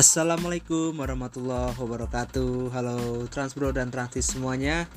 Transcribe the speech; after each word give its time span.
Assalamualaikum 0.00 0.96
warahmatullahi 0.96 1.76
wabarakatuh. 1.76 2.72
Halo 2.72 3.28
Transbro 3.28 3.68
dan 3.68 3.92
Transis 3.92 4.32
semuanya. 4.32 4.88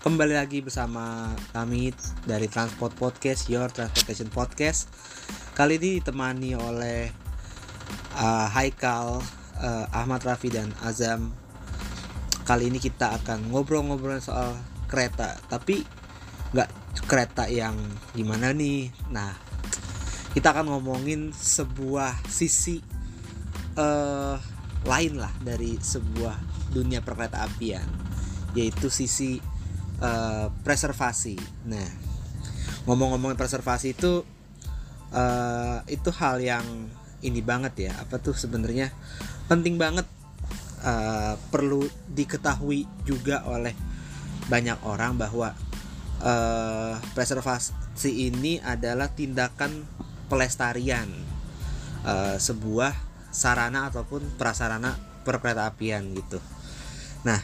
Kembali 0.00 0.32
lagi 0.32 0.64
bersama 0.64 1.36
kami 1.52 1.92
dari 2.24 2.48
Transport 2.48 2.96
Podcast 2.96 3.52
Your 3.52 3.68
Transportation 3.68 4.32
Podcast. 4.32 4.88
Kali 5.52 5.76
ini 5.76 6.00
ditemani 6.00 6.56
oleh 6.56 7.12
uh, 8.16 8.48
Haikal, 8.48 9.20
uh, 9.60 9.84
Ahmad 9.92 10.24
Rafi 10.24 10.48
dan 10.48 10.72
Azam. 10.80 11.28
Kali 12.48 12.72
ini 12.72 12.80
kita 12.80 13.20
akan 13.20 13.52
ngobrol-ngobrol 13.52 14.16
soal 14.16 14.56
kereta 14.88 15.36
Tapi 15.44 15.84
nggak 16.56 17.04
kereta 17.04 17.52
yang 17.52 17.76
gimana 18.16 18.56
nih. 18.56 18.88
Nah 19.12 19.28
kita 20.32 20.56
akan 20.56 20.72
ngomongin 20.72 21.36
sebuah 21.36 22.24
sisi 22.24 22.96
uh, 23.78 24.36
lain 24.86 25.14
lah 25.18 25.30
dari 25.38 25.78
sebuah 25.78 26.34
dunia 26.74 27.00
perkereta 27.00 27.46
apian 27.46 27.86
yaitu 28.52 28.90
sisi 28.90 29.38
uh, 30.02 30.50
preservasi. 30.66 31.36
Nah, 31.68 31.88
ngomong-ngomong 32.88 33.38
preservasi 33.38 33.94
itu 33.94 34.26
uh, 35.14 35.78
itu 35.86 36.10
hal 36.18 36.42
yang 36.42 36.66
ini 37.22 37.38
banget 37.44 37.90
ya. 37.90 37.92
Apa 38.02 38.18
tuh 38.18 38.34
sebenarnya 38.34 38.90
penting 39.46 39.78
banget 39.78 40.06
uh, 40.82 41.38
perlu 41.52 41.86
diketahui 42.10 42.88
juga 43.06 43.44
oleh 43.46 43.74
banyak 44.48 44.80
orang 44.88 45.20
bahwa 45.20 45.52
uh, 46.24 46.96
preservasi 47.12 48.32
ini 48.32 48.58
adalah 48.64 49.12
tindakan 49.12 49.84
pelestarian 50.32 51.08
uh, 52.04 52.40
sebuah 52.40 53.07
sarana 53.30 53.92
ataupun 53.92 54.38
prasarana 54.40 54.96
perkereta 55.24 55.68
apian 55.68 56.16
gitu. 56.16 56.40
Nah, 57.24 57.40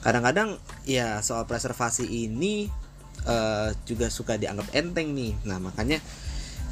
kadang-kadang 0.00 0.56
ya 0.88 1.20
soal 1.20 1.44
preservasi 1.44 2.08
ini 2.08 2.72
uh, 3.28 3.74
juga 3.84 4.08
suka 4.08 4.40
dianggap 4.40 4.72
enteng 4.72 5.12
nih. 5.12 5.36
Nah, 5.44 5.60
makanya 5.60 6.00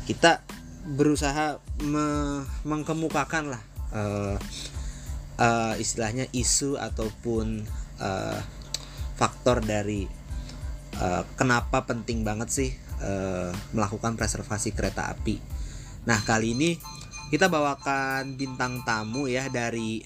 kita 0.09 0.41
berusaha 0.89 1.61
me 1.85 2.41
mengkemukakan 2.65 3.53
lah 3.53 3.63
uh, 3.93 4.37
uh, 5.37 5.75
istilahnya 5.77 6.25
isu 6.33 6.81
ataupun 6.81 7.61
uh, 8.01 8.41
faktor 9.21 9.61
dari 9.61 10.09
uh, 10.97 11.29
kenapa 11.37 11.85
penting 11.85 12.25
banget 12.25 12.49
sih 12.49 12.71
uh, 13.05 13.53
melakukan 13.77 14.17
preservasi 14.17 14.73
kereta 14.73 15.13
api. 15.13 15.37
Nah, 16.09 16.25
kali 16.25 16.57
ini 16.57 16.71
kita 17.29 17.53
bawakan 17.53 18.41
bintang 18.41 18.81
tamu 18.89 19.29
ya 19.29 19.53
dari 19.53 20.01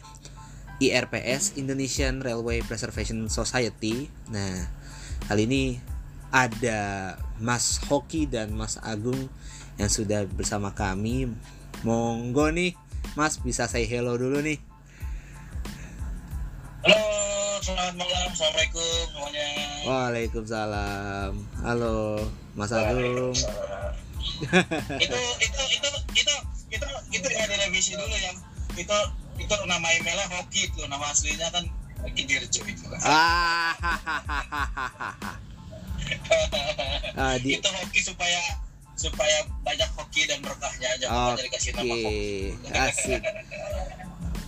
IRPS 0.83 1.55
Indonesian 1.55 2.19
Railway 2.19 2.67
Preservation 2.67 3.31
Society. 3.31 4.11
Nah, 4.35 4.67
kali 5.31 5.47
ini 5.47 5.79
ada 6.35 7.15
Mas 7.39 7.79
Hoki 7.87 8.27
dan 8.27 8.51
Mas 8.59 8.75
Agung 8.83 9.31
yang 9.79 9.87
sudah 9.87 10.27
bersama 10.27 10.75
kami. 10.75 11.31
Monggo 11.87 12.51
nih, 12.51 12.75
Mas 13.15 13.39
bisa 13.39 13.71
say 13.71 13.87
hello 13.87 14.19
dulu 14.19 14.43
nih. 14.43 14.59
Halo, 16.83 16.99
selamat 17.63 17.95
malam. 17.95 18.27
Assalamualaikum 18.35 18.99
semuanya. 19.15 19.47
Waalaikumsalam. 19.87 21.33
Halo, 21.63 22.27
Mas 22.59 22.75
Agung. 22.75 23.31
itu 24.99 25.19
itu 25.39 25.61
itu 25.71 25.89
itu 27.13 27.29
ya 27.29 27.45
direvisi 27.47 27.93
dulu 27.95 28.17
yang 28.17 28.37
itu 28.77 28.97
itu 29.39 29.55
nama 29.69 29.89
emailnya 29.93 30.27
Hoki 30.33 30.69
itu 30.73 30.81
nama 30.89 31.07
aslinya 31.13 31.49
kan 31.53 31.65
Hoki 32.01 32.25
Dirjo 32.25 32.65
itu 32.65 32.85
ah 33.05 33.77
ah, 37.21 37.37
di... 37.39 37.61
itu 37.61 37.69
Hoki 37.69 38.01
supaya 38.01 38.41
supaya 38.93 39.43
banyak 39.67 39.91
hoki 39.99 40.29
dan 40.31 40.39
berkahnya 40.45 40.89
aja 40.95 41.07
Oke, 41.11 41.43
dikasih 41.49 41.71
nama 41.75 41.91
Hoki 41.91 42.55
asik. 42.71 43.23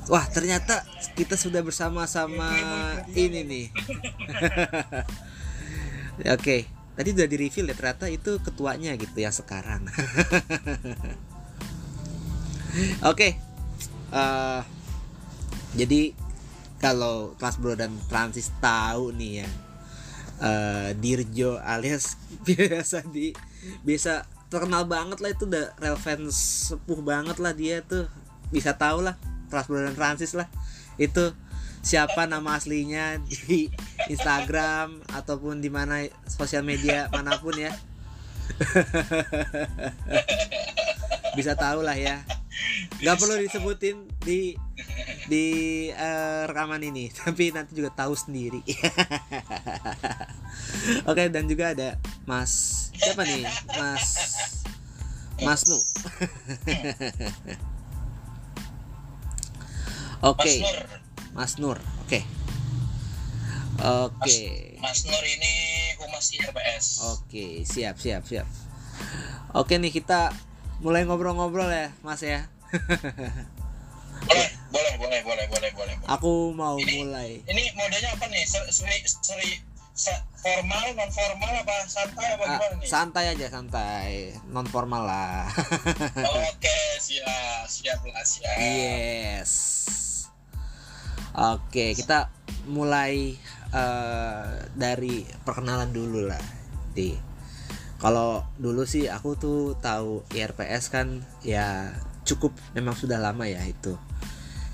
Wah, 0.05 0.28
ternyata 0.28 0.84
kita 1.16 1.33
sudah 1.33 1.65
bersama-sama 1.65 2.53
ini 3.16 3.41
nih. 3.41 3.66
Oke, 6.37 6.69
tadi 6.93 7.09
udah 7.16 7.25
di 7.27 7.37
reveal 7.41 7.72
ya 7.72 7.75
ternyata 7.75 8.06
itu 8.12 8.37
ketuanya 8.44 8.93
gitu 9.00 9.16
yang 9.16 9.33
sekarang. 9.33 9.89
Oke. 13.11 13.39
Uh, 14.15 14.62
jadi 15.75 16.15
kalau 16.79 17.35
kelas 17.39 17.59
bro 17.59 17.75
dan 17.75 17.95
Transis 18.11 18.51
tahu 18.59 19.15
nih 19.15 19.45
ya. 19.45 19.49
Uh, 20.35 20.91
Dirjo 20.99 21.63
alias 21.63 22.19
biasa 22.47 23.07
di 23.07 23.31
bisa 23.87 24.27
terkenal 24.51 24.84
banget 24.84 25.23
lah 25.23 25.31
itu 25.31 25.47
udah 25.47 25.73
relevan 25.79 26.27
sepuh 26.31 27.01
banget 27.07 27.39
lah 27.39 27.55
dia 27.55 27.87
tuh 27.87 28.11
bisa 28.51 28.75
tahu 28.75 29.07
lah 29.07 29.15
kelas 29.51 29.71
dan 29.71 29.95
Transis 29.95 30.34
lah 30.34 30.51
itu 30.99 31.34
siapa 31.84 32.27
nama 32.27 32.59
aslinya 32.59 33.19
di 33.31 33.71
Instagram 34.11 35.07
ataupun 35.15 35.63
di 35.63 35.71
mana 35.71 36.03
sosial 36.27 36.67
media 36.67 37.07
mana 37.15 37.39
pun 37.39 37.55
ya 37.55 37.71
bisa 41.39 41.59
tahu 41.59 41.83
lah 41.83 41.99
ya 41.99 42.23
nggak 43.01 43.17
perlu 43.21 43.35
disebutin 43.41 44.09
di 44.23 44.55
di 45.29 45.47
uh, 45.93 46.49
rekaman 46.49 46.83
ini. 46.85 47.11
Tapi 47.19 47.53
nanti 47.55 47.77
juga 47.77 47.93
tahu 47.93 48.15
sendiri. 48.17 48.63
Oke 51.09 51.29
dan 51.33 51.49
juga 51.49 51.73
ada 51.73 51.97
Mas 52.25 52.85
siapa 52.99 53.23
nih? 53.27 53.45
Mas 53.77 54.07
Mas 55.43 55.63
Nu 55.67 55.79
oke 60.31 60.55
Mas 61.35 61.59
Nur 61.59 61.79
oke. 62.07 62.21
Oke. 63.83 64.39
Mas 64.79 65.01
Nur 65.05 65.25
ini 65.27 65.53
humas 65.99 66.31
IRPS 66.33 66.87
oke 67.13 67.67
siap 67.67 67.99
siap 67.99 68.23
siap. 68.25 68.47
Oke 69.55 69.77
nih 69.77 69.91
kita 69.91 70.31
mulai 70.79 71.03
ngobrol-ngobrol 71.05 71.71
ya 71.71 71.91
Mas 72.07 72.23
ya 72.23 72.47
boleh 74.25 74.49
boleh 74.71 74.93
boleh 74.99 75.21
boleh 75.23 75.47
boleh 75.47 75.71
boleh. 75.75 75.95
Aku 76.11 76.51
mau 76.53 76.75
ini, 76.77 77.07
mulai. 77.07 77.41
ini 77.47 77.71
modenya 77.79 78.11
apa 78.12 78.27
nih? 78.29 78.43
Seri, 78.45 78.71
seri, 78.75 78.99
seri 79.15 79.51
formal 80.43 80.84
non 80.99 81.11
formal 81.15 81.53
apa 81.63 81.77
santai 81.87 82.27
apa 82.34 82.43
ah, 82.45 82.49
gimana 82.59 82.75
nih? 82.83 82.89
santai 82.91 83.25
aja 83.31 83.47
santai. 83.47 84.11
Non 84.51 84.67
formal 84.67 85.07
lah. 85.07 85.47
Oke 86.51 86.79
siap 86.99 87.65
siap 87.71 88.01
lah 88.03 88.25
siap. 88.27 88.57
Yes. 88.59 89.53
Oke 91.34 91.95
kita 91.95 92.31
mulai 92.67 93.39
uh, 93.71 94.67
dari 94.75 95.23
perkenalan 95.45 95.95
dulu 95.95 96.27
lah 96.27 96.43
di 96.95 97.15
kalau 97.99 98.45
dulu 98.61 98.84
sih 98.84 99.09
aku 99.09 99.39
tuh 99.39 99.61
tahu 99.81 100.27
IRPS 100.34 100.93
kan 100.93 101.25
ya 101.41 101.95
cukup 102.25 102.53
memang 102.73 102.97
sudah 102.97 103.21
lama 103.21 103.45
ya 103.45 103.61
itu. 103.65 103.95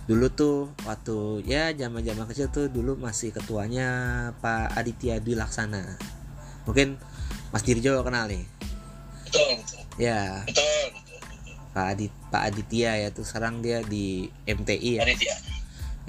Dulu 0.06 0.26
tuh 0.32 0.74
waktu 0.86 1.46
ya 1.46 1.70
zaman 1.74 2.02
zaman 2.02 2.26
kecil 2.26 2.50
tuh 2.50 2.66
dulu 2.66 2.98
masih 2.98 3.30
ketuanya 3.30 3.88
Pak 4.42 4.74
Aditya 4.74 5.22
Dwi 5.22 5.38
Laksana. 5.38 5.98
Mungkin 6.66 6.98
Mas 7.50 7.62
Dirjo 7.66 8.02
kenal 8.02 8.30
nih? 8.30 8.46
Betul 9.26 9.62
betul. 9.62 9.80
Ya. 9.98 10.42
Betul, 10.46 10.82
betul, 10.94 11.18
betul. 11.22 11.54
Pak 11.70 11.86
Adit 11.94 12.12
Pak 12.30 12.42
Aditya 12.50 12.90
ya 12.98 13.08
tuh 13.14 13.22
sekarang 13.22 13.62
dia 13.62 13.82
di 13.86 14.26
MTI 14.46 14.90
ya? 14.98 15.02
Aditya. 15.06 15.36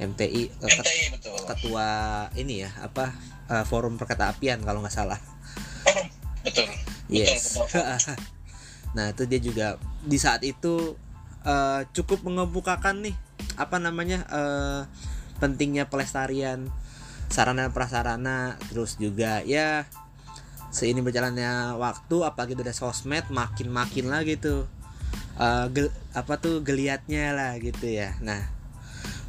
MTI, 0.01 0.49
MTI 0.57 1.03
betul. 1.13 1.37
ketua 1.45 1.89
ini 2.33 2.65
ya 2.65 2.73
apa 2.81 3.13
uh, 3.53 3.65
forum 3.69 4.01
perketa 4.01 4.33
apian 4.33 4.57
kalau 4.65 4.81
nggak 4.81 4.93
salah. 4.93 5.21
Betul. 6.41 6.65
Yes. 7.05 7.61
Betul, 7.61 7.85
betul. 7.85 8.17
nah 8.97 9.05
itu 9.13 9.23
dia 9.29 9.39
juga 9.39 9.67
di 10.01 10.17
saat 10.17 10.41
itu 10.41 10.97
uh, 11.45 11.81
cukup 11.93 12.21
mengemukakan 12.25 13.05
nih 13.05 13.15
apa 13.57 13.77
namanya 13.81 14.25
uh, 14.29 14.81
pentingnya 15.41 15.89
pelestarian 15.89 16.69
sarana 17.31 17.71
prasarana 17.71 18.59
terus 18.69 18.99
juga 18.99 19.41
ya 19.47 19.87
seini 20.71 21.03
berjalannya 21.03 21.75
waktu 21.75 22.15
apalagi 22.23 22.55
udah 22.55 22.75
sosmed 22.75 23.27
makin 23.27 23.67
makin 23.71 24.07
lah 24.07 24.23
gitu. 24.23 24.67
Uh, 25.41 25.65
gel, 25.73 25.89
apa 26.13 26.37
tuh 26.37 26.61
geliatnya 26.61 27.35
lah 27.35 27.57
gitu 27.59 27.87
ya. 27.87 28.15
Nah 28.23 28.39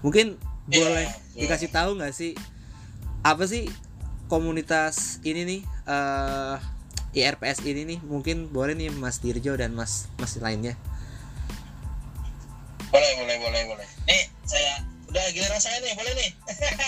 mungkin 0.03 0.39
boleh 0.67 1.07
yeah, 1.35 1.47
dikasih 1.47 1.71
yeah. 1.71 1.77
tahu 1.79 1.91
nggak 1.99 2.15
sih 2.15 2.33
apa 3.23 3.47
sih 3.47 3.71
komunitas 4.31 5.23
ini 5.27 5.43
nih 5.47 5.61
uh, 5.87 6.59
IRPS 7.15 7.67
ini 7.67 7.83
nih? 7.87 7.99
Mungkin 8.03 8.51
boleh 8.51 8.79
nih 8.79 8.95
Mas 8.95 9.19
Dirjo 9.19 9.55
dan 9.59 9.75
Mas 9.75 10.11
Mas 10.19 10.39
lainnya 10.39 10.79
boleh 12.93 13.11
boleh 13.17 13.37
boleh 13.41 13.63
boleh. 13.73 13.87
Nih 14.05 14.29
saya 14.45 14.85
udah 15.09 15.25
giliran 15.33 15.61
saya 15.61 15.81
nih 15.81 15.97
boleh 15.97 16.13
nih. 16.13 16.31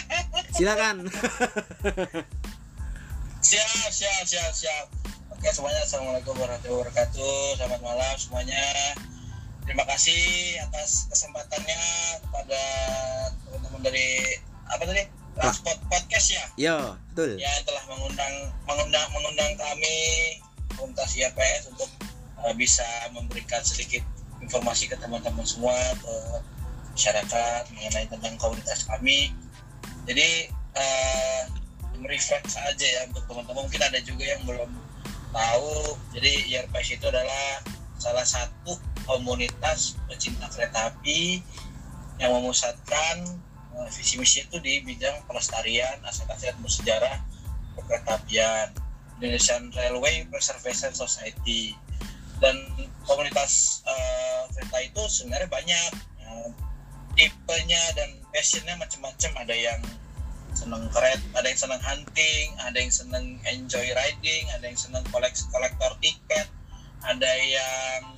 Silakan. 0.57 0.97
Siap 3.45 3.93
siap 3.93 4.25
siap 4.25 4.53
siap. 4.57 4.87
Oke 5.29 5.53
semuanya 5.53 5.85
assalamualaikum 5.85 6.33
warahmatullahi 6.33 6.81
wabarakatuh. 6.89 7.61
Selamat 7.61 7.81
malam 7.85 8.15
semuanya. 8.17 8.65
Terima 9.69 9.85
kasih 9.85 10.57
atas 10.65 11.13
kesempatannya 11.13 11.81
kepada 12.25 12.63
teman-teman 13.45 13.81
dari 13.85 14.41
apa 14.65 14.81
tadi? 14.89 15.05
Transport 15.37 15.77
Podcast 15.93 16.29
ya? 16.33 16.45
Yo 16.57 16.77
betul. 17.13 17.37
Ya 17.37 17.53
telah 17.69 17.85
mengundang 17.85 18.35
mengundang 18.65 19.07
mengundang 19.13 19.53
kami 19.61 19.97
komunitas 20.73 21.13
IRPS 21.13 21.69
untuk 21.69 21.93
uh, 22.41 22.55
bisa 22.57 22.87
memberikan 23.13 23.61
sedikit 23.61 24.01
informasi 24.45 24.93
ke 24.93 24.97
teman-teman 25.01 25.43
semua 25.49 25.75
ke 25.99 26.15
masyarakat 26.95 27.63
mengenai 27.75 28.07
tentang 28.07 28.35
komunitas 28.39 28.87
kami. 28.87 29.33
Jadi 30.05 30.53
uh, 30.77 31.43
aja 32.05 32.87
ya 32.87 33.01
untuk 33.09 33.25
teman-teman. 33.25 33.65
Mungkin 33.65 33.83
ada 33.83 33.99
juga 34.05 34.25
yang 34.29 34.45
belum 34.45 34.71
tahu. 35.33 35.97
Jadi 36.13 36.53
IRPS 36.55 37.01
itu 37.01 37.07
adalah 37.09 37.65
salah 37.97 38.27
satu 38.27 38.77
komunitas 39.09 39.97
pecinta 40.07 40.47
kereta 40.53 40.93
api 40.93 41.41
yang 42.21 42.31
memusatkan 42.37 43.25
uh, 43.75 43.89
visi 43.91 44.21
misi 44.21 44.45
itu 44.45 44.61
di 44.61 44.85
bidang 44.85 45.25
pelestarian 45.27 45.99
aset-aset 46.05 46.55
bersejarah 46.61 47.19
kereta 47.89 48.21
apian. 48.21 48.69
Indonesian 49.15 49.71
Railway 49.71 50.27
Preservation 50.27 50.91
Society 50.91 51.79
dan 52.45 52.57
komunitas 53.09 53.81
uh, 53.89 54.45
kereta 54.53 54.79
itu 54.85 55.03
sebenarnya 55.09 55.49
banyak. 55.49 55.93
Uh, 56.21 56.53
tipenya 57.17 57.81
dan 57.97 58.21
passionnya 58.29 58.77
macam-macam. 58.77 59.33
Ada 59.49 59.57
yang 59.57 59.81
seneng 60.55 60.85
keret 60.93 61.19
ada 61.35 61.51
yang 61.51 61.59
seneng 61.59 61.83
hunting 61.83 62.47
ada 62.63 62.79
yang 62.79 62.93
seneng 62.95 63.43
enjoy 63.43 63.83
riding 63.91 64.47
ada 64.55 64.71
yang 64.71 64.79
seneng 64.79 65.03
koleksi 65.11 65.51
kolektor 65.51 65.91
tiket 65.99 66.47
ada 67.03 67.27
yang 67.43 68.15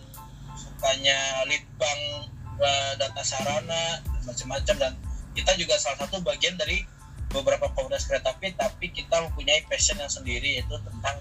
sukanya 0.52 1.16
litbang 1.48 2.28
uh, 2.60 2.92
data 2.98 3.22
sarana 3.22 4.02
macam-macam. 4.26 4.74
Dan 4.74 4.92
kita 5.38 5.54
juga 5.54 5.78
salah 5.78 6.02
satu 6.02 6.18
bagian 6.26 6.58
dari 6.58 6.82
beberapa 7.30 7.68
komunitas 7.74 8.08
kereta 8.08 8.32
api 8.32 8.54
tapi 8.58 8.86
kita 8.90 9.22
mempunyai 9.22 9.62
passion 9.68 9.98
yang 9.98 10.10
sendiri 10.10 10.62
yaitu 10.62 10.76
tentang 10.82 11.16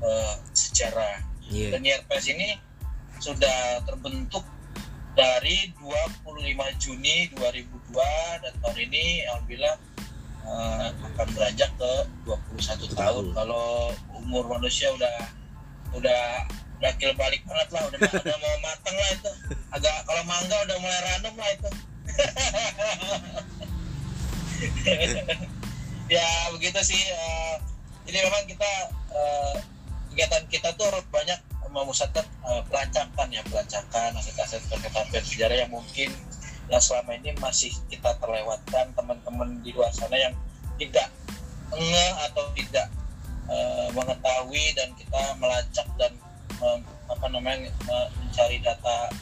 uh, 0.00 0.34
sejarah 0.54 1.20
yeah. 1.50 1.70
dan 1.72 1.80
IRPS 1.84 2.26
ini 2.32 2.48
sudah 3.18 3.82
terbentuk 3.82 4.46
dari 5.18 5.74
25 5.82 6.22
Juni 6.78 7.26
2002 7.34 7.98
dan 8.46 8.52
tahun 8.62 8.78
ini 8.86 9.26
alhamdulillah 9.26 9.76
uh, 10.46 10.94
akan 10.94 11.26
beranjak 11.34 11.70
ke 11.74 11.92
21 12.22 12.94
tahun. 12.94 13.24
Kalau 13.34 13.90
umur 14.14 14.46
manusia 14.46 14.94
udah 14.94 15.16
udah 15.98 16.46
udah 16.78 16.90
kil 17.02 17.10
balik 17.18 17.42
banget 17.42 17.68
lah, 17.74 17.82
udah, 17.90 17.98
udah 17.98 18.36
mau 18.38 18.56
matang 18.62 18.94
lah 18.94 19.10
itu. 19.10 19.32
Agak 19.74 20.06
kalau 20.06 20.22
mangga 20.22 20.56
udah 20.70 20.76
mulai 20.78 21.00
ranum 21.02 21.34
lah 21.34 21.50
itu. 21.50 21.70
ya 26.14 26.28
begitu 26.54 26.80
sih. 26.86 27.02
Uh, 27.10 27.58
jadi 28.06 28.22
memang 28.24 28.46
kita 28.46 28.70
uh, 29.10 29.58
kegiatan 30.18 30.50
kita 30.50 30.74
tuh 30.74 30.90
banyak 31.14 31.38
memusatkan 31.70 32.26
uh, 32.42 32.58
pelacakan 32.66 33.30
ya 33.30 33.38
pelacakan 33.46 34.18
aset-aset 34.18 34.66
kereta 34.66 35.06
sejarah 35.22 35.62
yang 35.62 35.70
mungkin 35.70 36.10
yang 36.66 36.82
selama 36.82 37.14
ini 37.14 37.38
masih 37.38 37.70
kita 37.86 38.18
terlewatkan 38.18 38.90
teman-teman 38.98 39.62
di 39.62 39.70
luar 39.70 39.94
sana 39.94 40.18
yang 40.18 40.34
tidak 40.74 41.06
nge 41.70 42.06
atau 42.26 42.50
tidak 42.58 42.90
uh, 43.46 43.94
mengetahui 43.94 44.74
dan 44.74 44.90
kita 44.98 45.22
melacak 45.38 45.86
dan 46.02 46.10
uh, 46.66 46.82
apa 47.14 47.26
namanya 47.30 47.70
uh, 47.86 48.10
mencari 48.18 48.58
data 48.58 49.14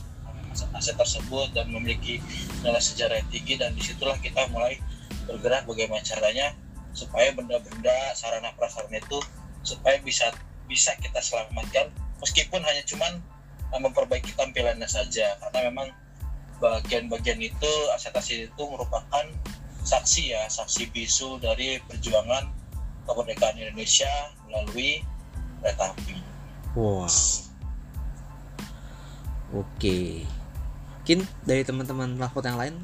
aset-aset 0.49 0.96
tersebut 0.96 1.52
dan 1.52 1.69
memiliki 1.69 2.25
nilai 2.64 2.81
sejarah 2.81 3.20
yang 3.20 3.28
tinggi 3.28 3.60
dan 3.60 3.76
di 3.76 3.84
situlah 3.84 4.16
kita 4.16 4.49
mulai 4.49 4.81
bergerak 5.28 5.69
bagaimana 5.69 6.00
caranya 6.00 6.56
supaya 6.96 7.37
benda-benda 7.37 8.16
sarana 8.16 8.49
prasarana 8.56 8.96
itu 8.96 9.20
supaya 9.60 10.00
bisa 10.00 10.32
bisa 10.66 10.92
kita 10.98 11.18
selamatkan 11.22 11.90
meskipun 12.20 12.60
hanya 12.62 12.82
cuman 12.86 13.22
uh, 13.72 13.80
memperbaiki 13.80 14.34
tampilannya 14.34 14.86
saja 14.86 15.38
karena 15.40 15.70
memang 15.72 15.88
bagian-bagian 16.58 17.40
itu 17.40 17.72
aset-aset 17.94 18.48
itu 18.48 18.62
merupakan 18.64 19.26
saksi 19.86 20.34
ya 20.34 20.42
saksi 20.50 20.90
bisu 20.90 21.38
dari 21.38 21.78
perjuangan 21.86 22.50
kemerdekaan 23.06 23.54
Indonesia 23.60 24.10
melalui 24.48 25.04
kereta 25.62 25.94
api. 25.94 26.16
Wow. 26.74 27.06
Oke. 29.54 30.26
Mungkin 31.06 31.22
dari 31.46 31.62
teman-teman 31.62 32.18
pelapor 32.18 32.42
yang 32.42 32.58
lain 32.58 32.74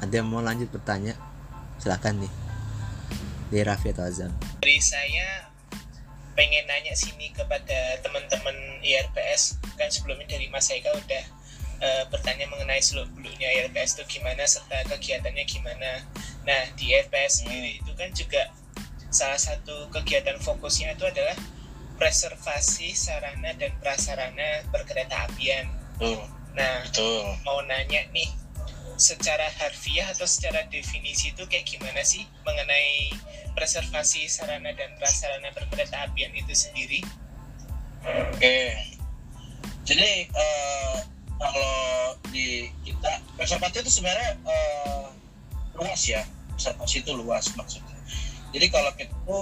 ada 0.00 0.14
yang 0.16 0.28
mau 0.28 0.40
lanjut 0.40 0.72
bertanya? 0.72 1.12
Silakan 1.76 2.24
nih. 2.24 2.32
Dari 3.52 3.62
Raffi 3.62 3.92
atau 3.92 4.08
Azam. 4.08 4.32
Dari 4.64 4.80
saya 4.80 5.52
pengen 6.36 6.68
nanya 6.68 6.92
sini 6.92 7.32
kepada 7.32 7.98
teman-teman 8.04 8.54
IRPS 8.84 9.56
kan 9.74 9.88
sebelumnya 9.88 10.28
dari 10.28 10.46
Mas 10.52 10.68
Eka 10.68 10.92
udah 10.92 11.24
uh, 11.80 12.04
bertanya 12.12 12.46
mengenai 12.52 12.78
seluk 12.84 13.08
beluknya 13.16 13.48
IRPS 13.64 13.98
itu 13.98 14.20
gimana 14.20 14.44
serta 14.44 14.84
kegiatannya 14.86 15.44
gimana. 15.48 16.04
Nah 16.44 16.62
di 16.76 16.92
IRPS 16.92 17.42
sendiri 17.42 17.80
itu 17.80 17.92
kan 17.96 18.12
juga 18.12 18.52
salah 19.08 19.40
satu 19.40 19.88
kegiatan 19.88 20.36
fokusnya 20.38 20.94
itu 20.94 21.08
adalah 21.08 21.36
preservasi 21.96 22.92
sarana 22.92 23.56
dan 23.56 23.72
prasarana 23.80 24.62
berkereta 24.68 25.24
apian. 25.26 25.66
Betul. 25.96 26.20
Nah 26.52 26.84
Betul. 26.84 27.24
mau 27.48 27.64
nanya 27.64 28.04
nih 28.12 28.28
secara 28.96 29.44
harfiah 29.60 30.08
atau 30.12 30.24
secara 30.24 30.64
definisi 30.72 31.32
itu 31.36 31.44
kayak 31.48 31.68
gimana 31.68 32.00
sih 32.00 32.24
mengenai 32.48 33.12
preservasi 33.52 34.28
sarana 34.28 34.72
dan 34.72 34.92
prasarana 35.00 35.52
berkereta 35.52 36.08
apian 36.08 36.32
itu 36.32 36.52
sendiri? 36.52 37.00
Oke. 38.04 38.72
Jadi 39.86 40.28
uh, 40.34 40.96
kalau 41.36 41.72
di 42.32 42.72
kita 42.82 43.22
preservasi 43.36 43.84
itu 43.84 43.92
sebenarnya 44.00 44.40
uh, 44.44 45.08
luas 45.76 46.02
ya. 46.04 46.24
Preservasi 46.56 47.04
itu 47.04 47.12
luas 47.12 47.52
maksudnya. 47.54 47.96
Jadi 48.56 48.66
kalau 48.72 48.92
itu 48.96 49.38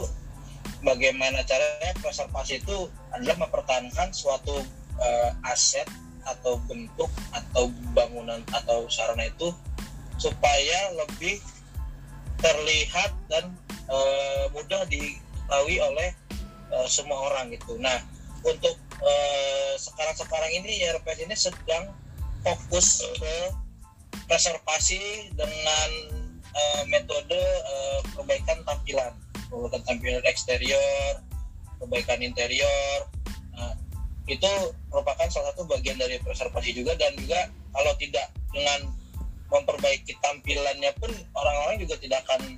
bagaimana 0.83 1.47
caranya 1.47 1.95
preservasi 2.03 2.61
itu 2.61 2.91
adalah 3.15 3.47
mempertahankan 3.47 4.11
suatu 4.11 4.63
uh, 4.99 5.31
aset 5.47 5.87
atau 6.25 6.61
bentuk 6.69 7.11
atau 7.33 7.71
bangunan 7.93 8.41
atau 8.53 8.89
sarana 8.89 9.29
itu 9.29 9.53
supaya 10.17 10.79
lebih 10.95 11.43
terlihat 12.41 13.11
dan 13.29 13.55
e, 13.89 13.99
mudah 14.53 14.85
diketahui 14.89 15.77
oleh 15.81 16.11
e, 16.71 16.77
semua 16.87 17.33
orang 17.33 17.53
gitu. 17.53 17.77
Nah, 17.81 18.01
untuk 18.45 18.77
sekarang-sekarang 19.75 20.53
ini 20.65 20.81
IRPS 20.81 21.19
ini 21.29 21.37
sedang 21.37 21.93
fokus 22.45 23.05
ke 23.21 23.37
preservasi 24.29 25.33
dengan 25.33 25.91
e, 26.55 26.63
metode 26.89 27.41
e, 27.41 27.75
perbaikan 28.15 28.61
tampilan, 28.65 29.13
perbaikan 29.49 29.83
tampilan 29.85 30.25
eksterior, 30.29 31.21
perbaikan 31.81 32.21
interior. 32.21 33.09
Itu 34.25 34.51
merupakan 34.89 35.29
salah 35.29 35.53
satu 35.53 35.69
bagian 35.69 36.01
dari 36.01 36.17
preservasi 36.21 36.73
juga 36.73 36.97
dan 36.97 37.13
juga 37.21 37.51
kalau 37.75 37.93
tidak 38.01 38.33
dengan 38.55 38.89
memperbaiki 39.53 40.17
tampilannya 40.25 40.91
pun 40.97 41.13
orang-orang 41.37 41.77
juga 41.79 42.01
tidak 42.01 42.25
akan 42.27 42.57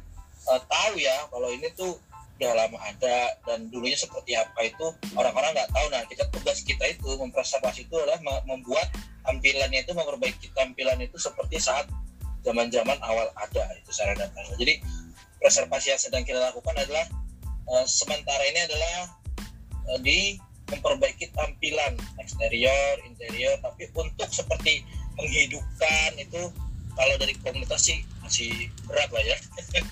uh, 0.49 0.61
tahu 0.71 0.95
ya 1.03 1.27
kalau 1.29 1.51
ini 1.51 1.69
tuh 1.75 1.99
udah 2.37 2.53
lama 2.53 2.77
ada 2.85 3.33
dan 3.49 3.73
dulunya 3.73 3.97
seperti 3.97 4.37
apa 4.37 4.69
itu 4.69 4.87
orang-orang 5.17 5.57
nggak 5.57 5.73
tahu. 5.73 5.87
Nah 5.89 6.03
kita 6.05 6.25
tugas 6.29 6.61
kita 6.61 6.85
itu 6.93 7.09
mempreservasi 7.17 7.89
itu 7.89 7.97
adalah 7.97 8.21
membuat 8.45 8.93
tampilannya 9.25 9.83
itu 9.83 9.93
memperbaiki 9.97 10.53
tampilan 10.53 11.01
itu 11.01 11.17
seperti 11.17 11.59
saat 11.59 11.89
zaman-zaman 12.47 12.95
awal 13.03 13.27
ada 13.35 13.65
itu 13.75 13.91
sarana 13.91 14.29
dan 14.31 14.47
jadi 14.61 14.79
preservasi 15.43 15.97
yang 15.97 16.01
sedang 16.01 16.23
kita 16.23 16.39
lakukan 16.39 16.77
adalah 16.79 17.05
uh, 17.73 17.83
sementara 17.89 18.45
ini 18.47 18.61
adalah 18.71 18.95
uh, 19.91 19.99
di 20.05 20.39
memperbaiki 20.67 21.31
tampilan 21.33 21.95
eksterior, 22.19 22.95
interior, 23.07 23.55
tapi 23.63 23.87
untuk 23.95 24.29
seperti 24.31 24.83
menghidupkan 25.15 26.11
itu 26.19 26.51
kalau 26.97 27.15
dari 27.21 27.37
komunitas 27.45 27.87
sih 27.87 27.99
masih 28.25 28.73
berat 28.89 29.09
lah 29.13 29.23
ya. 29.23 29.37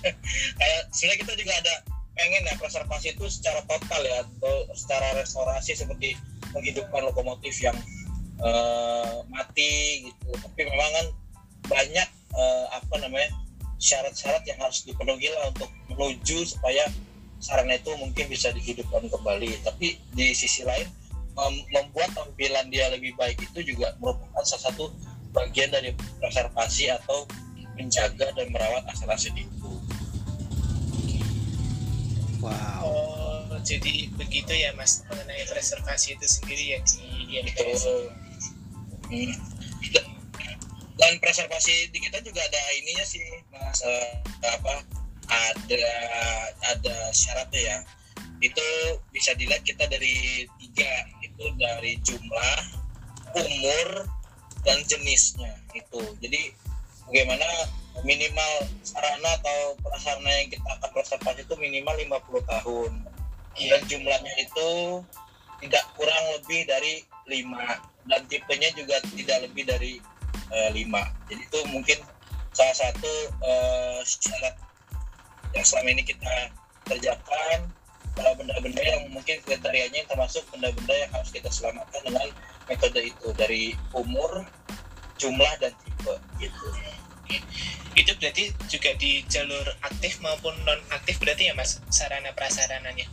Kayak 0.59 0.81
sebenarnya 0.91 1.19
kita 1.21 1.33
juga 1.37 1.53
ada 1.61 1.75
pengen 2.15 2.47
ya 2.47 2.55
preservasi 2.57 3.07
itu 3.13 3.25
secara 3.27 3.61
total 3.67 4.01
ya 4.03 4.23
atau 4.23 4.55
secara 4.73 5.07
restorasi 5.19 5.75
seperti 5.75 6.17
menghidupkan 6.55 7.03
lokomotif 7.05 7.55
yang 7.61 7.77
uh, 8.41 9.21
mati 9.29 10.09
gitu. 10.09 10.29
Tapi 10.33 10.61
memang 10.65 10.91
kan 10.91 11.07
banyak 11.69 12.09
uh, 12.33 12.65
apa 12.73 12.95
namanya 12.99 13.29
syarat-syarat 13.77 14.41
yang 14.47 14.57
harus 14.57 14.81
dipenuhi 14.87 15.29
lah 15.29 15.51
untuk 15.51 15.69
menuju 15.91 16.47
supaya 16.47 16.87
sarana 17.39 17.75
itu 17.77 17.91
mungkin 17.99 18.25
bisa 18.31 18.49
dihidupkan 18.55 19.05
kembali 19.11 19.59
tapi 19.61 19.99
di 20.15 20.31
sisi 20.33 20.63
lain 20.63 20.87
mem- 21.35 21.65
membuat 21.71 22.11
tampilan 22.15 22.67
dia 22.71 22.87
lebih 22.89 23.13
baik 23.19 23.37
itu 23.41 23.75
juga 23.75 23.93
merupakan 23.99 24.43
salah 24.47 24.71
satu 24.71 24.89
bagian 25.35 25.69
dari 25.71 25.91
preservasi 26.23 26.89
atau 26.95 27.27
menjaga 27.75 28.31
dan 28.31 28.47
merawat 28.55 28.87
aset-aset 28.87 29.35
itu 29.35 29.71
wow 32.39 32.87
Oh, 33.45 33.61
jadi 33.63 34.11
begitu 34.19 34.51
ya 34.51 34.75
Mas 34.75 34.99
mengenai 35.07 35.47
preservasi 35.47 36.19
itu 36.19 36.27
sendiri 36.27 36.75
ya 36.75 36.79
di 36.83 37.39
INPS. 37.39 37.87
Hmm. 39.05 39.31
dan 40.95 41.13
preservasi 41.21 41.93
di 41.93 41.99
kita 42.03 42.19
juga 42.25 42.41
ada 42.41 42.61
ininya 42.81 43.05
sih 43.05 43.21
mas 43.53 43.79
Eh, 43.85 44.11
apa 44.49 44.81
ada 45.29 45.87
ada 46.75 46.95
syaratnya 47.11 47.61
ya. 47.61 47.77
Itu 48.43 48.67
bisa 49.09 49.33
dilihat 49.37 49.65
kita 49.65 49.87
dari 49.89 50.45
tiga. 50.61 50.93
Itu 51.23 51.45
dari 51.57 51.97
jumlah 52.03 52.59
umur 53.35 53.87
dan 54.63 54.81
jenisnya. 54.85 55.55
Itu. 55.73 56.01
Jadi 56.21 56.53
bagaimana 57.09 57.47
minimal 58.03 58.51
sarana 58.83 59.39
atau 59.39 59.79
prasarana 59.79 60.31
yang 60.43 60.49
kita 60.51 60.67
akan 60.81 60.89
preservasi 60.91 61.47
itu 61.47 61.55
minimal 61.57 61.95
50 61.95 62.51
tahun. 62.51 62.91
Dan 63.55 63.81
jumlahnya 63.87 64.33
itu 64.43 64.99
tidak 65.63 65.85
kurang 65.95 66.23
lebih 66.39 66.67
dari 66.67 67.01
lima. 67.31 67.79
Dan 68.05 68.21
tipenya 68.29 68.69
juga 68.75 68.99
tidak 69.15 69.49
lebih 69.49 69.63
dari 69.65 69.93
eh, 70.51 70.69
lima. 70.75 71.07
Jadi 71.31 71.41
itu 71.41 71.59
mungkin 71.71 71.97
salah 72.51 72.75
satu 72.75 73.13
eh, 73.43 73.99
syarat 74.03 74.64
yang 75.55 75.65
selama 75.65 75.89
ini 75.95 76.03
kita 76.03 76.33
kerjakan 76.85 77.59
kalau 78.15 78.31
benda-benda 78.39 78.79
yang 78.79 79.11
mungkin 79.11 79.39
kriterianya 79.43 80.03
yang 80.03 80.09
termasuk 80.11 80.43
benda-benda 80.51 80.95
yang 80.95 81.11
harus 81.11 81.31
kita 81.31 81.51
selamatkan 81.51 81.99
dengan 82.03 82.27
metode 82.67 83.01
itu 83.11 83.27
dari 83.35 83.75
umur 83.91 84.47
jumlah 85.19 85.53
dan 85.59 85.71
tipe 85.83 86.15
gitu. 86.39 86.67
Itu 87.95 88.11
berarti 88.19 88.51
juga 88.67 88.91
di 88.99 89.23
jalur 89.31 89.65
aktif 89.83 90.19
maupun 90.19 90.51
non 90.67 90.79
aktif 90.91 91.19
berarti 91.19 91.51
ya 91.51 91.53
Mas? 91.55 91.79
Sarana 91.91 92.35
prasarananya. 92.35 93.07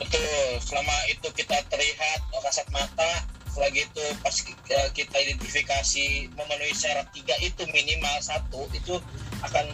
Betul, 0.00 0.58
selama 0.64 0.96
itu 1.12 1.28
kita 1.36 1.62
terlihat 1.68 2.20
kasat 2.32 2.66
mata, 2.74 3.22
selagi 3.52 3.86
itu 3.86 4.04
pas 4.24 4.34
ki- 4.34 4.58
kita 4.96 5.16
identifikasi 5.16 6.32
memenuhi 6.34 6.74
syarat 6.74 7.06
tiga 7.14 7.36
itu 7.38 7.62
minimal 7.70 8.16
satu, 8.18 8.66
itu 8.74 8.98
akan 9.44 9.68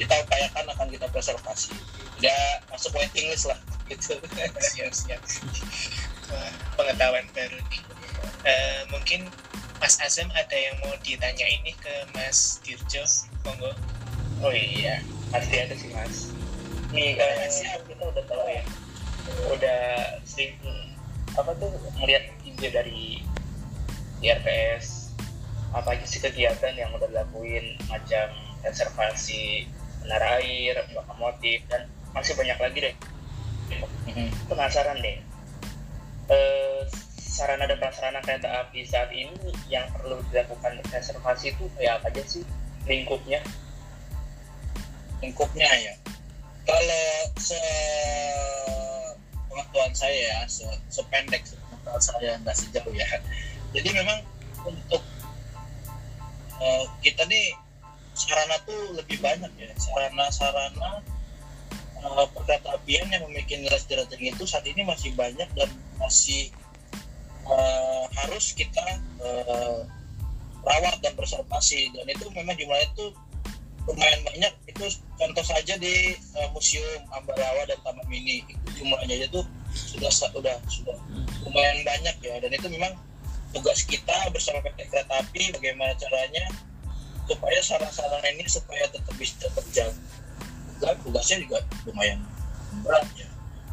kita 0.00 0.14
upayakan 0.24 0.64
akan 0.72 0.88
kita 0.88 1.06
preservasi. 1.12 1.76
Tidak 2.16 2.72
masuk 2.72 2.96
waiting 2.96 3.28
list 3.28 3.52
lah 3.52 3.60
gitu. 3.92 4.16
siap 4.72 4.92
siap. 4.96 5.20
Wah, 6.32 6.52
pengetahuan 6.80 7.28
baru 7.36 7.60
nih. 7.68 7.82
Eh, 8.48 8.80
mungkin 8.88 9.28
Mas 9.76 10.00
Azam 10.00 10.28
ada 10.32 10.56
yang 10.56 10.76
mau 10.80 10.92
ditanya 11.04 11.44
ini 11.44 11.76
ke 11.76 11.94
Mas 12.16 12.64
Dirjo? 12.64 13.04
Monggo. 13.44 13.72
Oh 14.40 14.52
iya, 14.52 15.04
pasti 15.28 15.56
ada 15.60 15.76
sih 15.76 15.92
mas. 15.92 16.32
Nih 16.96 17.12
kan 17.20 17.48
siap 17.52 17.84
kita 17.84 18.08
udah 18.08 18.24
tahu 18.24 18.44
ya, 18.48 18.64
udah 19.52 19.80
sering 20.24 20.56
apa 21.36 21.52
tuh 21.60 21.68
melihat 22.00 22.24
video 22.40 22.68
dari 22.72 23.20
IRPS 24.24 25.12
apa 25.70 25.94
aja 25.94 26.02
sih 26.02 26.18
kegiatan 26.18 26.74
yang 26.74 26.90
udah 26.90 27.06
dilakuin 27.06 27.78
macam 27.86 28.26
konservasi 28.66 29.70
menara 30.10 30.42
air, 30.42 30.74
lokomotif 30.90 31.62
dan 31.70 31.86
masih 32.10 32.34
banyak 32.34 32.58
lagi 32.58 32.78
deh. 32.82 32.94
Penasaran 34.50 34.98
deh, 34.98 35.22
eh, 36.34 36.82
sarana 37.14 37.70
dan 37.70 37.78
prasarana 37.78 38.18
kereta 38.26 38.50
api 38.66 38.82
saat 38.82 39.14
ini 39.14 39.54
yang 39.70 39.86
perlu 39.94 40.18
dilakukan 40.34 40.82
konservasi 40.90 41.54
itu 41.54 41.70
kayak 41.78 42.02
apa 42.02 42.10
aja 42.10 42.26
sih 42.26 42.42
lingkupnya? 42.90 43.38
lingkupnya 45.22 45.68
ya. 45.78 45.94
Kalau 46.66 47.06
se 47.38 47.60
pengetahuan 49.46 49.94
saya 49.94 50.16
ya, 50.16 50.38
se 50.50 50.66
sependek 50.90 51.44
pengetahuan 51.46 52.02
saya 52.02 52.34
nggak 52.42 52.56
sejauh 52.56 52.90
ya. 52.90 53.06
Jadi 53.70 53.88
memang 53.94 54.18
untuk 54.66 55.04
eh, 56.58 56.84
kita 57.04 57.22
nih 57.30 57.54
sarana 58.20 58.56
tuh 58.68 58.80
lebih 58.96 59.18
banyak 59.24 59.48
ya. 59.56 59.70
Sarana-sarana 59.80 61.00
uh, 62.04 62.26
perkereta 62.36 62.76
apian 62.76 63.08
yang 63.08 63.24
memiliki 63.28 63.56
nilai 63.56 63.80
sejarah 63.80 64.04
itu 64.12 64.44
saat 64.44 64.64
ini 64.68 64.84
masih 64.84 65.16
banyak 65.16 65.48
dan 65.56 65.68
masih 65.96 66.52
eh, 67.44 68.04
harus 68.24 68.56
kita 68.56 68.84
eh, 69.20 69.80
rawat 70.64 70.96
dan 71.04 71.12
preservasi 71.12 71.92
dan 71.92 72.08
itu 72.08 72.24
memang 72.32 72.56
jumlahnya 72.56 72.88
itu 72.92 73.06
lumayan 73.88 74.20
banyak. 74.24 74.52
Itu 74.68 74.84
contoh 75.16 75.44
saja 75.44 75.74
di 75.80 76.14
uh, 76.36 76.48
museum 76.52 77.00
Ambarawa 77.16 77.64
dan 77.66 77.80
Taman 77.82 78.06
Mini. 78.06 78.44
Itu 78.46 78.84
jumlahnya 78.84 79.26
itu 79.26 79.40
sudah 79.72 80.12
sudah 80.12 80.56
sudah 80.68 80.96
lumayan 81.48 81.80
banyak 81.82 82.16
ya. 82.20 82.34
Dan 82.44 82.50
itu 82.54 82.66
memang 82.68 82.92
tugas 83.50 83.82
kita 83.82 84.30
bersama 84.30 84.62
PT 84.62 84.88
Kereta 84.88 85.20
Api 85.20 85.50
bagaimana 85.56 85.96
caranya 85.98 86.44
supaya 87.30 87.58
sarana-sarana 87.62 88.28
ini 88.34 88.44
supaya 88.50 88.90
tetap 88.90 89.14
bisa 89.14 89.46
terjaga 89.54 89.94
dan 90.80 90.96
tugasnya 91.06 91.44
juga 91.46 91.62
lumayan 91.86 92.18
berat 92.82 93.06
ya 93.14 93.28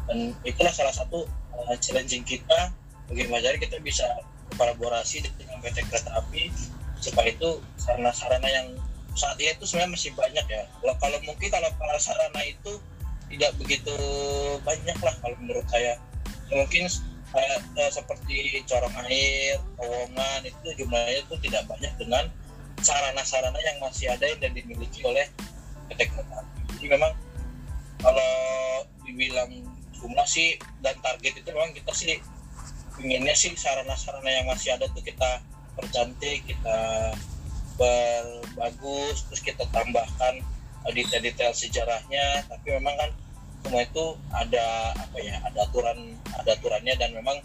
dan 0.06 0.36
itulah 0.46 0.70
salah 0.70 0.94
satu 0.94 1.26
uh, 1.56 1.74
challenging 1.82 2.22
kita 2.22 2.70
bagaimana 3.10 3.42
cara 3.42 3.56
kita 3.58 3.82
bisa 3.82 4.06
kolaborasi 4.54 5.26
dengan 5.36 5.58
PT 5.60 5.84
Kereta 5.90 6.14
Api 6.22 6.52
supaya 7.02 7.34
itu 7.34 7.62
sarana-sarana 7.80 8.48
yang 8.48 8.68
saat 9.18 9.34
ini 9.42 9.50
itu 9.50 9.66
sebenarnya 9.66 9.92
masih 9.98 10.10
banyak 10.14 10.46
ya. 10.46 10.62
Kalau, 10.78 10.94
kalau 11.02 11.18
mungkin 11.26 11.48
kalau 11.50 11.68
para 11.74 11.98
sarana 11.98 12.40
itu 12.46 12.78
tidak 13.28 13.50
begitu 13.58 13.94
banyak 14.62 14.98
lah 15.02 15.14
kalau 15.18 15.36
menurut 15.42 15.66
saya. 15.66 15.98
Ya, 16.48 16.54
mungkin 16.64 16.88
kayak 17.28 17.60
eh, 17.76 17.90
seperti 17.92 18.62
corong 18.64 18.94
air, 19.04 19.60
terowongan 19.76 20.40
itu 20.48 20.68
jumlahnya 20.80 21.28
itu 21.28 21.34
tidak 21.44 21.62
banyak 21.68 21.92
dengan 22.00 22.24
sarana-sarana 22.80 23.58
yang 23.58 23.78
masih 23.82 24.10
ada 24.12 24.26
dan 24.38 24.50
dimiliki 24.54 25.02
oleh 25.04 25.26
PT 25.90 26.00
Kereta. 26.10 26.40
Jadi 26.76 26.86
memang 26.90 27.12
kalau 27.98 28.32
dibilang 29.02 29.50
jumlah 29.98 30.28
sih 30.28 30.60
dan 30.84 30.94
target 31.02 31.42
itu 31.42 31.48
memang 31.50 31.74
kita 31.74 31.90
sih 31.90 32.22
inginnya 33.02 33.34
sih 33.34 33.54
sarana-sarana 33.54 34.30
yang 34.30 34.46
masih 34.46 34.74
ada 34.74 34.86
tuh 34.94 35.02
kita 35.02 35.42
percantik, 35.78 36.42
kita 36.46 36.78
berbagus 37.78 39.22
terus 39.30 39.40
kita 39.40 39.62
tambahkan 39.70 40.42
uh, 40.82 40.90
detail-detail 40.90 41.54
sejarahnya 41.54 42.42
tapi 42.50 42.74
memang 42.74 42.94
kan 42.98 43.10
semua 43.62 43.82
itu 43.86 44.04
ada 44.34 44.94
apa 44.98 45.18
ya 45.22 45.38
ada 45.46 45.66
aturan 45.66 46.18
ada 46.34 46.50
aturannya 46.58 46.94
dan 46.98 47.14
memang 47.14 47.38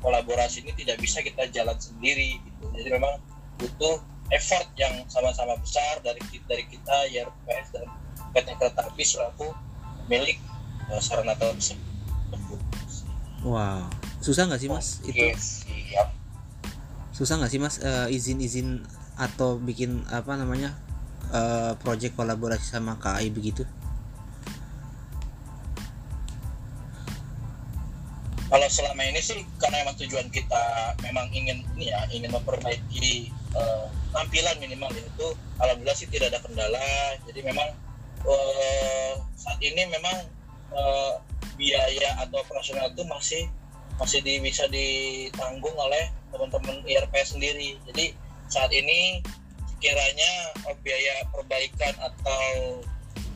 kolaborasi 0.00 0.62
ini 0.62 0.72
tidak 0.78 1.02
bisa 1.02 1.20
kita 1.20 1.46
jalan 1.50 1.74
sendiri 1.76 2.38
gitu. 2.38 2.64
jadi 2.78 2.88
memang 2.96 3.18
butuh 3.58 3.98
effort 4.30 4.66
yang 4.78 5.04
sama-sama 5.10 5.58
besar 5.58 5.98
dari 6.02 6.22
dari 6.46 6.64
kita 6.70 7.10
YRPS 7.10 7.66
dan 7.74 7.86
PT 8.30 8.48
Kereta 8.56 8.86
Api 8.86 9.02
selaku 9.02 9.50
milik 10.06 10.38
uh, 10.90 11.02
sarana 11.02 11.34
tersebut 11.34 11.90
wow. 13.42 13.84
Susah 14.20 14.44
nggak 14.46 14.60
sih 14.60 14.68
mas? 14.68 15.00
Itu 15.00 15.16
Oke, 15.16 15.32
siap. 15.36 16.08
susah 17.16 17.40
nggak 17.40 17.52
sih 17.52 17.60
mas 17.60 17.76
eh, 17.84 18.08
izin-izin 18.16 18.80
atau 19.20 19.60
bikin 19.60 20.04
apa 20.08 20.40
namanya 20.40 20.72
eh, 21.32 21.72
project 21.80 22.16
kolaborasi 22.16 22.64
sama 22.64 22.96
KAI 22.96 23.28
begitu 23.28 23.68
kalau 28.50 28.66
selama 28.66 29.06
ini 29.06 29.22
sih 29.22 29.46
karena 29.62 29.86
memang 29.86 29.96
tujuan 30.02 30.26
kita 30.34 30.98
memang 31.06 31.30
ingin 31.30 31.62
ini 31.78 31.94
ya 31.94 32.02
ingin 32.10 32.34
memperbaiki 32.34 33.30
eh, 33.30 33.86
tampilan 34.10 34.58
minimal 34.58 34.90
ya, 34.90 35.06
itu 35.06 35.28
alhamdulillah 35.62 35.94
sih 35.94 36.10
tidak 36.10 36.34
ada 36.34 36.42
kendala. 36.42 37.14
Jadi 37.30 37.40
memang 37.46 37.70
eh, 38.26 39.12
saat 39.38 39.60
ini 39.62 39.86
memang 39.86 40.26
eh, 40.74 41.12
biaya 41.54 42.10
atau 42.26 42.42
operasional 42.42 42.90
itu 42.90 43.06
masih 43.06 43.46
masih 44.02 44.18
di, 44.26 44.42
bisa 44.42 44.66
ditanggung 44.66 45.76
oleh 45.78 46.10
teman-teman 46.34 46.82
IRP 46.90 47.14
sendiri. 47.22 47.78
Jadi 47.86 48.18
saat 48.50 48.74
ini 48.74 49.22
sekiranya 49.78 50.30
eh, 50.66 50.76
biaya 50.82 51.22
perbaikan 51.30 51.94
atau 52.02 52.82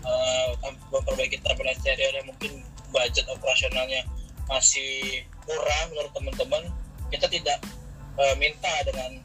eh, 0.02 0.50
memperbaiki 0.90 1.38
tampilan 1.46 1.78
yang 1.86 2.26
mungkin 2.26 2.66
budget 2.90 3.30
operasionalnya 3.30 4.02
masih 4.46 5.24
kurang 5.44 5.84
menurut 5.92 6.12
teman-teman 6.12 6.62
kita 7.08 7.26
tidak 7.28 7.58
eh, 8.18 8.34
minta 8.38 8.72
dengan 8.86 9.20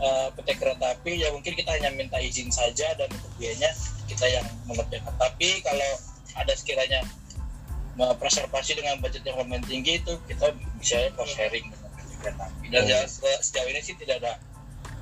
uh, 0.00 0.28
PT 0.34 0.58
Kereta 0.58 0.96
Api. 0.96 1.20
Ya 1.20 1.28
mungkin 1.32 1.52
kita 1.54 1.70
hanya 1.76 1.92
minta 1.94 2.16
izin 2.18 2.48
saja 2.50 2.92
dan 2.96 3.08
untuk 3.08 3.30
biayanya 3.36 3.70
kita 4.08 4.26
yang 4.28 4.46
mengerjakan. 4.66 5.12
Tapi 5.16 5.60
kalau 5.62 5.90
ada 6.36 6.52
sekiranya 6.56 7.00
uh, 8.00 8.14
preservasi 8.16 8.76
dengan 8.76 8.98
budget 9.00 9.22
yang 9.24 9.36
lumayan 9.40 9.64
tinggi 9.64 10.00
itu 10.00 10.12
kita 10.26 10.52
bisa 10.80 11.08
cost 11.16 11.36
sharing 11.36 11.68
dengan 11.70 11.90
PT 11.96 12.10
Kereta 12.20 12.44
Api. 12.48 12.66
Dan 12.72 12.82
Oh. 12.84 12.88
ya, 12.88 12.98
se- 13.06 13.40
sejauh 13.44 13.68
ini 13.70 13.80
sih 13.84 13.94
tidak 13.96 14.20
ada 14.24 14.32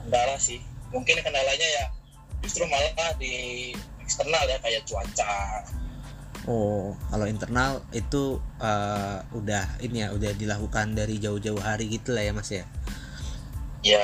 kendala 0.05 0.37
sih. 0.39 0.59
Mungkin 0.91 1.21
kendalanya 1.21 1.69
ya 1.81 1.85
justru 2.41 2.65
malah 2.71 2.95
di 3.19 3.75
eksternal 4.03 4.47
ya 4.47 4.57
kayak 4.63 4.87
cuaca 4.87 5.63
Oh, 6.49 6.97
kalau 7.12 7.28
internal 7.28 7.85
itu 7.93 8.40
eh, 8.57 9.19
udah 9.37 9.64
ini 9.85 10.00
ya, 10.00 10.09
udah 10.17 10.33
dilakukan 10.33 10.97
dari 10.97 11.21
jauh-jauh 11.21 11.61
hari 11.61 11.93
gitu 11.93 12.17
lah 12.17 12.25
ya 12.25 12.33
Mas 12.33 12.49
ya. 12.49 12.64
ya 13.85 14.02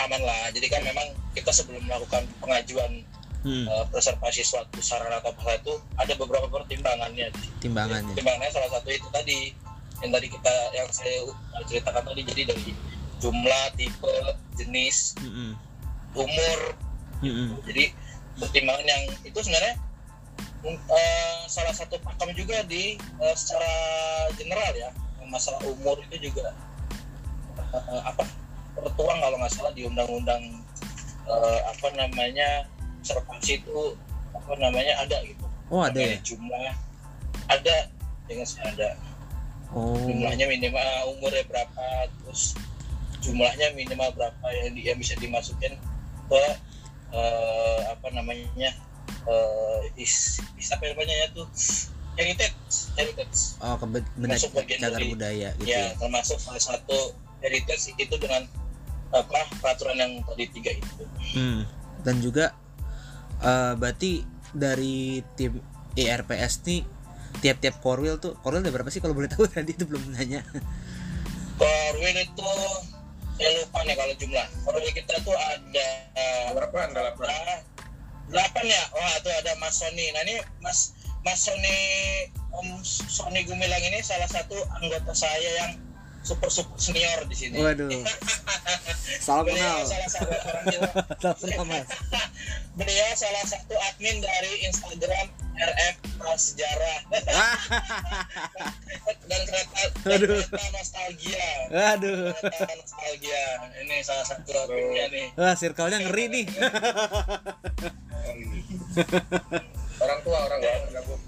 aman 0.00 0.22
lah 0.24 0.48
jadi 0.56 0.72
kan 0.72 0.82
memang 0.88 1.04
kita 1.36 1.52
sebelum 1.52 1.84
melakukan 1.84 2.24
pengajuan 2.40 3.04
Hmm, 3.42 3.66
uh, 3.66 3.82
preservasi 3.90 4.46
suatu 4.46 4.78
sarana 4.78 5.18
atau 5.18 5.34
apa 5.34 5.58
itu 5.58 5.74
ada 5.98 6.14
beberapa 6.14 6.46
pertimbangannya 6.46 7.26
timbangannya. 7.58 8.14
pertimbangannya 8.14 8.54
salah 8.54 8.70
satu 8.78 8.86
itu 8.86 9.02
tadi 9.10 9.50
yang 9.98 10.14
tadi 10.14 10.26
kita 10.30 10.54
yang 10.78 10.86
saya 10.94 11.26
ceritakan 11.66 12.06
tadi 12.06 12.22
jadi 12.22 12.54
dari 12.54 12.70
jumlah 13.18 13.64
tipe 13.74 14.14
jenis 14.54 15.18
Mm-mm, 15.18 15.58
umur 16.14 16.58
mm-mm. 17.18 17.58
jadi 17.66 17.90
pertimbangan 18.38 18.86
yang 18.86 19.02
itu 19.26 19.38
sebenarnya 19.42 19.74
uh, 20.66 21.38
salah 21.46 21.74
satu 21.74 21.98
pakem 22.00 22.32
juga 22.36 22.62
di 22.66 22.96
uh, 23.18 23.34
secara 23.34 23.72
general 24.38 24.72
ya 24.74 24.90
masalah 25.28 25.60
umur 25.64 25.96
itu 26.10 26.28
juga 26.28 26.52
uh, 27.72 28.02
apa 28.04 28.28
tertuang 28.76 29.18
kalau 29.20 29.36
nggak 29.40 29.52
salah 29.52 29.72
di 29.72 29.88
undang-undang 29.88 30.64
uh, 31.28 31.60
apa 31.72 31.88
namanya 31.96 32.68
konservasi 33.02 33.64
itu 33.64 33.96
apa 34.32 34.52
namanya 34.58 34.94
ada 35.02 35.18
gitu. 35.26 35.44
Oh 35.72 35.82
ada 35.82 35.98
ya. 35.98 36.16
Jumlah 36.22 36.72
ada 37.50 37.76
dengan 38.30 38.46
saya 38.46 38.70
ada. 38.76 38.90
Oh, 39.72 39.96
jumlahnya 40.04 40.46
minimal 40.52 41.16
umurnya 41.16 41.48
berapa 41.48 42.12
terus 42.20 42.52
jumlahnya 43.24 43.72
minimal 43.72 44.12
berapa 44.12 44.46
yang, 44.52 44.76
yang 44.76 44.96
bisa 45.00 45.16
dimasukin 45.16 45.80
ke 46.28 46.44
eh, 47.16 47.80
apa 47.88 48.08
namanya 48.12 48.76
eh, 49.22 49.80
is, 49.96 50.14
is 50.54 50.68
apa 50.68 50.84
namanya 50.86 51.14
ya 51.14 51.26
tuh 51.32 51.46
heritage 52.12 52.56
heritage 52.94 53.56
oh 53.58 53.76
kebe- 53.76 54.04
benda 54.14 54.36
Masuk 54.36 54.52
bagian 54.52 54.78
cagar 54.80 54.98
dari- 54.98 55.10
budaya 55.10 55.48
gitu 55.56 55.66
ya 55.66 55.80
ya. 55.82 55.96
termasuk 55.96 56.36
salah 56.36 56.60
satu 56.60 56.98
heritage 57.40 57.94
itu 57.94 58.14
dengan 58.16 58.44
apa 59.10 59.44
peraturan 59.58 59.96
yang 59.96 60.12
tadi 60.22 60.44
tiga 60.50 60.72
itu 60.72 61.04
Hmm. 61.32 61.64
Dan 62.00 62.18
juga 62.18 62.52
eh, 63.38 63.72
berarti 63.74 64.20
dari 64.50 65.18
tim 65.32 65.56
ERPS 65.92 66.60
nih 66.62 66.84
tiap-tiap 67.38 67.80
korwil 67.80 68.16
tuh 68.16 68.36
korwil 68.38 68.60
ada 68.60 68.68
berapa 68.68 68.86
sih 68.86 69.00
kalau 69.00 69.12
boleh 69.12 69.26
tahu 69.26 69.48
tadi 69.48 69.72
itu 69.72 69.84
belum 69.84 70.12
nanya. 70.12 70.44
Korwil 71.54 72.16
itu 72.18 72.50
saya 73.32 73.50
lupa 73.56 73.80
nih 73.82 73.96
kalau 73.96 74.14
jumlah 74.14 74.46
Korwil 74.62 74.92
kita 74.92 75.14
tuh 75.20 75.32
ada 75.32 75.86
eh, 76.12 76.48
Delapan, 76.52 76.92
delapan. 76.92 77.28
Delapan 78.30 78.64
ya? 78.68 78.82
Wah 78.94 79.14
itu 79.18 79.30
ada 79.32 79.52
Mas 79.58 79.80
Sony. 79.80 80.06
Nah 80.14 80.22
ini 80.28 80.36
Mas 80.62 80.94
Mas 81.22 81.38
Sony 81.42 81.76
Om 82.52 82.82
Sony 82.84 83.46
Gumilang 83.48 83.82
ini 83.82 84.04
salah 84.04 84.28
satu 84.28 84.58
anggota 84.78 85.14
saya 85.16 85.50
yang 85.64 85.70
super 86.22 86.46
super 86.48 86.78
senior 86.78 87.26
di 87.26 87.34
sini 87.34 87.58
Waduh. 87.58 87.90
Salam 89.26 89.44
kenal. 89.44 89.82
salah 89.84 90.08
satu 90.08 90.30
orang 90.30 90.64
kita 90.64 90.88
Salam 91.22 91.36
kenal 91.36 91.66
Mas. 91.66 91.86
beliau 92.78 93.10
salah 93.12 93.44
satu 93.44 93.74
admin 93.84 94.16
dari 94.18 94.52
Instagram 94.64 95.26
RF 95.52 95.94
Prasejarah 96.16 96.98
dan 99.28 99.40
kereta 99.44 99.82
dan 100.02 100.16
Aduh. 100.16 100.40
kereta 100.40 100.66
nostalgia 100.72 101.46
Aduh. 101.92 102.30
kereta 102.32 102.74
nostalgia 102.74 103.42
ini 103.78 103.96
salah 104.00 104.24
satu 104.24 104.50
adminnya 104.56 105.04
nih 105.10 105.26
Wah, 105.34 105.54
circle-nya 105.54 105.98
ngeri 106.02 106.24
nih. 106.30 106.46
orang 110.00 110.18
tua 110.22 110.38
orang 110.40 110.58
tua 110.58 110.74
gabung 110.92 111.20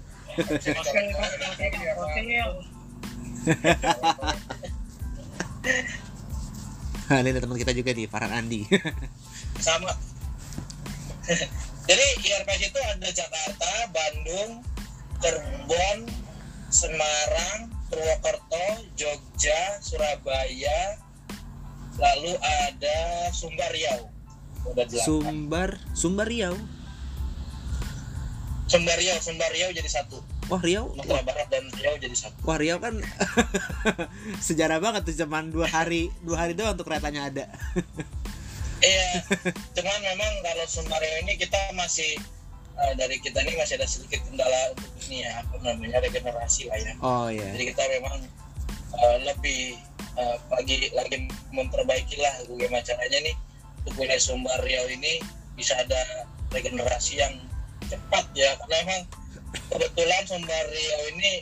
ini 7.21 7.29
ada 7.29 7.41
teman 7.41 7.57
kita 7.57 7.73
juga 7.73 7.91
nih, 7.93 8.05
Farhan 8.09 8.33
Andi. 8.33 8.65
sama 9.65 9.89
jadi 11.89 12.05
IRPS 12.21 12.61
itu 12.69 12.79
ada 12.85 13.09
Jakarta, 13.09 13.71
Bandung, 13.89 14.61
Cirebon, 15.21 16.05
Semarang, 16.69 17.73
Purwokerto, 17.89 18.85
Jogja, 18.93 19.81
Surabaya, 19.81 21.01
lalu 21.97 22.33
ada 22.37 23.29
Sumbar 23.33 23.73
Riau. 23.73 24.09
Udah 24.69 24.85
delapan. 24.85 25.05
Sumbar, 25.05 25.69
Sumbar 25.97 26.27
Riau. 26.29 26.55
Sumbar 28.69 28.97
Riau, 28.97 29.17
Sumbar 29.21 29.49
Riau 29.53 29.69
jadi 29.73 29.89
satu. 29.89 30.21
Wah, 30.45 30.61
Riau. 30.61 30.93
Sumatera 30.93 31.21
Barat 31.25 31.47
dan 31.49 31.65
Riau 31.73 31.97
jadi 31.97 32.13
satu. 32.13 32.37
wah, 32.45 32.57
Riau 32.61 32.77
kan 32.77 33.01
sejarah 34.47 34.77
banget 34.77 35.01
tuh 35.09 35.25
cuman 35.25 35.49
dua 35.49 35.65
hari, 35.65 36.13
dua 36.21 36.45
hari 36.45 36.53
doang 36.53 36.77
untuk 36.77 36.85
keretanya 36.85 37.33
ada. 37.33 37.45
Iya, 38.85 39.09
cuman 39.75 39.99
memang 40.05 40.31
kalau 40.45 40.65
Sumbar 40.69 41.01
Riau 41.01 41.25
ini 41.25 41.33
kita 41.41 41.57
masih 41.73 42.21
eh, 42.77 42.93
dari 42.93 43.17
kita 43.17 43.41
ini 43.41 43.57
masih 43.57 43.81
ada 43.81 43.87
sedikit 43.89 44.21
kendala 44.29 44.77
untuk 44.77 44.91
ini 45.09 45.25
ya 45.25 45.41
apa 45.41 45.55
namanya 45.65 45.97
regenerasi 46.05 46.69
lah 46.69 46.77
ya. 46.77 46.93
Oh 47.01 47.27
iya. 47.33 47.49
jadi 47.57 47.73
kita 47.73 47.83
memang 47.97 48.17
uh, 48.93 49.17
lebih 49.25 49.79
uh, 50.19 50.37
lagi 50.53 50.93
lagi 50.93 51.25
memperbaiki 51.49 52.21
lah 52.21 52.33
bagaimana 52.45 52.85
caranya 52.85 53.19
nih 53.25 53.35
untuk 53.81 53.97
wilayah 53.97 54.21
Sumbar 54.21 54.59
Riau 54.61 54.85
ini 54.93 55.23
bisa 55.57 55.73
ada 55.79 56.29
regenerasi 56.53 57.17
yang 57.17 57.33
cepat 57.89 58.25
ya 58.37 58.53
karena 58.61 58.75
memang 58.85 59.01
kebetulan 59.71 60.21
Sumbar 60.27 60.65
Riau 60.69 61.01
ini 61.15 61.33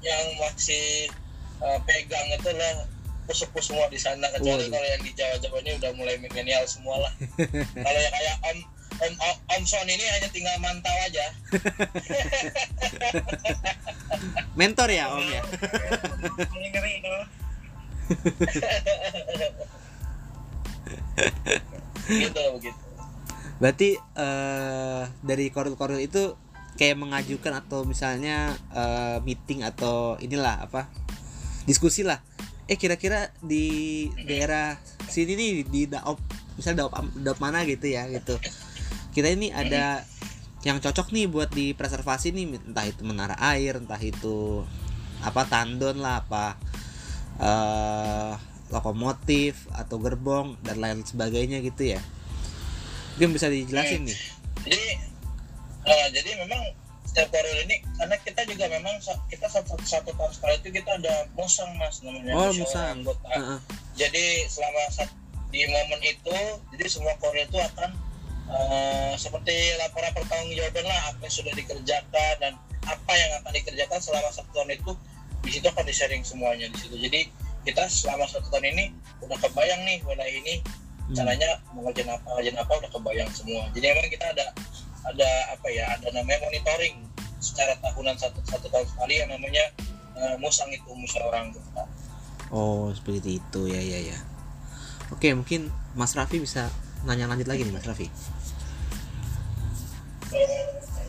yang 0.00 0.24
masih 0.40 1.12
uh, 1.60 1.76
pegang 1.84 2.26
itu 2.32 2.50
lah 2.56 2.88
sepuh 3.30 3.62
semua 3.62 3.86
di 3.88 3.98
sana. 3.98 4.26
Kecuali 4.34 4.66
kalau 4.66 4.86
yang 4.86 5.02
di 5.06 5.12
Jawa 5.14 5.38
Jawa 5.38 5.58
ini 5.62 5.78
udah 5.78 5.92
mulai 5.94 6.18
milenial 6.18 6.66
semua 6.66 6.98
lah. 6.98 7.12
Kalau 7.86 8.00
yang 8.02 8.14
kayak 8.14 8.36
Om 8.42 8.58
Om 9.00 9.14
Om, 9.16 9.36
Om 9.54 9.62
Son 9.64 9.86
ini 9.86 10.02
hanya 10.02 10.28
tinggal 10.34 10.56
mantau 10.58 10.92
aja. 11.06 11.26
Mentor 14.58 14.90
ya, 14.90 15.14
Om 15.14 15.26
ya. 15.30 15.42
ngeri 16.50 16.92
itu 17.00 17.14
gitu 22.10 22.42
begitu. 22.58 22.82
Berarti 23.62 23.94
eh 23.94 25.02
dari 25.22 25.46
koril-koril 25.54 26.02
itu 26.02 26.34
kayak 26.80 26.96
mengajukan 26.96 27.60
atau 27.60 27.84
misalnya 27.84 28.56
eh, 28.72 29.20
meeting 29.20 29.60
atau 29.60 30.16
inilah 30.16 30.64
apa 30.64 30.88
diskusi 31.68 32.00
lah. 32.00 32.24
Eh 32.64 32.80
kira-kira 32.80 33.28
di 33.44 34.08
daerah 34.24 34.80
sini 35.04 35.36
nih 35.36 35.50
di 35.68 35.84
daop 35.92 36.16
misalnya 36.56 36.88
daop 36.88 36.96
daop 37.20 37.36
mana 37.36 37.68
gitu 37.68 37.84
ya 37.84 38.08
gitu. 38.08 38.40
Kita 39.12 39.28
ini 39.28 39.52
ada 39.52 40.08
yang 40.64 40.80
cocok 40.80 41.12
nih 41.12 41.28
buat 41.28 41.52
dipreservasi 41.52 42.32
nih 42.32 42.72
entah 42.72 42.88
itu 42.88 43.04
menara 43.04 43.36
air, 43.36 43.76
entah 43.76 44.00
itu 44.00 44.64
apa 45.20 45.44
tandon 45.44 46.00
lah 46.00 46.24
apa 46.24 46.56
eh 47.44 48.32
lokomotif 48.72 49.68
atau 49.76 50.00
gerbong 50.00 50.56
dan 50.64 50.80
lain 50.80 51.04
sebagainya 51.04 51.60
gitu 51.60 51.92
ya. 51.92 52.00
Mungkin 53.20 53.36
bisa 53.36 53.52
dijelasin 53.52 54.08
nih. 54.08 54.16
jadi 54.64 55.09
eh, 55.90 56.06
jadi 56.12 56.30
memang 56.38 56.62
setiap 57.02 57.34
koril 57.34 57.66
ini 57.66 57.82
karena 57.98 58.14
kita 58.22 58.42
juga 58.46 58.64
memang 58.70 58.94
kita 59.26 59.46
satu 59.46 59.74
satu 59.82 60.14
tahun 60.14 60.30
sekali 60.30 60.54
itu 60.62 60.68
kita 60.72 60.90
ada 60.94 61.26
musang 61.34 61.66
mas 61.74 61.98
namanya 62.00 62.38
Oh, 62.38 62.54
musang. 62.54 63.02
anggota. 63.02 63.26
Heeh. 63.28 63.58
jadi 63.98 64.24
selama 64.46 64.78
di 65.50 65.66
momen 65.66 65.98
itu 66.00 66.36
jadi 66.70 66.86
semua 66.86 67.10
koril 67.18 67.42
itu 67.42 67.58
akan 67.58 67.90
eh, 68.46 69.12
seperti 69.18 69.54
laporan 69.76 70.14
pertanggungjawaban 70.14 70.86
lah 70.86 71.00
apa 71.10 71.20
yang 71.20 71.34
sudah 71.34 71.52
dikerjakan 71.52 72.34
dan 72.38 72.52
apa 72.86 73.12
yang 73.12 73.30
akan 73.42 73.52
dikerjakan 73.52 73.98
selama 73.98 74.30
satu 74.30 74.50
tahun 74.54 74.70
itu 74.72 74.92
di 75.42 75.50
situ 75.50 75.66
akan 75.66 75.82
di 75.82 75.94
sharing 75.94 76.22
semuanya 76.22 76.70
di 76.70 76.78
situ 76.78 76.94
jadi 76.94 77.26
kita 77.60 77.90
selama 77.90 78.24
satu 78.24 78.46
tahun 78.48 78.70
ini 78.70 78.84
udah 79.20 79.36
kebayang 79.36 79.82
nih 79.82 79.98
wilayah 80.06 80.30
ini 80.30 80.62
Hmm. 81.10 81.18
caranya 81.18 81.58
mau 81.74 81.82
ngerjain 81.82 82.06
apa 82.06 82.22
ngerjain 82.38 82.54
apa 82.54 82.70
udah 82.70 82.90
kebayang 82.94 83.30
semua 83.34 83.66
jadi 83.74 83.90
memang 83.90 84.06
kita 84.06 84.30
ada 84.30 84.46
ada 85.06 85.30
apa 85.52 85.68
ya 85.72 85.84
ada 85.96 86.08
namanya 86.12 86.44
monitoring 86.44 87.04
secara 87.40 87.72
tahunan 87.80 88.16
satu 88.20 88.40
satu 88.44 88.68
tahun 88.68 88.84
sekali 88.84 89.14
yang 89.16 89.32
namanya 89.32 89.64
eh, 90.18 90.36
musang 90.40 90.68
itu 90.72 90.90
musyawarah 90.92 91.48
anggota 91.48 91.84
Oh, 92.50 92.90
seperti 92.90 93.38
itu 93.38 93.70
ya 93.70 93.78
ya 93.78 94.10
ya. 94.10 94.18
Oke, 95.14 95.30
mungkin 95.38 95.70
Mas 95.94 96.18
Raffi 96.18 96.42
bisa 96.42 96.66
nanya 97.06 97.30
lanjut 97.30 97.46
lagi 97.46 97.62
nih 97.62 97.70
Mas 97.70 97.86
Raffi. 97.86 98.10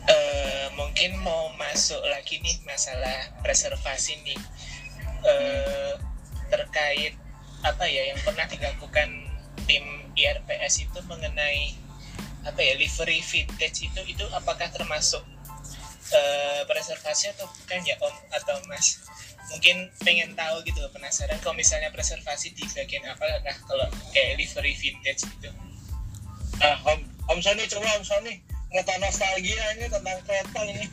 Eh, 0.06 0.66
mungkin 0.78 1.18
mau 1.26 1.50
masuk 1.58 1.98
lagi 2.14 2.38
nih 2.38 2.62
masalah 2.62 3.34
preservasi 3.42 4.22
nih 4.22 4.38
Eh, 5.22 5.94
terkait 6.50 7.14
apa 7.62 7.86
ya 7.86 8.10
yang 8.10 8.18
pernah 8.26 8.42
dilakukan 8.50 9.08
tim 9.70 9.86
IRPS 10.18 10.82
itu 10.82 10.98
mengenai 11.06 11.78
apa 12.42 12.60
ya 12.60 12.74
livery 12.74 13.22
vintage 13.22 13.86
itu 13.86 14.02
itu 14.06 14.24
apakah 14.34 14.66
termasuk 14.70 15.22
eh, 16.10 16.62
preservasi 16.66 17.30
atau 17.38 17.46
bukan 17.46 17.80
ya 17.86 17.94
Om 18.02 18.16
atau 18.34 18.56
Mas 18.66 18.98
mungkin 19.52 19.90
pengen 20.00 20.32
tahu 20.32 20.64
gitu 20.64 20.80
penasaran 20.90 21.36
kalau 21.44 21.54
misalnya 21.54 21.92
preservasi 21.92 22.56
di 22.56 22.64
bagian 22.72 23.04
apa 23.06 23.24
nah 23.44 23.56
kalau 23.68 23.86
kayak 24.10 24.40
livery 24.40 24.74
vintage 24.74 25.26
gitu 25.26 25.50
Nah, 26.62 26.78
Om, 26.86 27.00
Om 27.26 27.38
Sony 27.42 27.66
coba 27.66 27.90
Om 27.98 28.04
Sony 28.06 28.38
ngetan 28.70 29.02
nostalgia 29.02 29.64
ini 29.76 29.90
tentang 29.90 30.18
kereta 30.22 30.60
ini. 30.62 30.84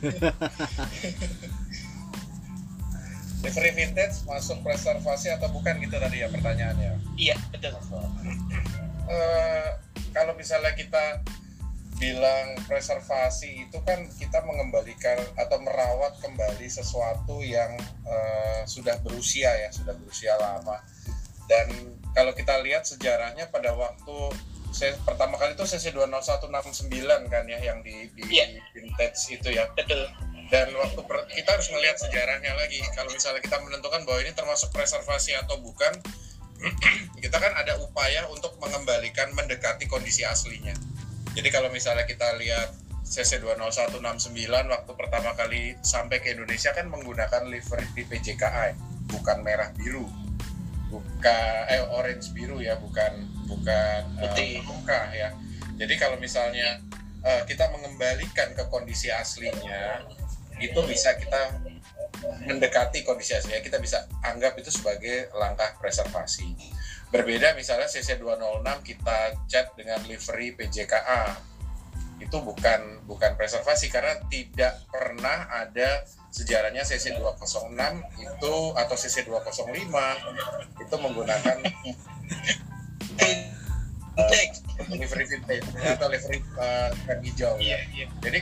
Livery 3.46 3.72
vintage 3.72 4.20
masuk 4.26 4.60
preservasi 4.66 5.32
atau 5.32 5.48
bukan 5.48 5.78
gitu 5.80 5.96
tadi 5.96 6.20
ya 6.20 6.28
pertanyaannya. 6.28 6.92
iya 7.16 7.36
betul 7.54 7.72
Eh, 9.10 9.68
kalau 10.12 10.34
misalnya 10.38 10.74
kita 10.76 11.24
bilang 12.00 12.56
preservasi 12.64 13.68
itu 13.68 13.78
kan 13.84 14.08
kita 14.16 14.40
mengembalikan 14.48 15.20
atau 15.36 15.60
merawat 15.60 16.16
kembali 16.24 16.64
sesuatu 16.66 17.44
yang 17.44 17.76
eh, 18.08 18.64
sudah 18.64 18.96
berusia 19.04 19.52
ya, 19.52 19.68
sudah 19.68 19.92
berusia 20.00 20.34
lama. 20.40 20.80
Dan 21.44 21.68
kalau 22.16 22.32
kita 22.32 22.58
lihat 22.64 22.88
sejarahnya 22.88 23.52
pada 23.52 23.76
waktu 23.76 24.16
saya 24.70 24.94
pertama 25.02 25.34
kali 25.34 25.58
itu 25.58 25.66
CC 25.66 25.90
20169 25.90 26.46
kan 27.26 27.44
ya 27.44 27.58
yang 27.58 27.82
di, 27.82 28.06
di 28.14 28.22
Iya. 28.38 28.46
vintage 28.70 29.18
itu 29.34 29.50
ya. 29.50 29.66
betul 29.74 30.06
dan 30.50 30.66
waktu 30.74 31.00
per- 31.06 31.30
kita 31.30 31.58
harus 31.58 31.70
melihat 31.70 31.94
sejarahnya 31.98 32.54
lagi 32.58 32.82
kalau 32.94 33.10
misalnya 33.14 33.38
kita 33.38 33.58
menentukan 33.62 34.02
bahwa 34.02 34.18
ini 34.22 34.34
termasuk 34.34 34.74
preservasi 34.74 35.38
atau 35.38 35.58
bukan 35.62 35.94
kita 37.22 37.38
kan 37.38 37.54
ada 37.54 37.78
upaya 37.78 38.26
untuk 38.34 38.58
mengembalikan 38.58 39.30
mendekati 39.34 39.86
kondisi 39.86 40.26
aslinya 40.26 40.74
jadi 41.34 41.48
kalau 41.54 41.70
misalnya 41.70 42.04
kita 42.10 42.34
lihat 42.42 42.74
CC 43.06 43.42
20169 43.42 43.98
waktu 44.70 44.92
pertama 44.94 45.34
kali 45.34 45.74
sampai 45.82 46.22
ke 46.22 46.34
Indonesia 46.34 46.70
kan 46.70 46.86
menggunakan 46.86 47.46
livery 47.50 47.86
di 47.94 48.02
PJKI 48.06 48.70
bukan 49.10 49.38
merah 49.42 49.70
biru. 49.74 50.06
Bukan 50.90 51.54
eh 51.70 51.82
orange 51.90 52.34
biru 52.34 52.58
ya 52.58 52.78
bukan 52.78 53.26
bukan 53.46 54.00
eh, 54.18 54.30
Putih. 54.30 54.54
muka 54.66 55.10
ya. 55.14 55.34
Jadi 55.74 55.94
kalau 55.98 56.18
misalnya 56.18 56.82
eh, 57.22 57.42
kita 57.46 57.66
mengembalikan 57.74 58.54
ke 58.54 58.66
kondisi 58.70 59.10
aslinya 59.10 60.06
itu 60.62 60.80
bisa 60.86 61.14
kita 61.18 61.62
mendekati 62.46 63.06
kondisi 63.06 63.38
aslinya. 63.38 63.62
Kita 63.62 63.78
bisa 63.78 64.06
anggap 64.22 64.58
itu 64.58 64.70
sebagai 64.70 65.30
langkah 65.34 65.78
preservasi 65.78 66.78
berbeda 67.10 67.58
misalnya 67.58 67.90
CC 67.90 68.22
206 68.22 68.62
kita 68.86 69.34
cat 69.50 69.74
dengan 69.74 69.98
livery 70.06 70.54
PJKA 70.54 71.50
itu 72.20 72.36
bukan 72.38 73.02
bukan 73.08 73.34
preservasi 73.34 73.88
karena 73.90 74.14
tidak 74.28 74.78
pernah 74.92 75.48
ada 75.50 76.04
sejarahnya 76.30 76.86
CC 76.86 77.16
206 77.18 77.74
itu 78.22 78.54
atau 78.76 78.94
CC 78.94 79.26
205 79.26 79.74
itu 80.78 80.94
menggunakan 81.00 81.56
livery 84.88 85.26
vintage 85.26 85.66
atau 85.80 86.06
livery 86.12 86.38
uh, 86.60 86.92
hijau. 87.24 87.56
Ya. 87.58 87.78
Jadi 88.20 88.38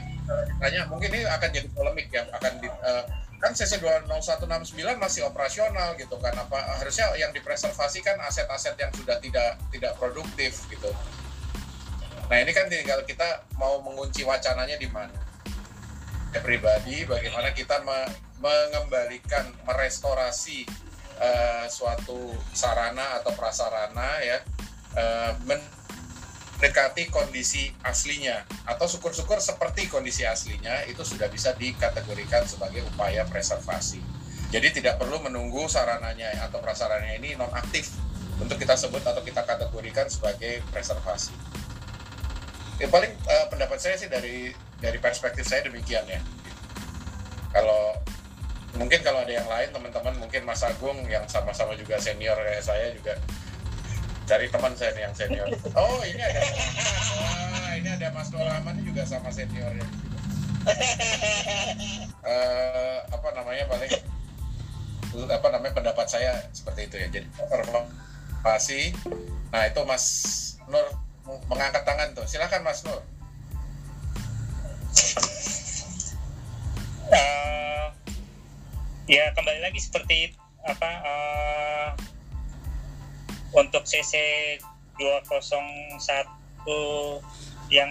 tanya 0.59 0.90
mungkin 0.90 1.09
ini 1.14 1.24
akan 1.24 1.48
jadi 1.54 1.68
polemik 1.72 2.11
yang 2.11 2.26
akan 2.35 2.52
di, 2.61 2.68
eh, 2.68 3.04
kan 3.38 3.55
CC 3.55 3.79
20169 3.79 4.74
masih 4.98 5.22
operasional 5.27 5.94
gitu 5.94 6.18
kan 6.18 6.35
apa 6.35 6.59
harusnya 6.83 7.14
yang 7.14 7.31
dipreservasi 7.31 8.03
kan 8.03 8.18
aset-aset 8.27 8.74
yang 8.74 8.90
sudah 8.90 9.22
tidak 9.22 9.59
tidak 9.70 9.92
produktif 9.94 10.66
gitu. 10.66 10.90
Nah 12.29 12.37
ini 12.42 12.51
kan 12.51 12.66
tinggal 12.66 13.01
kita 13.07 13.46
mau 13.55 13.79
mengunci 13.81 14.27
wacananya 14.27 14.77
di 14.77 14.90
mana. 14.90 15.14
Ya, 16.35 16.44
pribadi 16.44 17.09
bagaimana 17.09 17.57
kita 17.57 17.81
me- 17.87 18.12
mengembalikan 18.42 19.48
merestorasi 19.64 20.68
eh, 21.18 21.66
suatu 21.72 22.37
sarana 22.53 23.22
atau 23.22 23.33
prasarana 23.33 24.20
ya 24.20 24.38
eh, 24.98 25.33
mendekati 26.59 27.07
kondisi 27.07 27.71
aslinya 27.87 28.42
atau 28.66 28.90
syukur-syukur 28.90 29.38
seperti 29.38 29.87
kondisi 29.87 30.27
aslinya 30.27 30.90
itu 30.90 31.07
sudah 31.07 31.31
bisa 31.31 31.55
dikategorikan 31.55 32.42
sebagai 32.51 32.83
upaya 32.83 33.23
preservasi. 33.31 34.03
Jadi 34.51 34.83
tidak 34.83 34.99
perlu 34.99 35.23
menunggu 35.23 35.71
sarananya 35.71 36.35
atau 36.51 36.59
prasarananya 36.59 37.14
ini 37.23 37.38
non 37.38 37.47
aktif 37.55 37.94
untuk 38.42 38.59
kita 38.59 38.75
sebut 38.75 39.07
atau 39.07 39.23
kita 39.23 39.47
kategorikan 39.47 40.11
sebagai 40.11 40.59
preservasi. 40.75 41.31
Ya 42.83 42.90
paling 42.90 43.14
eh, 43.14 43.47
pendapat 43.55 43.79
saya 43.79 43.94
sih 43.94 44.11
dari 44.11 44.51
dari 44.83 44.99
perspektif 44.99 45.47
saya 45.47 45.62
demikian 45.62 46.11
ya. 46.11 46.18
Kalau 47.55 48.03
mungkin 48.75 48.99
kalau 49.07 49.23
ada 49.23 49.31
yang 49.31 49.47
lain 49.47 49.71
teman-teman 49.71 50.14
mungkin 50.18 50.42
Mas 50.42 50.66
Agung 50.66 51.07
yang 51.07 51.23
sama-sama 51.31 51.79
juga 51.79 52.03
senior 52.03 52.35
kayak 52.35 52.66
saya 52.66 52.90
juga 52.90 53.14
dari 54.28 54.46
teman 54.52 54.76
saya 54.76 54.92
nih 54.92 55.02
yang 55.08 55.14
senior. 55.16 55.48
Oh 55.72 56.04
ini 56.04 56.20
ada, 56.20 56.40
wah 57.16 57.72
ini 57.72 57.88
ada 57.88 58.12
Mas 58.12 58.28
ini 58.28 58.80
juga 58.84 59.02
sama 59.08 59.32
seniornya. 59.32 59.88
Eh, 62.28 62.98
apa 63.08 63.28
namanya 63.32 63.64
paling 63.72 63.88
apa 65.32 65.48
namanya 65.48 65.72
pendapat 65.72 66.06
saya 66.12 66.44
seperti 66.52 66.92
itu 66.92 66.96
ya. 67.00 67.08
Jadi 67.08 67.28
pasti. 68.44 68.92
Nah 69.48 69.64
itu 69.64 69.80
Mas 69.88 70.04
Nur 70.68 70.84
mengangkat 71.48 71.88
tangan 71.88 72.12
tuh. 72.12 72.28
Silakan 72.28 72.60
Mas 72.60 72.84
Nur. 72.84 73.00
Eh, 77.08 77.86
ya 79.08 79.32
kembali 79.32 79.64
lagi 79.64 79.80
seperti 79.80 80.36
apa 80.68 80.90
eh, 81.00 81.88
untuk 83.54 83.84
CC 83.88 84.12
201 85.00 85.78
yang 87.68 87.90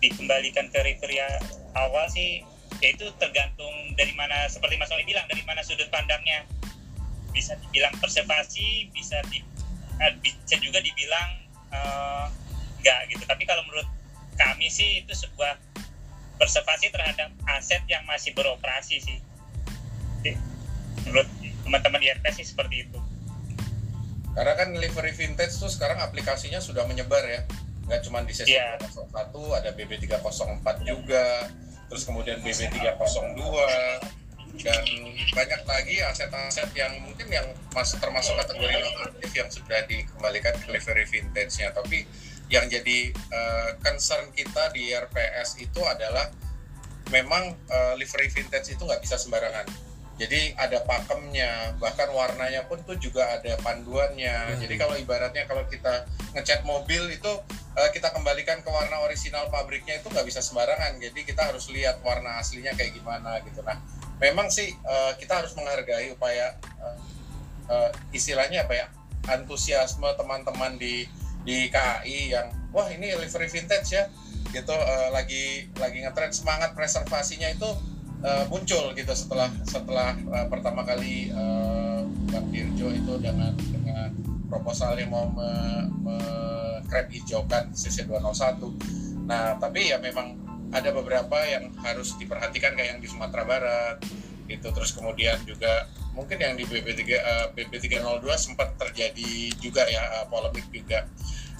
dikembalikan 0.00 0.68
ke 0.72 0.78
Riveria 0.84 1.28
awal 1.76 2.08
sih 2.08 2.44
ya 2.80 2.92
itu 2.92 3.08
tergantung 3.16 3.72
dari 3.96 4.12
mana 4.16 4.48
seperti 4.48 4.76
Mas 4.76 4.92
Oli 4.92 5.04
bilang 5.04 5.24
dari 5.28 5.42
mana 5.44 5.60
sudut 5.64 5.88
pandangnya 5.88 6.44
bisa 7.32 7.56
dibilang 7.60 7.92
preservasi 8.00 8.88
bisa 8.92 9.20
di, 9.28 9.44
eh, 10.00 10.12
bisa 10.20 10.56
juga 10.60 10.80
dibilang 10.80 11.28
eh, 11.72 12.26
enggak 12.80 13.00
gitu 13.12 13.24
tapi 13.28 13.44
kalau 13.44 13.64
menurut 13.68 13.88
kami 14.38 14.70
sih 14.70 15.02
itu 15.02 15.12
sebuah 15.12 15.58
preservasi 16.38 16.94
terhadap 16.94 17.34
aset 17.50 17.82
yang 17.90 18.06
masih 18.06 18.30
beroperasi 18.32 19.02
sih. 19.02 19.18
Menurut 21.04 21.26
teman-teman 21.66 22.00
IRP 22.00 22.24
sih 22.38 22.46
seperti 22.46 22.86
itu. 22.86 22.98
Karena 24.38 24.54
kan 24.54 24.70
livery 24.70 25.10
vintage 25.18 25.58
tuh 25.58 25.66
sekarang 25.66 25.98
aplikasinya 25.98 26.62
sudah 26.62 26.86
menyebar 26.86 27.26
ya. 27.26 27.42
Nggak 27.90 28.06
cuma 28.06 28.22
di 28.22 28.30
sesi 28.30 28.54
Iya. 28.54 28.78
301, 28.78 29.34
ada 29.58 29.74
BB304 29.74 30.66
juga, 30.86 31.50
terus 31.90 32.06
kemudian 32.06 32.38
BB302, 32.46 33.42
dan 34.62 34.84
banyak 35.34 35.62
lagi 35.66 35.96
aset-aset 36.06 36.70
yang 36.78 37.02
mungkin 37.02 37.26
yang 37.26 37.50
masuk 37.74 37.98
termasuk 37.98 38.38
kategori 38.38 38.78
non 38.78 39.10
aktif 39.10 39.30
yang 39.34 39.50
sudah 39.50 39.82
dikembalikan 39.90 40.54
ke 40.54 40.70
livery 40.70 41.02
vintage-nya. 41.10 41.74
Tapi 41.74 42.06
yang 42.46 42.70
jadi 42.70 43.10
eh, 43.10 43.70
concern 43.82 44.30
kita 44.30 44.70
di 44.70 44.94
RPS 44.94 45.58
itu 45.58 45.82
adalah 45.82 46.30
memang 47.10 47.58
eh, 47.66 47.94
livery 47.98 48.30
vintage 48.30 48.78
itu 48.78 48.82
nggak 48.86 49.02
bisa 49.02 49.18
sembarangan. 49.18 49.87
Jadi 50.18 50.50
ada 50.58 50.82
pakemnya, 50.82 51.78
bahkan 51.78 52.10
warnanya 52.10 52.66
pun 52.66 52.82
tuh 52.82 52.98
juga 52.98 53.38
ada 53.38 53.54
panduannya. 53.62 54.54
Hmm. 54.54 54.58
Jadi 54.58 54.74
kalau 54.74 54.98
ibaratnya 54.98 55.46
kalau 55.46 55.62
kita 55.70 56.10
ngecat 56.34 56.66
mobil 56.66 57.06
itu 57.14 57.32
eh, 57.78 57.90
kita 57.94 58.10
kembalikan 58.10 58.58
ke 58.58 58.68
warna 58.68 58.98
orisinal 59.06 59.46
pabriknya 59.46 60.02
itu 60.02 60.10
nggak 60.10 60.26
bisa 60.26 60.42
sembarangan. 60.42 60.98
Jadi 60.98 61.22
kita 61.22 61.54
harus 61.54 61.70
lihat 61.70 62.02
warna 62.02 62.42
aslinya 62.42 62.74
kayak 62.74 62.98
gimana 62.98 63.38
gitu. 63.46 63.62
Nah, 63.62 63.78
memang 64.18 64.50
sih 64.50 64.74
eh, 64.74 65.12
kita 65.22 65.38
harus 65.38 65.54
menghargai 65.54 66.10
upaya 66.10 66.58
eh, 67.70 67.90
istilahnya 68.10 68.66
apa 68.66 68.74
ya 68.74 68.86
antusiasme 69.28 70.08
teman-teman 70.18 70.74
di 70.80 71.06
di 71.46 71.70
KAI 71.70 72.34
yang 72.34 72.48
wah 72.72 72.88
ini 72.90 73.14
livery 73.14 73.48
vintage 73.48 73.94
ya 73.94 74.04
gitu 74.52 74.72
eh, 74.72 75.08
lagi 75.12 75.68
lagi 75.76 76.02
ngetren 76.02 76.32
semangat 76.32 76.72
preservasinya 76.72 77.48
itu 77.52 77.68
eh, 78.24 78.44
muncul 78.50 78.94
gitu 78.94 79.12
setelah 79.14 79.50
setelah 79.66 80.14
eh, 80.16 80.46
pertama 80.50 80.82
kali 80.82 81.30
eh, 81.30 82.00
Bang 82.28 82.48
Dirjo 82.52 82.92
itu 82.92 83.14
dengan 83.20 83.54
dengan 83.56 84.10
proposal 84.48 84.96
yang 84.96 85.12
mau 85.12 85.28
me- 85.28 85.90
krem 86.88 87.04
hijaukan 87.12 87.76
CC201 87.76 88.64
nah 89.28 89.60
tapi 89.60 89.92
ya 89.92 90.00
memang 90.00 90.40
ada 90.72 90.88
beberapa 90.88 91.36
yang 91.44 91.68
harus 91.84 92.16
diperhatikan 92.16 92.72
kayak 92.72 92.96
yang 92.96 93.00
di 93.04 93.08
Sumatera 93.12 93.44
Barat 93.44 94.00
itu 94.48 94.64
terus 94.72 94.96
kemudian 94.96 95.36
juga 95.44 95.84
mungkin 96.16 96.40
yang 96.40 96.56
di 96.56 96.64
BB3 96.64 97.02
uh, 97.14 97.46
BB302 97.54 98.26
sempat 98.34 98.74
terjadi 98.80 99.54
juga 99.60 99.84
ya 99.86 100.02
uh, 100.18 100.26
polemik 100.26 100.66
juga. 100.72 101.06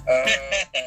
Uh, 0.08 0.26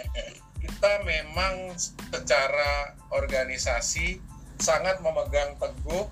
kita 0.66 0.92
memang 1.06 1.78
secara 1.78 2.98
organisasi 3.14 4.20
sangat 4.62 5.02
memegang 5.02 5.58
teguh 5.58 6.06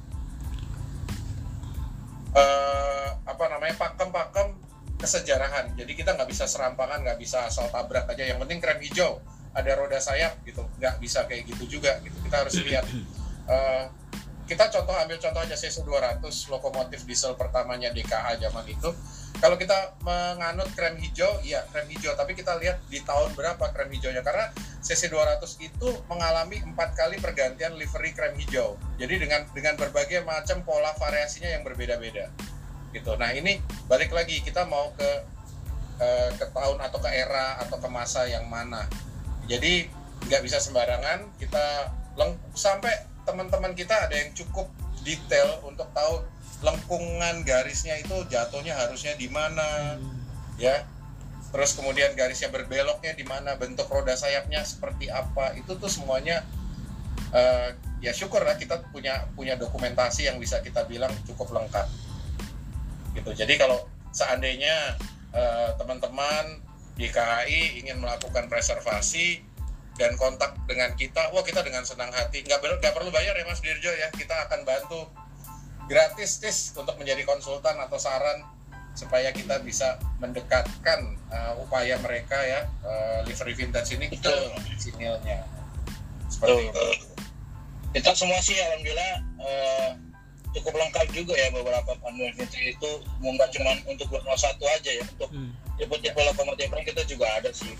uh, 2.33 3.09
apa 3.23 3.45
namanya 3.47 3.75
pakem-pakem 3.77 4.57
kesejarahan. 4.99 5.71
Jadi 5.79 5.91
kita 5.95 6.17
nggak 6.17 6.27
bisa 6.27 6.49
serampangan, 6.49 7.05
nggak 7.05 7.19
bisa 7.21 7.47
asal 7.47 7.71
tabrak 7.71 8.09
aja. 8.09 8.27
Yang 8.27 8.43
penting 8.43 8.59
krem 8.59 8.79
hijau, 8.83 9.23
ada 9.55 9.71
roda 9.79 10.01
sayap 10.01 10.41
gitu. 10.43 10.65
Nggak 10.81 10.99
bisa 10.99 11.23
kayak 11.29 11.47
gitu 11.47 11.79
juga. 11.79 12.01
Gitu. 12.03 12.17
Kita 12.27 12.35
harus 12.43 12.53
lihat. 12.59 12.85
Uh, 13.47 13.88
kita 14.49 14.65
contoh 14.73 14.97
ambil 14.97 15.21
contoh 15.21 15.45
aja 15.45 15.53
CC 15.53 15.85
200 15.85 16.25
lokomotif 16.49 17.05
diesel 17.05 17.38
pertamanya 17.38 17.93
DKA 17.93 18.33
zaman 18.41 18.65
itu 18.65 18.89
kalau 19.39 19.55
kita 19.55 19.95
menganut 20.03 20.67
krem 20.75 20.99
hijau, 20.99 21.39
ya 21.47 21.63
krem 21.71 21.88
hijau. 21.88 22.12
Tapi 22.12 22.35
kita 22.35 22.59
lihat 22.59 22.83
di 22.91 22.99
tahun 22.99 23.31
berapa 23.39 23.71
krem 23.71 23.88
hijaunya. 23.95 24.19
Karena 24.19 24.51
CC200 24.79 25.43
itu 25.59 25.89
mengalami 26.07 26.63
empat 26.63 26.95
kali 26.95 27.19
pergantian 27.19 27.75
livery 27.75 28.15
krem 28.15 28.35
hijau. 28.39 28.79
Jadi 28.95 29.27
dengan 29.27 29.43
dengan 29.51 29.75
berbagai 29.75 30.23
macam 30.23 30.63
pola 30.63 30.95
variasinya 30.95 31.51
yang 31.51 31.67
berbeda-beda. 31.67 32.31
Gitu. 32.95 33.11
Nah 33.19 33.35
ini 33.35 33.59
balik 33.91 34.15
lagi 34.15 34.39
kita 34.39 34.63
mau 34.65 34.95
ke 34.95 35.09
eh, 35.99 36.31
ke 36.39 36.45
tahun 36.55 36.79
atau 36.79 36.99
ke 37.03 37.09
era 37.11 37.59
atau 37.59 37.75
ke 37.75 37.87
masa 37.91 38.23
yang 38.31 38.47
mana. 38.47 38.87
Jadi 39.51 39.91
nggak 40.27 40.41
bisa 40.43 40.63
sembarangan 40.63 41.27
kita 41.39 41.95
leng 42.19 42.35
sampai 42.55 42.91
teman-teman 43.23 43.71
kita 43.75 44.09
ada 44.09 44.15
yang 44.15 44.31
cukup 44.35 44.67
detail 45.03 45.63
untuk 45.63 45.87
tahu 45.95 46.23
lengkungan 46.59 47.47
garisnya 47.47 47.95
itu 47.99 48.27
jatuhnya 48.27 48.75
harusnya 48.75 49.15
di 49.15 49.31
mana 49.31 49.95
hmm. 49.95 50.59
ya 50.59 50.83
terus 51.49 51.73
kemudian 51.73 52.13
garisnya 52.13 52.53
berbeloknya 52.53 53.17
di 53.17 53.25
mana 53.25 53.57
bentuk 53.57 53.89
roda 53.89 54.13
sayapnya 54.13 54.62
seperti 54.62 55.09
apa 55.09 55.57
itu 55.57 55.73
tuh 55.77 55.89
semuanya 55.89 56.45
uh, 57.33 57.73
ya 57.99 58.12
syukur 58.15 58.41
lah 58.45 58.55
kita 58.55 58.79
punya 58.93 59.27
punya 59.33 59.57
dokumentasi 59.59 60.29
yang 60.29 60.38
bisa 60.39 60.62
kita 60.63 60.85
bilang 60.88 61.12
cukup 61.27 61.51
lengkap. 61.51 61.88
Gitu. 63.17 63.31
Jadi 63.33 63.53
kalau 63.57 63.89
seandainya 64.13 64.95
uh, 65.33 65.75
teman-teman 65.75 66.63
di 66.99 67.07
KHI 67.09 67.83
ingin 67.83 67.97
melakukan 67.99 68.51
preservasi 68.51 69.41
dan 69.99 70.15
kontak 70.15 70.55
dengan 70.63 70.95
kita, 70.95 71.31
wah 71.35 71.43
kita 71.43 71.59
dengan 71.59 71.83
senang 71.83 72.12
hati, 72.15 72.43
nggak, 72.43 72.59
nggak 72.59 72.93
perlu 72.95 73.12
bayar 73.12 73.35
ya 73.35 73.43
Mas 73.43 73.59
Dirjo 73.59 73.91
ya, 73.91 74.07
kita 74.15 74.47
akan 74.47 74.63
bantu 74.63 75.12
gratis 75.91 76.39
tis 76.39 76.71
untuk 76.77 76.95
menjadi 76.95 77.27
konsultan 77.27 77.75
atau 77.83 77.99
saran 77.99 78.47
supaya 78.99 79.31
kita 79.31 79.63
bisa 79.63 79.95
mendekatkan 80.19 81.15
uh, 81.31 81.55
upaya 81.63 81.95
mereka 82.03 82.35
ya 82.35 82.67
uh, 82.83 83.23
livery 83.23 83.55
vintage 83.55 83.95
ini 83.95 84.12
ke 84.12 84.33
sinilnya 84.75 85.47
seperti 86.27 86.67
itu. 86.67 86.85
Kita 87.95 88.12
semua 88.12 88.43
sih 88.43 88.59
alhamdulillah 88.59 89.13
uh, 89.39 89.89
cukup 90.51 90.75
lengkap 90.75 91.07
juga 91.15 91.33
ya 91.39 91.47
beberapa 91.55 91.95
panduan 92.03 92.35
vintage 92.35 92.75
itu 92.75 92.91
nggak 93.23 93.49
cuma 93.55 93.71
untuk 93.88 94.12
201 94.12 94.75
aja 94.75 94.91
ya 94.91 95.03
untuk 95.15 95.29
hmm. 95.31 95.51
tipe-tipe 95.79 96.19
lokomotif 96.19 96.67
kita 96.67 97.01
juga 97.07 97.25
ada 97.39 97.49
sih. 97.55 97.71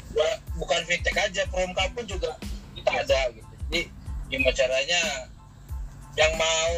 Bukan 0.55 0.82
vintage 0.88 1.19
aja, 1.19 1.43
promka 1.51 1.84
pun 1.91 2.08
juga 2.08 2.32
kita 2.79 2.91
ada 2.95 3.19
gitu. 3.36 3.51
Jadi 3.67 3.82
gimana 4.32 4.55
caranya 4.55 5.01
yang 6.15 6.32
mau 6.39 6.73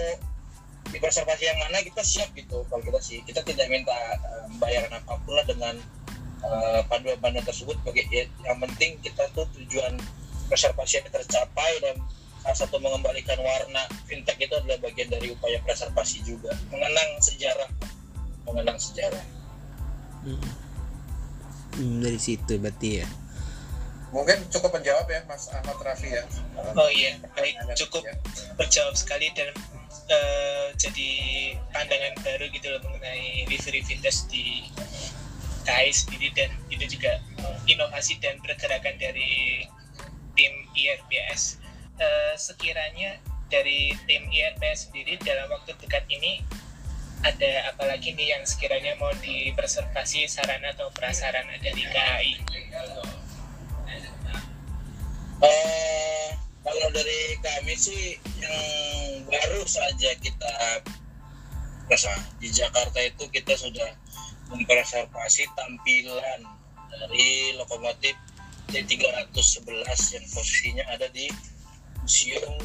di 0.90 0.98
konservasi 0.98 1.46
yang 1.46 1.60
mana 1.62 1.84
kita 1.86 2.02
siap 2.02 2.34
gitu 2.34 2.66
kalau 2.68 2.82
kita 2.82 3.00
sih. 3.00 3.22
Kita 3.22 3.46
tidak 3.46 3.70
minta 3.70 3.94
um, 4.42 4.58
bayaran 4.58 4.92
apa 4.98 5.22
pun 5.22 5.38
lah 5.38 5.46
dengan 5.46 5.76
uh, 6.42 6.82
panduan-panduan 6.90 7.46
tersebut. 7.46 7.78
Bagi 7.86 8.08
ya, 8.10 8.26
yang 8.48 8.58
penting 8.66 8.98
kita 9.06 9.30
tuh 9.38 9.46
tujuan 9.62 9.96
preservasi 10.50 11.00
yang 11.00 11.08
tercapai 11.14 11.72
dan 11.80 11.96
salah 12.42 12.58
satu 12.58 12.82
mengembalikan 12.82 13.38
warna 13.38 13.86
fintech 14.10 14.36
itu 14.42 14.52
adalah 14.58 14.82
bagian 14.82 15.14
dari 15.14 15.30
upaya 15.30 15.62
preservasi 15.62 16.26
juga. 16.26 16.52
Mengenang 16.74 17.10
sejarah. 17.22 17.70
Mengenang 18.50 18.78
sejarah. 18.82 19.24
Hmm. 20.26 20.42
Hmm, 21.72 22.04
dari 22.04 22.20
situ 22.20 22.60
berarti 22.60 23.06
ya? 23.06 23.08
Mungkin 24.12 24.44
cukup 24.52 24.76
menjawab 24.76 25.08
ya 25.08 25.24
Mas 25.24 25.48
Ahmad 25.56 25.80
Rafi 25.80 26.12
ya. 26.12 26.28
Oh 26.76 26.92
iya 26.92 27.16
baik. 27.32 27.56
Cukup 27.80 28.04
ya. 28.04 28.12
terjawab 28.60 29.00
sekali 29.00 29.32
dan 29.32 29.56
uh, 30.12 30.68
jadi 30.76 31.12
pandangan 31.72 32.14
baru 32.22 32.46
gitu 32.52 32.68
loh 32.76 32.82
mengenai 32.84 33.48
livery 33.48 33.82
vintage 33.82 34.28
di 34.28 34.68
KAI 35.64 35.94
sendiri 35.94 36.34
dan 36.36 36.52
itu 36.68 36.98
juga 36.98 37.22
inovasi 37.70 38.18
dan 38.20 38.38
pergerakan 38.44 38.98
dari 39.00 39.64
tim 40.36 40.54
IRBS 40.76 41.62
uh, 42.02 42.34
sekiranya 42.36 43.18
dari 43.52 43.94
tim 44.08 44.28
IRBS 44.32 44.90
sendiri 44.90 45.20
dalam 45.22 45.52
waktu 45.52 45.76
dekat 45.80 46.08
ini 46.08 46.42
ada 47.22 47.70
apa 47.70 47.86
lagi 47.86 48.18
nih 48.18 48.34
yang 48.34 48.44
sekiranya 48.50 48.98
mau 48.98 49.14
dipreservasi 49.22 50.26
sarana 50.26 50.74
atau 50.74 50.90
prasarana 50.90 51.54
dari 51.62 51.86
KAI? 51.86 52.32
Uh, 55.42 56.41
kalau 56.62 56.88
dari 56.94 57.20
kami 57.42 57.74
sih 57.74 58.22
yang 58.38 59.26
baru 59.26 59.66
saja 59.66 60.14
kita 60.22 60.52
rasa 61.90 62.14
di 62.38 62.48
Jakarta 62.54 63.02
itu 63.02 63.26
kita 63.34 63.58
sudah 63.58 63.90
mempreservasi 64.54 65.50
tampilan 65.58 66.40
dari 66.92 67.58
lokomotif 67.58 68.14
T311 68.72 70.00
yang 70.16 70.26
posisinya 70.32 70.84
ada 70.88 71.08
di 71.12 71.28
Museum 72.00 72.56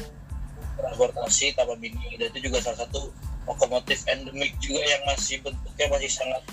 Transportasi 0.77 1.57
Taman 1.57 1.81
dan 1.81 2.27
itu 2.31 2.39
juga 2.47 2.61
salah 2.63 2.85
satu 2.85 3.11
lokomotif 3.49 4.05
endemik 4.05 4.53
juga 4.61 4.83
yang 4.83 5.03
masih 5.09 5.41
bentuknya 5.41 5.85
masih 5.89 6.11
sangat 6.11 6.43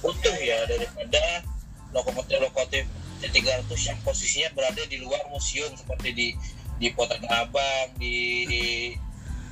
utuh 0.00 0.36
ya 0.40 0.64
daripada 0.64 1.44
lokomotif-lokomotif 1.92 2.88
T300 3.20 3.68
yang 3.68 3.98
posisinya 4.04 4.48
berada 4.54 4.82
di 4.88 4.96
luar 5.00 5.22
museum 5.32 5.72
seperti 5.76 6.10
di 6.12 6.28
di 6.76 6.92
Kota 6.92 7.16
Abang, 7.32 7.88
di, 7.96 8.44
di 8.48 8.62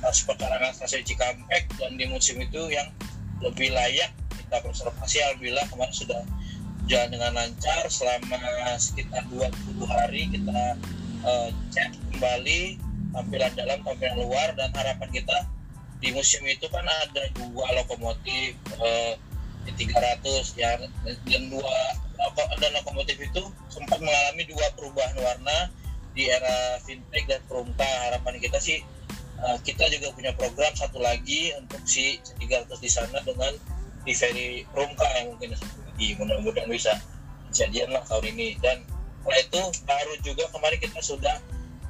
pekarangan 0.01 0.69
stasiun 0.77 1.01
Cikampek 1.01 1.65
dan 1.81 1.97
di 1.97 2.05
musim 2.05 2.37
itu 2.37 2.69
yang 2.69 2.85
lebih 3.41 3.73
layak 3.73 4.13
kita 4.29 4.61
konservasi 4.61 5.17
alhamdulillah 5.25 5.65
kemarin 5.73 5.95
sudah 5.95 6.21
jalan 6.85 7.09
dengan 7.17 7.31
lancar. 7.33 7.83
Selama 7.89 8.37
sekitar 8.77 9.25
20 9.33 9.49
hari 9.89 10.29
kita 10.29 10.77
uh, 11.25 11.49
cek 11.73 11.97
kembali 12.13 12.77
tampilan 13.15 13.51
dalam 13.57 13.79
tampilan 13.81 14.15
luar 14.21 14.53
dan 14.53 14.69
harapan 14.75 15.09
kita 15.09 15.37
di 16.03 16.13
musim 16.13 16.43
itu 16.45 16.67
kan 16.69 16.83
ada 16.85 17.23
dua 17.33 17.65
lokomotif 17.81 18.53
uh, 18.77 19.15
di 19.65 19.89
300 19.89 20.21
ya 20.59 20.77
dan 20.77 21.43
dua 21.49 21.73
dan 22.61 22.71
lokomotif 22.77 23.17
itu 23.17 23.41
sempat 23.71 23.97
mengalami 23.97 24.43
dua 24.45 24.65
perubahan 24.77 25.17
warna 25.17 25.73
di 26.15 26.31
era 26.31 26.79
fintech 26.81 27.27
dan 27.27 27.43
perumta 27.45 27.83
harapan 28.07 28.39
kita 28.39 28.57
sih 28.57 28.79
uh, 29.43 29.59
kita 29.61 29.85
juga 29.91 30.15
punya 30.15 30.31
program 30.33 30.71
satu 30.73 31.03
lagi 31.03 31.51
untuk 31.59 31.83
si 31.83 32.17
300 32.39 32.71
di 32.79 32.89
sana 32.89 33.19
dengan 33.21 33.51
delivery 34.07 34.63
perumka 34.71 35.05
yang 35.19 35.35
mungkin 35.35 35.57
satu 35.57 35.79
lagi 35.83 36.07
mudah-mudahan 36.15 36.69
bisa 36.71 36.93
kejadian 37.51 37.91
lah 37.91 38.03
tahun 38.07 38.31
ini. 38.37 38.55
Dan 38.63 38.87
setelah 39.25 39.39
itu 39.41 39.61
baru 39.83 40.13
juga 40.21 40.43
kemarin 40.53 40.79
kita 40.79 40.99
sudah 41.01 41.35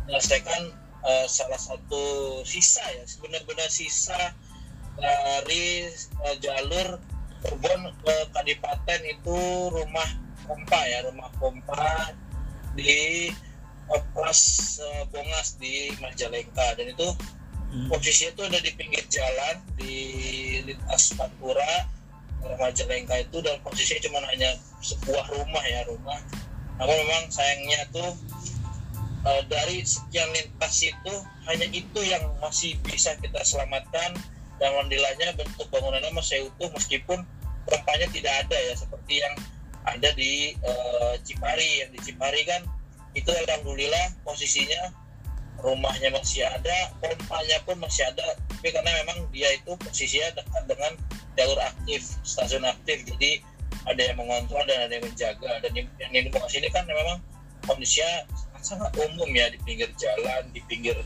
menyelesaikan 0.07 0.61
uh, 1.03 1.27
salah 1.27 1.59
satu 1.59 2.03
sisa 2.47 2.81
ya 2.95 3.03
benar-benar 3.19 3.67
sisa 3.67 4.33
dari 4.95 5.91
uh, 6.23 6.35
jalur 6.39 6.97
Cirebon 7.45 7.93
ke 8.01 8.15
Kadipaten 8.33 9.01
itu 9.05 9.37
rumah 9.69 10.09
pompa 10.49 10.81
ya 10.89 11.05
rumah 11.05 11.29
pompa 11.37 12.09
di 12.73 13.29
pas 13.89 14.39
uh, 14.81 15.03
Bongas 15.13 15.57
di 15.61 15.93
Majalengka. 16.01 16.77
Dan 16.77 16.93
itu 16.93 17.07
hmm. 17.71 17.87
posisinya 17.89 18.31
itu 18.33 18.41
ada 18.47 18.59
di 18.61 18.71
pinggir 18.73 19.03
jalan 19.07 19.55
di 19.77 19.95
lintas 20.65 21.13
Pantura 21.13 21.89
Majalengka 22.57 23.21
itu. 23.21 23.37
Dan 23.41 23.61
posisinya 23.61 24.01
cuma 24.09 24.19
hanya 24.29 24.57
sebuah 24.81 25.25
rumah 25.33 25.63
ya 25.65 25.81
rumah. 25.89 26.19
Namun 26.81 26.95
memang 27.07 27.23
sayangnya 27.31 27.87
tuh 27.95 28.11
uh, 29.25 29.41
dari 29.47 29.81
sekian 29.85 30.27
lintas 30.35 30.75
itu 30.83 31.13
hanya 31.47 31.67
itu 31.71 31.99
yang 32.03 32.23
masih 32.41 32.77
bisa 32.83 33.15
kita 33.21 33.41
selamatkan. 33.45 34.17
Dan 34.55 34.71
alhamdulillahnya 34.71 35.35
bentuk 35.35 35.67
bangunannya 35.67 36.15
masih 36.15 36.47
utuh 36.47 36.71
meskipun 36.71 37.27
rempahnya 37.67 38.07
tidak 38.15 38.33
ada 38.47 38.55
ya 38.55 38.73
seperti 38.79 39.19
yang 39.19 39.33
ada 39.83 40.09
di 40.15 40.55
uh, 40.63 41.13
Cipari. 41.27 41.83
Yang 41.83 41.89
di 41.95 41.99
Cipari 42.11 42.41
kan 42.47 42.63
itu 43.15 43.31
alhamdulillah 43.31 44.11
posisinya 44.27 44.91
rumahnya 45.63 46.11
masih 46.11 46.43
ada 46.43 46.91
pompanya 46.99 47.57
pun 47.63 47.79
masih 47.79 48.03
ada. 48.05 48.35
Tapi 48.51 48.69
karena 48.69 48.91
memang 49.03 49.25
dia 49.31 49.49
itu 49.55 49.71
posisinya 49.79 50.35
dekat 50.35 50.63
dengan 50.67 50.91
jalur 51.39 51.59
aktif 51.63 52.19
stasiun 52.27 52.67
aktif. 52.67 53.07
Jadi 53.07 53.39
ada 53.87 54.01
yang 54.01 54.17
mengontrol 54.19 54.61
dan 54.67 54.85
ada 54.85 54.93
yang 54.99 55.05
menjaga. 55.07 55.51
Dan 55.63 55.71
yang, 55.73 55.87
di 56.11 56.29
lokasi 56.29 56.59
ini 56.59 56.69
kan 56.69 56.83
memang 56.85 57.23
kondisinya 57.65 58.27
sangat 58.61 58.91
umum 58.97 59.29
ya 59.29 59.49
di 59.53 59.61
pinggir 59.63 59.89
jalan 59.95 60.43
di 60.51 60.61
pinggir 60.67 60.97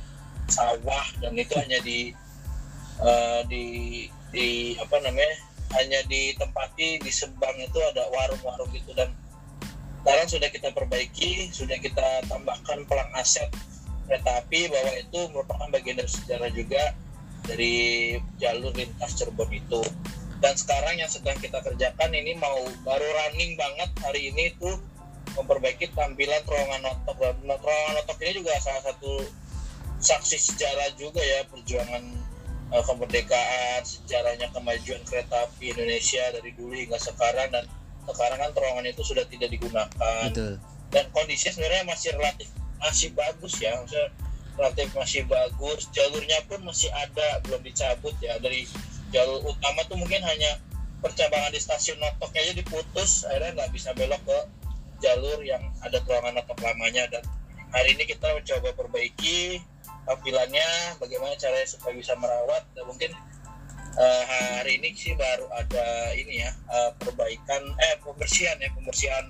sawah. 0.50 1.06
Dan 1.22 1.38
itu 1.38 1.54
hanya 1.56 1.80
di 1.86 2.12
uh, 3.00 3.46
di 3.46 3.66
di 4.34 4.76
apa 4.82 4.98
namanya 5.02 5.34
hanya 5.78 6.02
ditempati 6.10 6.98
di 7.06 7.12
Sebang 7.14 7.56
itu 7.62 7.80
ada 7.94 8.10
warung-warung 8.10 8.74
gitu. 8.74 8.92
Dan 8.98 9.14
sekarang 10.00 10.28
sudah 10.32 10.50
kita 10.50 10.70
perbaiki 10.72 11.52
sudah 11.52 11.78
kita 11.78 12.24
tambahkan 12.32 12.88
pelang 12.88 13.12
aset 13.20 13.52
kereta 14.10 14.42
api 14.42 14.66
bahwa 14.74 14.92
itu 14.98 15.20
merupakan 15.30 15.70
bagian 15.70 16.02
dari 16.02 16.10
sejarah 16.10 16.50
juga 16.50 16.84
dari 17.46 17.76
jalur 18.42 18.74
lintas 18.74 19.14
Cirebon 19.18 19.50
itu. 19.54 19.82
Dan 20.40 20.56
sekarang 20.56 20.96
yang 20.98 21.12
sedang 21.12 21.36
kita 21.38 21.60
kerjakan 21.62 22.10
ini 22.16 22.34
mau 22.40 22.58
baru 22.88 23.04
running 23.06 23.60
banget 23.60 23.90
hari 24.02 24.32
ini 24.34 24.56
tuh 24.58 24.82
memperbaiki 25.36 25.94
tampilan 25.94 26.42
terowongan 26.48 26.82
notok 26.90 27.18
dan 27.22 27.36
terowongan 27.44 27.94
notok 28.02 28.18
ini 28.24 28.32
juga 28.42 28.58
salah 28.64 28.84
satu 28.88 29.14
saksi 30.00 30.38
sejarah 30.40 30.96
juga 30.96 31.20
ya 31.20 31.44
perjuangan 31.52 32.04
uh, 32.72 32.84
kemerdekaan 32.88 33.84
sejarahnya 33.84 34.48
kemajuan 34.56 35.04
kereta 35.04 35.44
api 35.44 35.76
Indonesia 35.76 36.24
dari 36.32 36.50
dulu 36.56 36.74
hingga 36.74 36.98
sekarang. 36.98 37.52
Dan 37.52 37.68
sekarang 38.08 38.40
kan 38.40 38.52
terowongan 38.56 38.86
itu 38.88 39.02
sudah 39.04 39.26
tidak 39.28 39.50
digunakan. 39.52 40.30
Betul. 40.32 40.56
dan 40.90 41.06
kondisinya 41.14 41.54
sebenarnya 41.54 41.86
masih 41.86 42.10
relatif 42.18 42.50
masih 42.80 43.10
bagus 43.14 43.54
ya. 43.60 43.78
Maksudnya 43.78 44.10
relatif 44.58 44.88
masih 44.96 45.22
bagus. 45.28 45.88
Jalurnya 45.94 46.40
pun 46.48 46.60
masih 46.66 46.90
ada 46.96 47.44
belum 47.46 47.62
dicabut 47.62 48.16
ya. 48.24 48.40
Dari 48.40 48.66
jalur 49.14 49.44
utama 49.46 49.84
tuh 49.86 50.00
mungkin 50.00 50.24
hanya 50.24 50.58
percabangan 51.00 51.54
di 51.54 51.62
stasiun 51.62 52.00
Notoknya 52.00 52.42
aja 52.50 52.54
diputus. 52.56 53.28
Akhirnya 53.28 53.64
nggak 53.64 53.72
bisa 53.76 53.94
belok 53.94 54.22
ke 54.26 54.40
jalur 55.00 55.40
yang 55.46 55.62
ada 55.84 56.00
terowongan 56.02 56.42
Notok 56.42 56.60
lamanya. 56.64 57.04
Dan 57.12 57.24
hari 57.72 57.96
ini 57.96 58.04
kita 58.08 58.34
mencoba 58.34 58.74
perbaiki 58.74 59.62
tampilannya 60.10 60.98
bagaimana 60.98 61.38
caranya 61.38 61.68
supaya 61.70 61.94
bisa 61.94 62.16
merawat. 62.18 62.66
Dan 62.74 62.88
mungkin 62.90 63.12
uh, 63.98 64.24
hari 64.60 64.78
ini 64.78 64.94
sih 64.94 65.16
baru 65.16 65.50
ada 65.56 66.14
ini 66.14 66.44
ya 66.44 66.52
uh, 66.70 66.92
perbaikan 67.00 67.62
eh 67.80 67.96
pembersihan 68.04 68.58
ya 68.62 68.70
pembersihan 68.76 69.26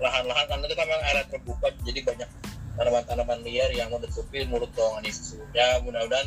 lahan-lahan. 0.00 0.46
Karena 0.48 0.64
itu 0.66 0.76
kan 0.76 0.86
memang 0.88 1.04
area 1.12 1.24
terbuka 1.28 1.66
jadi 1.84 2.00
banyak 2.02 2.30
tanaman-tanaman 2.80 3.44
liar 3.44 3.68
yang 3.76 3.92
menutupi 3.92 4.46
mulut 4.48 4.70
terowongan 4.72 5.04
itu 5.04 5.36
ya 5.52 5.82
mudah-mudahan 5.84 6.26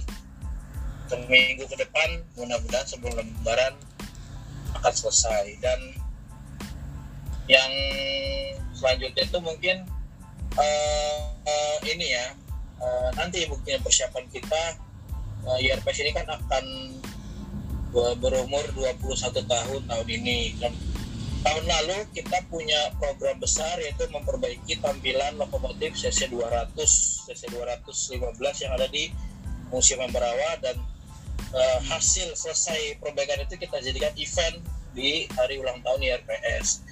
seminggu 1.10 1.65
ke 1.65 1.76
depan 1.82 2.22
mudah-mudahan 2.38 2.88
sebelum 2.88 3.26
lebaran 3.41 3.74
akan 4.80 4.93
selesai. 4.93 5.58
Dan 5.60 5.80
yang 7.52 7.72
selanjutnya 8.72 9.24
itu 9.28 9.39
mungkin 9.43 9.84
uh, 10.56 11.19
uh, 11.43 11.78
ini 11.84 12.15
ya 12.15 12.26
uh, 12.80 13.10
nanti 13.19 13.43
mungkin 13.48 13.80
persiapan 13.84 14.26
kita 14.32 14.80
uh, 15.48 15.58
IRPS 15.60 16.04
ini 16.04 16.12
kan 16.15 16.28
akan 16.30 16.65
berumur 17.93 18.65
21 18.73 19.45
tahun 19.45 19.82
tahun 19.86 20.08
ini 20.10 20.58
tahun 21.43 21.65
lalu 21.67 21.97
kita 22.15 22.41
punya 22.49 22.89
program 22.97 23.38
besar 23.38 23.77
yaitu 23.77 24.08
memperbaiki 24.10 24.82
tampilan 24.82 25.38
lokomotif 25.38 25.93
CC 25.93 26.32
200 26.32 26.73
CC 27.29 27.41
215 27.53 28.34
yang 28.65 28.71
ada 28.73 28.88
di 28.89 29.13
Museum 29.69 30.01
Ambarawa 30.01 30.58
dan 30.63 30.79
uh, 31.53 31.79
hasil 31.86 32.34
selesai 32.34 32.97
perbaikan 32.97 33.43
itu 33.45 33.60
kita 33.60 33.77
jadikan 33.84 34.13
event 34.17 34.58
di 34.93 35.25
hari 35.34 35.58
ulang 35.58 35.82
tahun 35.82 36.01
IRPS. 36.06 36.86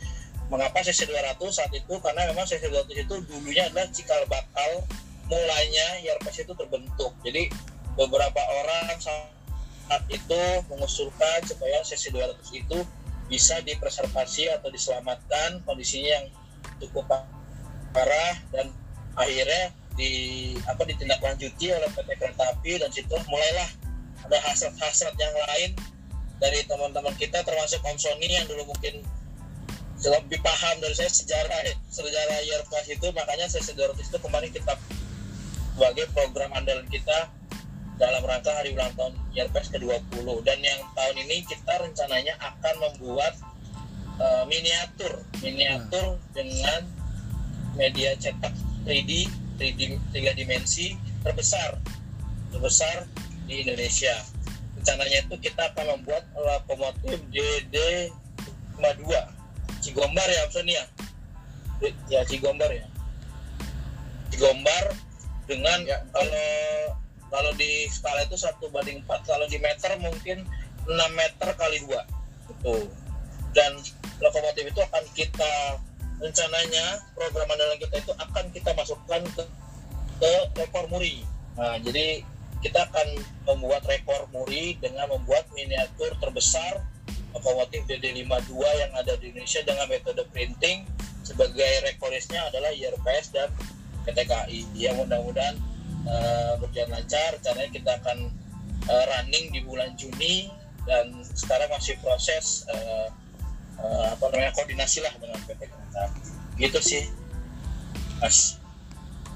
Mengapa 0.50 0.84
CC 0.84 1.08
200 1.08 1.38
saat 1.48 1.72
itu? 1.72 1.94
Karena 2.02 2.28
memang 2.34 2.44
CC 2.44 2.68
200 2.68 3.06
itu 3.08 3.16
dulunya 3.30 3.72
adalah 3.72 3.88
cikal 3.94 4.22
bakal 4.28 4.84
mulainya 5.32 6.04
IRPS 6.04 6.44
itu 6.44 6.54
terbentuk. 6.58 7.16
Jadi 7.24 7.48
beberapa 7.96 8.42
orang 8.66 9.00
saat 9.88 10.04
itu 10.12 10.41
mengusulkan 10.70 11.39
supaya 11.48 11.82
CC 11.84 12.13
200 12.13 12.38
itu 12.54 12.80
bisa 13.32 13.60
dipreservasi 13.63 14.52
atau 14.52 14.67
diselamatkan 14.67 15.63
kondisinya 15.63 16.20
yang 16.20 16.26
cukup 16.84 17.08
parah 17.96 18.36
dan 18.52 18.72
akhirnya 19.15 19.72
di 19.96 20.12
apa 20.67 20.88
ditindaklanjuti 20.88 21.72
oleh 21.72 21.89
PT 21.91 22.10
Kereta 22.15 22.44
Api 22.56 22.80
dan 22.80 22.89
situ 22.91 23.12
mulailah 23.28 23.70
ada 24.24 24.38
hasrat-hasrat 24.48 25.15
yang 25.20 25.36
lain 25.36 25.72
dari 26.41 26.63
teman-teman 26.65 27.13
kita 27.20 27.44
termasuk 27.46 27.84
Om 27.86 27.98
Sony 28.02 28.32
yang 28.32 28.48
dulu 28.50 28.72
mungkin 28.72 29.06
lebih 30.02 30.41
paham 30.41 30.76
dari 30.82 30.98
saya 30.98 31.13
sejarah 31.13 31.62
sejarah 31.94 32.38
IRPS 32.41 32.98
itu. 32.98 33.08
Makanya 33.13 33.46
saya 33.46 33.62
200 33.94 34.02
itu 34.02 34.17
kemarin 34.17 34.50
kita 34.50 34.74
sebagai 35.78 36.10
program 36.13 36.50
dalam 36.65 36.81
rangka 38.32 38.52
hari 38.56 38.72
ulang 38.72 38.96
tahun 38.96 39.13
IRPS 39.36 39.67
ke-20 39.76 40.24
dan 40.48 40.60
yang 40.63 40.80
tahun 40.96 41.15
ini 41.28 41.44
kita 41.44 41.74
rencananya 41.84 42.39
akan 42.39 42.76
membuat 42.80 43.36
uh, 44.24 44.48
miniatur. 44.48 45.20
Miniatur 45.44 46.15
dengan 46.32 46.88
media 47.76 48.15
cetak 48.15 48.56
3D 48.88 49.28
3D 49.60 50.00
tiga 50.15 50.32
dimensi 50.32 50.96
terbesar. 51.28 51.76
Terbesar 52.56 53.04
di 53.52 53.67
Indonesia. 53.67 54.15
Rencananya 54.80 55.28
itu 55.28 55.36
kita 55.38 55.76
akan 55.76 56.00
membuat 56.00 56.24
lokomotif 56.34 57.20
DD 57.30 58.10
52 58.82 59.84
Cigombar 59.86 60.26
ya 60.26 60.41
Om 60.50 60.65
ya 60.65 60.84
ya 62.10 62.22
Cigombar 62.26 62.70
ya? 62.74 62.86
Cigombar 64.34 64.84
dengan 65.46 65.86
ya. 65.86 66.02
kalau 66.10 66.98
kalau 67.32 67.52
di 67.56 67.88
skala 67.88 68.28
itu 68.28 68.36
satu 68.36 68.67
banding 68.70 69.00
4 69.08 69.24
kalau 69.24 69.48
di 69.48 69.58
meter 69.58 69.96
mungkin 70.04 70.44
6 70.86 70.91
meter 71.15 71.50
kali 71.56 71.80
dua. 71.88 72.04
Itu 72.52 72.91
dan 73.56 73.80
lokomotif 74.20 74.67
itu 74.67 74.80
akan 74.84 75.04
kita 75.15 75.80
rencananya 76.22 77.02
program 77.17 77.50
andalan 77.50 77.80
kita 77.82 78.04
itu 78.04 78.13
akan 78.13 78.46
kita 78.54 78.72
masukkan 78.76 79.22
ke 79.34 79.44
ke 80.22 80.34
rekor 80.60 80.86
muri. 80.91 81.24
Nah 81.56 81.80
jadi 81.82 82.22
kita 82.62 82.86
akan 82.91 83.08
membuat 83.50 83.88
rekor 83.89 84.30
muri 84.30 84.78
dengan 84.78 85.10
membuat 85.10 85.50
miniatur 85.56 86.13
terbesar 86.22 86.86
lokomotif 87.34 87.88
DD52 87.89 88.54
yang 88.60 88.91
ada 88.94 89.17
di 89.17 89.34
Indonesia 89.34 89.63
dengan 89.65 89.88
metode 89.88 90.22
printing 90.30 90.86
sebagai 91.26 91.72
rekorisnya 91.88 92.44
adalah 92.52 92.70
IRPS 92.76 93.34
dan 93.34 93.50
PTKI 94.04 94.67
yang 94.78 95.00
mudah-mudahan 95.00 95.58
uh, 96.08 96.54
berjalan 96.62 97.02
lancar 97.02 97.38
caranya 97.42 97.72
kita 97.72 97.92
akan 98.02 98.30
uh, 98.90 99.04
running 99.18 99.52
di 99.54 99.60
bulan 99.66 99.94
Juni 99.98 100.50
dan 100.86 101.14
sekarang 101.38 101.70
masih 101.70 101.98
proses 102.02 102.66
uh, 102.70 103.08
uh, 103.78 104.06
apa 104.18 104.24
namanya 104.34 104.54
koordinasi 104.58 105.06
lah 105.06 105.14
dengan 105.18 105.38
PT 105.46 105.62
Kereta 105.70 106.04
gitu 106.58 106.80
sih 106.82 107.04
mas. 108.22 108.62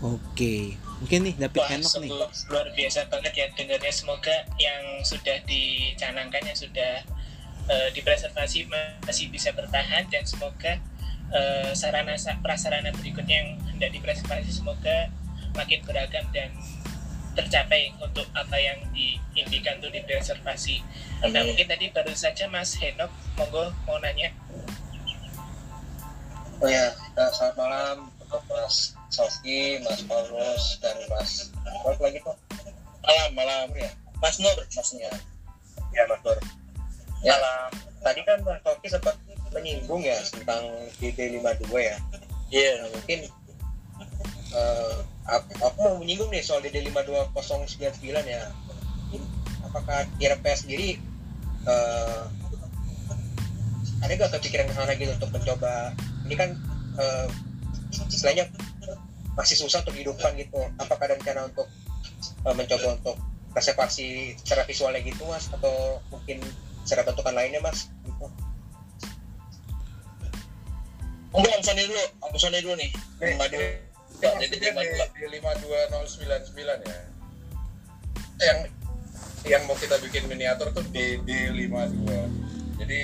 Oke, 0.03 0.75
mungkin 1.01 1.31
nih 1.31 1.33
Wah, 1.39 1.71
Henok 1.71 1.93
nih. 2.03 2.11
luar 2.51 2.67
biasa 2.75 3.07
banget 3.07 3.33
ya 3.33 3.47
dengarnya. 3.55 3.93
Semoga 3.95 4.35
yang 4.59 5.01
sudah 5.01 5.39
dicanangkan 5.47 6.43
yang 6.43 6.57
sudah 6.59 7.01
uh, 7.71 7.89
dipreservasi 7.95 8.69
masih 9.07 9.31
bisa 9.31 9.55
bertahan 9.55 10.05
dan 10.11 10.23
semoga 10.27 10.77
uh, 11.31 11.71
sarana 11.73 12.13
prasarana 12.43 12.91
berikutnya 12.93 13.35
yang 13.41 13.49
hendak 13.71 13.89
dipreservasi 13.95 14.51
semoga 14.51 15.09
makin 15.55 15.79
beragam 15.87 16.25
dan 16.35 16.51
tercapai 17.35 17.91
untuk 17.99 18.23
apa 18.31 18.55
yang 18.55 18.79
diimpikan 18.95 19.79
untuk 19.83 19.91
dipreservasi. 19.91 20.79
Nah 21.19 21.43
mungkin 21.43 21.67
tadi 21.67 21.91
baru 21.91 22.15
saja 22.15 22.47
Mas 22.47 22.75
Henok 22.79 23.11
monggo 23.35 23.75
mau 23.83 23.99
nanya. 23.99 24.31
Oh 26.63 26.71
ya, 26.71 26.95
selamat 27.15 27.55
malam 27.59 27.95
Mas 28.47 28.95
Sofi, 29.11 29.79
Mas 29.83 30.03
Paulus, 30.07 30.79
dan 30.79 30.95
Mas 31.11 31.51
Apa 31.63 31.99
lagi 31.99 32.19
kok? 32.23 32.39
Malam, 33.03 33.29
malam 33.35 33.67
ya. 33.75 33.91
Mas 34.23 34.39
Nur, 34.39 34.55
Mas 34.55 34.89
Nur. 34.95 35.15
Ya, 35.91 36.03
Mas 36.07 36.19
Nur. 36.23 36.39
Ya, 37.21 37.35
malam. 37.35 37.69
Tadi 38.01 38.21
kan 38.23 38.39
Mas 38.47 38.63
Sofi 38.63 38.87
sempat 38.87 39.15
menyinggung 39.51 40.03
ya 40.03 40.19
tentang 40.31 40.63
DD52 40.99 41.67
ya. 41.75 41.75
Iya. 41.75 41.95
Yeah. 42.49 42.73
Nah, 42.79 42.89
mungkin 42.95 43.19
uh, 44.55 44.95
aku, 45.25 45.49
aku 45.61 45.77
mau 45.81 45.95
menyinggung 45.97 46.29
nih 46.29 46.45
soal 46.45 46.61
DD52099 46.61 48.05
ya. 48.25 48.41
Apakah 49.65 50.05
IRPS 50.21 50.69
sendiri 50.69 51.01
uh, 51.65 52.29
ada 54.05 54.11
gak 54.21 54.31
kepikiran 54.37 54.69
ke 54.69 54.73
sana 54.77 54.93
gitu 54.93 55.11
untuk 55.17 55.31
mencoba 55.33 55.91
ini 56.29 56.35
kan 56.37 56.53
uh, 57.01 57.27
istilahnya 58.07 58.45
masih 59.35 59.57
susah 59.59 59.83
untuk 59.83 59.97
dihidupkan 59.97 60.31
gitu 60.39 60.61
apakah 60.79 61.11
ada 61.11 61.19
rencana 61.19 61.49
untuk 61.51 61.67
uh, 62.45 62.55
mencoba 62.55 62.95
untuk 62.95 63.17
preservasi 63.51 64.37
secara 64.39 64.63
visualnya 64.67 65.01
gitu 65.03 65.25
mas 65.27 65.47
atau 65.51 65.99
mungkin 66.11 66.39
secara 66.83 67.07
bentukan 67.07 67.33
lainnya 67.33 67.59
mas 67.63 67.89
gitu. 68.05 68.27
Enggak, 71.35 71.51
Om 71.59 71.63
Sony 71.67 71.83
dulu, 71.83 72.03
Om 72.23 72.35
Sony 72.39 72.57
dulu 72.63 72.75
nih. 72.79 72.91
Jadi 74.21 74.55
di, 74.57 74.69
di 74.69 75.25
52099 75.39 76.87
ya. 76.87 76.99
Yang 78.35 78.59
yang 79.45 79.61
mau 79.69 79.77
kita 79.77 80.01
bikin 80.01 80.25
miniatur 80.25 80.73
tuh 80.73 80.85
di 80.89 81.21
di 81.23 81.37
52. 81.69 82.81
Jadi 82.81 83.01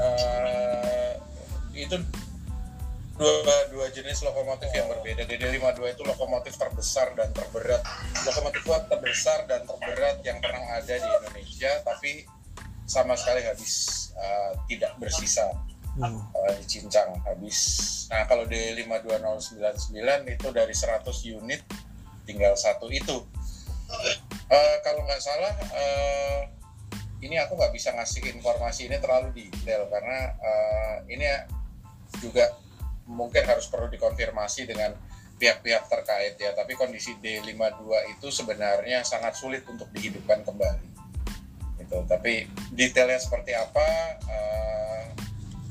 eh 0.00 1.12
itu 1.76 1.96
dua 3.20 3.56
dua 3.68 3.86
jenis 3.92 4.24
lokomotif 4.24 4.72
yang 4.72 4.88
berbeda. 4.88 5.28
DD52 5.28 5.80
itu 5.92 6.02
lokomotif 6.08 6.56
terbesar 6.56 7.12
dan 7.12 7.28
terberat, 7.36 7.84
lokomotif 8.24 8.64
kuat 8.64 8.88
terbesar 8.88 9.44
dan 9.44 9.68
terberat 9.68 10.24
yang 10.24 10.40
pernah 10.40 10.80
ada 10.80 10.94
di 10.96 11.04
Indonesia, 11.04 11.84
tapi 11.84 12.24
sama 12.88 13.14
sekali 13.14 13.44
habis 13.44 14.08
eh, 14.16 14.52
tidak 14.72 14.96
bersisa 14.96 15.52
Hmm. 15.98 16.22
uh, 16.22 16.52
di 16.54 16.64
Cincang 16.66 17.18
habis. 17.26 17.58
Nah 18.14 18.22
kalau 18.30 18.46
di 18.46 18.58
52099 18.78 19.90
itu 20.30 20.48
dari 20.54 20.74
100 20.74 21.34
unit 21.34 21.62
tinggal 22.22 22.54
satu 22.54 22.86
itu. 22.92 23.26
Uh, 24.50 24.76
kalau 24.86 25.02
nggak 25.02 25.18
salah 25.18 25.50
uh, 25.74 26.46
ini 27.18 27.42
aku 27.42 27.58
nggak 27.58 27.74
bisa 27.74 27.90
ngasih 27.90 28.22
informasi 28.38 28.86
ini 28.86 29.02
terlalu 29.02 29.34
detail 29.34 29.90
karena 29.90 30.30
uh, 30.38 30.96
ini 31.10 31.26
juga 32.22 32.54
mungkin 33.10 33.42
harus 33.42 33.66
perlu 33.66 33.90
dikonfirmasi 33.90 34.70
dengan 34.70 34.94
pihak-pihak 35.40 35.90
terkait 35.90 36.36
ya. 36.38 36.54
Tapi 36.54 36.78
kondisi 36.78 37.18
D52 37.18 38.14
itu 38.14 38.28
sebenarnya 38.30 39.02
sangat 39.02 39.34
sulit 39.34 39.66
untuk 39.66 39.90
dihidupkan 39.90 40.46
kembali. 40.46 40.88
Gitu. 41.82 41.98
Tapi 42.06 42.46
detailnya 42.76 43.18
seperti 43.18 43.56
apa? 43.56 43.88
uh, 44.28 44.99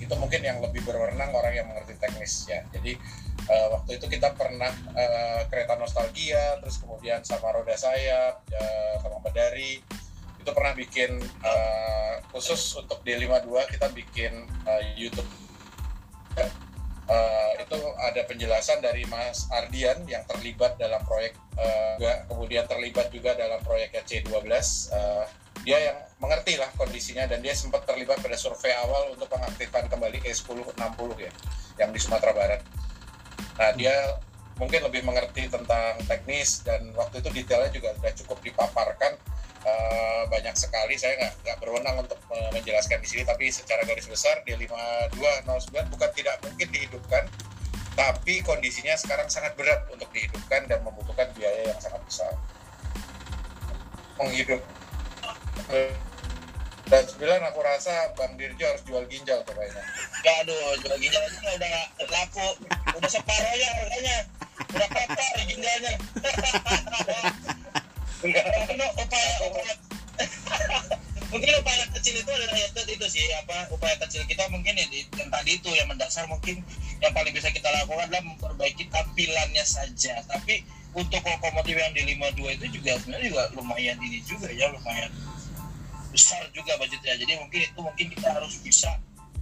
itu 0.09 0.17
mungkin 0.17 0.41
yang 0.41 0.57
lebih 0.57 0.81
berwenang 0.81 1.29
orang 1.29 1.53
yang 1.53 1.69
mengerti 1.69 1.93
teknis 2.01 2.49
ya. 2.49 2.65
Jadi 2.73 2.97
uh, 3.45 3.77
waktu 3.77 4.01
itu 4.01 4.09
kita 4.09 4.33
pernah 4.33 4.73
uh, 4.97 5.45
kereta 5.53 5.77
nostalgia, 5.77 6.57
terus 6.65 6.81
kemudian 6.81 7.21
sama 7.21 7.53
roda 7.53 7.77
sayap, 7.77 8.41
uh, 8.49 8.93
sama 9.05 9.21
medari 9.21 9.85
itu 10.41 10.49
pernah 10.49 10.73
bikin 10.73 11.21
uh, 11.45 12.25
khusus 12.33 12.73
untuk 12.81 13.05
D52 13.05 13.53
kita 13.77 13.87
bikin 13.93 14.49
uh, 14.65 14.81
YouTube. 14.97 15.29
Uh, 17.09 17.53
itu 17.57 17.77
ada 18.01 18.21
penjelasan 18.25 18.81
dari 18.81 19.05
Mas 19.09 19.45
Ardian 19.53 20.05
yang 20.09 20.25
terlibat 20.25 20.77
dalam 20.81 21.01
proyek 21.05 21.37
uh, 21.57 21.97
juga, 22.01 22.25
kemudian 22.29 22.65
terlibat 22.65 23.09
juga 23.13 23.33
dalam 23.33 23.61
proyeknya 23.65 24.05
C12 24.05 24.45
uh, 24.93 25.25
dia 25.65 25.77
yang 25.89 25.97
mengerti 26.19 26.59
lah 26.59 26.67
kondisinya 26.75 27.25
dan 27.31 27.39
dia 27.39 27.55
sempat 27.55 27.87
terlibat 27.87 28.19
pada 28.19 28.35
survei 28.35 28.75
awal 28.83 29.15
untuk 29.15 29.31
pengaktifan 29.31 29.87
kembali 29.87 30.19
E1060 30.27 31.09
ya 31.15 31.31
yang 31.79 31.89
di 31.95 31.99
Sumatera 31.99 32.35
Barat. 32.35 32.61
Nah 33.55 33.71
dia 33.79 33.95
mungkin 34.59 34.83
lebih 34.83 35.07
mengerti 35.07 35.47
tentang 35.47 35.95
teknis 36.03 36.59
dan 36.67 36.91
waktu 36.91 37.23
itu 37.23 37.31
detailnya 37.31 37.71
juga 37.71 37.95
sudah 37.95 38.13
cukup 38.19 38.37
dipaparkan 38.43 39.15
uh, 39.63 40.27
banyak 40.27 40.51
sekali. 40.59 40.99
Saya 40.99 41.15
nggak 41.39 41.57
berwenang 41.63 42.03
untuk 42.03 42.19
menjelaskan 42.51 42.99
di 42.99 43.07
sini 43.07 43.23
tapi 43.23 43.47
secara 43.47 43.87
garis 43.87 44.11
besar 44.11 44.43
di 44.43 44.59
5209 44.59 45.15
bukan 45.95 46.09
tidak 46.11 46.35
mungkin 46.43 46.67
dihidupkan 46.67 47.23
tapi 47.95 48.39
kondisinya 48.43 48.95
sekarang 48.95 49.27
sangat 49.27 49.55
berat 49.59 49.83
untuk 49.91 50.07
dihidupkan 50.11 50.67
dan 50.67 50.83
membutuhkan 50.83 51.31
biaya 51.31 51.71
yang 51.71 51.79
sangat 51.79 52.03
besar. 52.03 52.31
Menghidup 54.19 54.59
dan 56.89 57.05
sembilan 57.05 57.53
aku 57.53 57.59
rasa 57.61 58.09
Bang 58.17 58.33
Dirjo 58.33 58.65
harus 58.65 58.81
jual 58.81 59.05
ginjal 59.05 59.45
tuh 59.45 59.53
kayaknya. 59.53 59.83
Ya 60.25 60.33
aduh, 60.41 60.73
jual 60.81 60.97
ginjal 60.97 61.21
aja 61.21 61.37
udah 61.53 61.69
nggak 61.69 61.87
laku. 62.09 62.47
Udah 62.97 63.09
separuh 63.09 63.53
ya 63.53 63.69
harganya. 63.77 64.17
Udah 64.73 64.87
kotor 64.89 65.41
ginjalnya. 65.45 65.93
Mungkin 68.19 68.43
upaya 68.99 69.31
upaya 69.45 69.73
mungkin 71.29 71.49
upaya 71.61 71.83
kecil 71.93 72.15
itu 72.17 72.31
adalah 72.33 72.57
itu, 72.57 72.81
itu 72.89 73.05
sih 73.05 73.23
apa 73.37 73.69
upaya 73.69 73.95
kecil 74.01 74.25
kita 74.25 74.49
mungkin 74.49 74.73
ya 74.73 74.85
yang 74.89 75.29
tadi 75.29 75.61
itu 75.61 75.69
yang 75.77 75.85
mendasar 75.85 76.25
mungkin 76.25 76.65
yang 76.99 77.13
paling 77.13 77.31
bisa 77.31 77.53
kita 77.53 77.69
lakukan 77.69 78.09
adalah 78.09 78.25
memperbaiki 78.25 78.89
tampilannya 78.89 79.61
saja 79.61 80.25
tapi 80.25 80.65
untuk 80.97 81.21
lokomotif 81.21 81.77
yang 81.77 81.93
di 81.93 82.17
52 82.17 82.57
itu 82.59 82.81
juga 82.81 82.97
sebenarnya 82.97 83.29
juga 83.29 83.43
lumayan 83.53 83.97
ini 84.01 84.19
juga 84.25 84.49
ya 84.49 84.73
lumayan 84.73 85.13
besar 86.09 86.41
juga 86.51 86.75
budgetnya. 86.77 87.15
Jadi 87.17 87.33
mungkin 87.39 87.59
itu 87.65 87.79
mungkin 87.79 88.05
kita 88.13 88.27
harus 88.33 88.59
bisa 88.61 88.89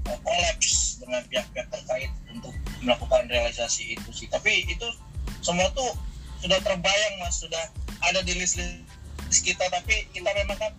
uh, 0.07 0.19
kolaps 0.21 1.01
dengan 1.03 1.21
pihak-pihak 1.27 1.67
terkait 1.71 2.11
untuk 2.31 2.53
melakukan 2.83 3.27
realisasi 3.27 3.95
itu 3.95 4.09
sih. 4.13 4.27
Tapi 4.27 4.67
itu 4.67 4.87
semua 5.43 5.67
tuh 5.73 5.95
sudah 6.43 6.59
terbayang 6.61 7.13
mas. 7.23 7.39
Sudah 7.39 7.71
ada 8.05 8.21
di 8.23 8.37
list 8.37 8.59
list 9.27 9.41
kita 9.43 9.65
tapi 9.73 10.07
kita 10.15 10.29
memang 10.43 10.57
kan 10.59 10.73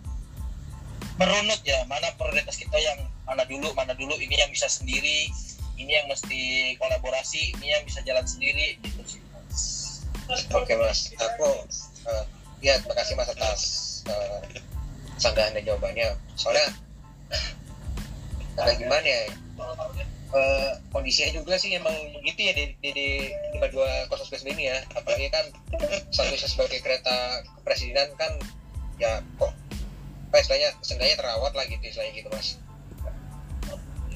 merunut 1.19 1.59
ya 1.67 1.83
mana 1.85 2.07
prioritas 2.15 2.55
kita 2.55 2.79
yang 2.79 3.03
mana 3.27 3.43
dulu 3.43 3.69
mana 3.75 3.91
dulu 3.91 4.15
ini 4.17 4.39
yang 4.39 4.49
bisa 4.49 4.71
sendiri 4.71 5.27
ini 5.75 5.91
yang 5.91 6.07
mesti 6.07 6.73
kolaborasi 6.79 7.59
ini 7.59 7.75
yang 7.75 7.83
bisa 7.83 7.99
jalan 8.07 8.23
sendiri 8.23 8.79
gitu 8.81 9.03
sih 9.05 9.21
Oke 10.29 10.77
mas, 10.77 11.09
aku 11.17 11.65
uh, 12.05 12.25
ya 12.61 12.77
terima 12.77 12.95
kasih 13.01 13.13
mas 13.17 13.29
atas 13.33 13.61
uh, 14.05 14.45
sanggahan 15.19 15.53
dan 15.53 15.63
jawabannya. 15.67 16.15
Soalnya 16.39 16.67
agak 18.55 18.75
gimana 18.79 19.05
ya? 19.05 19.21
Uh, 20.29 20.77
kondisinya 20.93 21.41
juga 21.41 21.57
sih 21.57 21.73
emang 21.73 21.93
begitu 22.21 22.39
ya 22.47 22.53
di 22.53 22.65
di, 22.79 22.89
di 22.93 23.07
5209 23.59 24.55
ini 24.55 24.63
ya. 24.71 24.77
Apalagi 24.95 25.27
kan 25.29 25.45
statusnya 26.15 26.49
sebagai 26.49 26.79
kereta 26.81 27.43
kepresidenan 27.59 28.09
kan 28.15 28.31
ya 28.99 29.21
kok 29.37 29.51
apa 30.29 30.45
istilahnya 30.45 30.69
seenggaknya 30.85 31.17
terawat 31.17 31.53
lah 31.57 31.65
gitu 31.65 31.81
istilahnya 31.81 32.13
gitu 32.13 32.29
mas. 32.29 32.61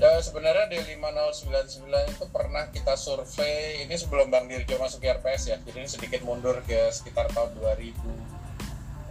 Ya, 0.04 0.20
sebenarnya 0.20 0.68
di 0.74 0.78
5099 1.00 2.18
itu 2.18 2.26
pernah 2.34 2.66
kita 2.74 2.98
survei 2.98 3.86
ini 3.86 3.94
sebelum 3.94 4.34
Bang 4.34 4.50
Dirjo 4.50 4.76
masuk 4.82 5.00
ke 5.00 5.08
RPS 5.16 5.54
ya. 5.54 5.58
Jadi 5.62 5.86
ini 5.86 5.90
sedikit 5.90 6.22
mundur 6.26 6.60
ke 6.66 6.90
sekitar 6.90 7.30
tahun 7.32 7.56
2000. 7.56 7.94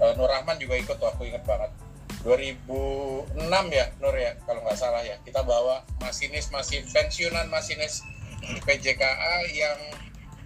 Uh, 0.03 0.13
Nur 0.19 0.29
Rahman 0.29 0.59
juga 0.59 0.75
ikut 0.75 0.99
tuh, 0.99 1.09
aku 1.09 1.25
ingat 1.31 1.47
banget. 1.47 1.71
2006 2.23 3.39
ya 3.71 3.87
Nur 3.99 4.15
ya 4.15 4.33
kalau 4.47 4.63
nggak 4.63 4.79
salah 4.79 5.03
ya. 5.03 5.19
Kita 5.27 5.43
bawa 5.43 5.83
masinis 5.99 6.49
masih 6.55 6.87
pensiunan 6.91 7.51
masinis 7.51 8.03
PJKA 8.67 9.47
yang 9.55 9.79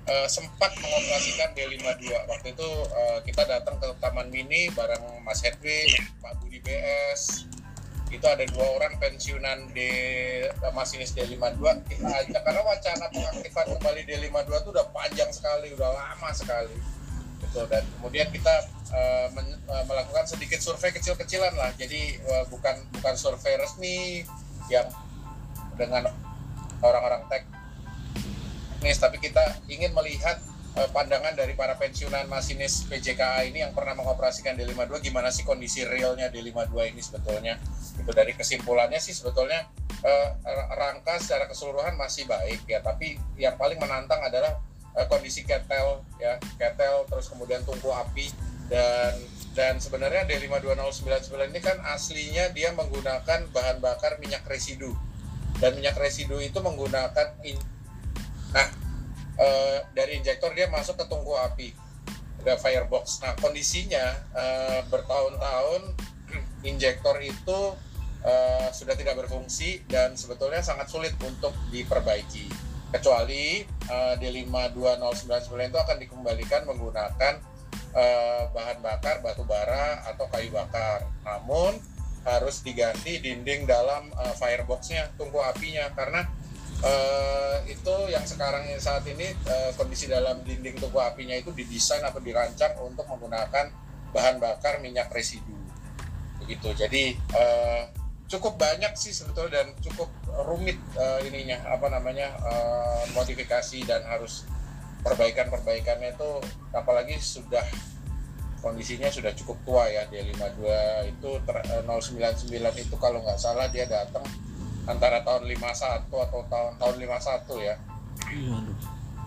uh, 0.09 0.29
sempat 0.29 0.73
mengoperasikan 0.81 1.53
D52. 1.53 2.13
Waktu 2.29 2.49
itu 2.53 2.69
uh, 2.93 3.19
kita 3.25 3.45
datang 3.45 3.77
ke 3.81 3.89
Taman 4.01 4.29
Mini 4.29 4.73
bareng 4.73 5.25
Mas 5.25 5.41
Hedwig, 5.45 5.93
Pak 6.21 6.41
Budi 6.41 6.61
BS, 6.61 7.49
itu 8.11 8.23
ada 8.23 8.47
dua 8.47 8.67
orang 8.79 8.95
pensiunan 9.03 9.67
di 9.75 9.91
masinis 10.71 11.11
D52 11.11 11.59
kita 11.91 12.07
ajak 12.07 12.43
karena 12.47 12.63
wacana 12.63 13.07
pengaktifan 13.11 13.67
kembali 13.77 14.01
D52 14.07 14.51
itu 14.63 14.71
udah 14.71 14.87
panjang 14.95 15.31
sekali 15.35 15.75
udah 15.75 15.91
lama 15.91 16.31
sekali 16.31 16.77
gitu. 17.57 17.65
Dan 17.73 17.83
kemudian 17.97 18.29
kita 18.29 18.55
uh, 18.93 19.33
uh, 19.33 19.85
melakukan 19.89 20.29
sedikit 20.29 20.61
survei 20.61 20.93
kecil-kecilan 20.93 21.57
lah. 21.57 21.73
Jadi 21.81 22.21
uh, 22.29 22.45
bukan 22.53 22.77
bukan 23.01 23.15
survei 23.17 23.57
resmi 23.57 24.29
yang 24.69 24.85
dengan 25.81 26.13
orang-orang 26.85 27.25
teknis 27.33 29.01
tapi 29.01 29.17
kita 29.17 29.41
ingin 29.73 29.97
melihat 29.97 30.37
uh, 30.77 30.89
pandangan 30.93 31.33
dari 31.33 31.57
para 31.57 31.81
pensiunan 31.81 32.29
masinis 32.29 32.85
PJKA 32.85 33.49
ini 33.49 33.65
yang 33.65 33.73
pernah 33.73 33.97
mengoperasikan 33.97 34.61
D52 34.61 35.09
gimana 35.09 35.33
sih 35.33 35.49
kondisi 35.49 35.89
realnya 35.89 36.29
D52 36.29 36.77
ini 36.93 37.01
sebetulnya? 37.01 37.57
Itu 37.97 38.13
dari 38.13 38.37
kesimpulannya 38.37 39.01
sih 39.01 39.17
sebetulnya 39.17 39.65
eh, 40.05 40.29
rangka 40.77 41.17
secara 41.17 41.49
keseluruhan 41.49 41.97
masih 41.97 42.29
baik 42.29 42.69
ya. 42.69 42.85
Tapi 42.85 43.17
yang 43.41 43.57
paling 43.57 43.81
menantang 43.81 44.21
adalah 44.21 44.61
eh, 44.97 45.07
kondisi 45.07 45.45
ketel 45.45 46.03
ya 46.17 46.41
ketel 46.57 47.05
terus 47.07 47.29
kemudian 47.29 47.61
tungku 47.63 47.93
api 47.93 48.33
dan 48.67 49.15
dan 49.57 49.81
sebenarnya 49.81 50.29
D52099 50.29 51.33
ini 51.49 51.61
kan 51.65 51.81
aslinya 51.89 52.53
dia 52.53 52.77
menggunakan 52.77 53.49
bahan 53.49 53.81
bakar 53.81 54.21
minyak 54.21 54.45
residu. 54.45 54.93
Dan 55.57 55.81
minyak 55.81 55.97
residu 55.97 56.37
itu 56.37 56.61
menggunakan 56.61 57.33
in, 57.41 57.57
nah 58.53 58.69
eh, 59.41 59.81
dari 59.97 60.21
injektor 60.21 60.53
dia 60.53 60.69
masuk 60.69 61.01
ke 61.01 61.09
tungku 61.09 61.33
api. 61.33 61.73
Ada 62.45 62.61
firebox. 62.61 63.25
Nah 63.25 63.33
kondisinya 63.41 64.05
eh, 64.37 64.85
bertahun-tahun 64.93 65.97
injektor 66.71 67.17
itu 67.25 67.73
eh, 68.29 68.69
sudah 68.77 68.93
tidak 68.93 69.25
berfungsi 69.25 69.89
dan 69.89 70.13
sebetulnya 70.21 70.61
sangat 70.61 70.93
sulit 70.93 71.17
untuk 71.25 71.57
diperbaiki. 71.73 72.53
Kecuali 72.93 73.65
eh, 73.87 74.15
D52099 74.21 75.71
itu 75.71 75.79
akan 75.79 75.97
dikembalikan 76.03 76.63
menggunakan 76.67 77.35
eh, 77.95 78.43
bahan 78.51 78.79
bakar 78.83 79.23
batu 79.23 79.47
bara 79.47 80.03
atau 80.11 80.27
kayu 80.31 80.51
bakar. 80.51 81.07
Namun 81.23 81.79
harus 82.27 82.61
diganti 82.67 83.23
dinding 83.23 83.65
dalam 83.65 84.11
eh, 84.11 84.35
fireboxnya 84.35 85.15
tungku 85.15 85.39
apinya. 85.43 85.91
Karena 85.95 86.23
itu 87.65 87.97
yang 88.13 88.21
sekarang 88.29 88.69
saat 88.77 89.01
ini 89.09 89.33
kondisi 89.81 90.13
dalam 90.13 90.45
dinding 90.45 90.77
tungku 90.77 91.01
apinya 91.01 91.33
itu 91.33 91.49
didesain 91.49 92.05
atau 92.05 92.21
dirancang 92.21 92.77
untuk 92.85 93.09
menggunakan 93.09 93.73
bahan 94.13 94.37
bakar 94.37 94.85
minyak 94.85 95.09
residu. 95.09 95.57
Begitu. 96.45 96.77
Jadi 96.77 97.17
cukup 98.29 98.61
banyak 98.61 98.93
sih 98.93 99.17
sebetulnya 99.17 99.65
dan 99.65 99.73
cukup 99.81 100.13
rumit 100.45 100.77
eh, 100.99 101.21
ininya 101.29 101.65
apa 101.65 101.89
namanya 101.89 102.29
eh, 102.45 103.03
modifikasi 103.17 103.79
dan 103.89 104.05
harus 104.05 104.45
perbaikan 105.01 105.49
perbaikannya 105.49 106.13
itu 106.19 106.31
apalagi 106.75 107.17
sudah 107.17 107.63
kondisinya 108.61 109.07
sudah 109.07 109.31
cukup 109.39 109.57
tua 109.63 109.85
ya 109.87 110.03
D52 110.11 110.67
itu 111.09 111.31
ter- 111.47 111.67
eh, 111.71 111.83
099 111.87 112.51
itu 112.83 112.95
kalau 112.99 113.23
nggak 113.23 113.39
salah 113.39 113.71
dia 113.71 113.87
datang 113.87 114.27
antara 114.87 115.23
tahun 115.23 115.47
51 115.51 116.11
atau 116.11 116.41
tahun 116.51 116.73
tahun 116.79 116.95
51 116.99 117.63
ya 117.63 117.75
Waduh. 118.27 118.77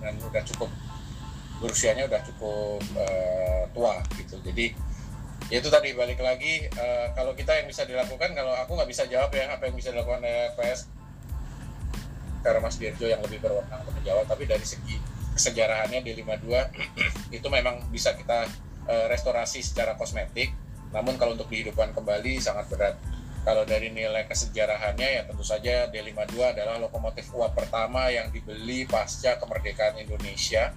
dan 0.03 0.13
udah 0.19 0.43
cukup 0.43 0.69
berusianya 1.59 2.07
udah 2.07 2.21
cukup 2.23 2.81
eh, 2.95 3.63
tua 3.75 3.99
gitu 4.15 4.39
jadi 4.43 4.71
ya 5.49 5.57
itu 5.59 5.69
tadi 5.71 5.95
balik 5.95 6.19
lagi 6.19 6.67
eh, 6.67 7.07
kalau 7.15 7.31
kita 7.35 7.55
yang 7.55 7.67
bisa 7.67 7.83
dilakukan 7.83 8.31
kalau 8.35 8.51
aku 8.55 8.75
nggak 8.75 8.89
bisa 8.91 9.03
jawab 9.07 9.31
ya 9.31 9.51
apa 9.51 9.67
yang 9.67 9.75
bisa 9.75 9.91
dilakukan 9.91 10.23
oleh 10.23 10.51
PS 10.55 10.98
karena 12.41 12.59
Mas 12.63 12.79
Dirjo 12.79 13.05
yang 13.05 13.21
lebih 13.23 13.43
berwenang 13.43 13.83
untuk 13.83 13.95
menjawab 13.99 14.25
tapi 14.27 14.47
dari 14.47 14.63
segi 14.63 14.95
kesejarahannya 15.35 16.03
di 16.03 16.11
52 16.19 16.49
itu 17.37 17.47
memang 17.47 17.87
bisa 17.91 18.15
kita 18.15 18.47
eh, 18.87 19.05
restorasi 19.11 19.63
secara 19.63 19.95
kosmetik 19.95 20.51
namun 20.89 21.15
kalau 21.21 21.37
untuk 21.37 21.51
dihidupkan 21.51 21.93
kembali 21.93 22.41
sangat 22.41 22.65
berat 22.71 22.95
kalau 23.47 23.63
dari 23.63 23.89
nilai 23.89 24.27
kesejarahannya 24.27 25.07
ya 25.15 25.21
tentu 25.23 25.47
saja 25.47 25.87
D52 25.87 26.35
adalah 26.43 26.75
lokomotif 26.75 27.31
uap 27.31 27.55
pertama 27.55 28.11
yang 28.11 28.27
dibeli 28.35 28.83
pasca 28.83 29.39
kemerdekaan 29.39 29.95
Indonesia 29.95 30.75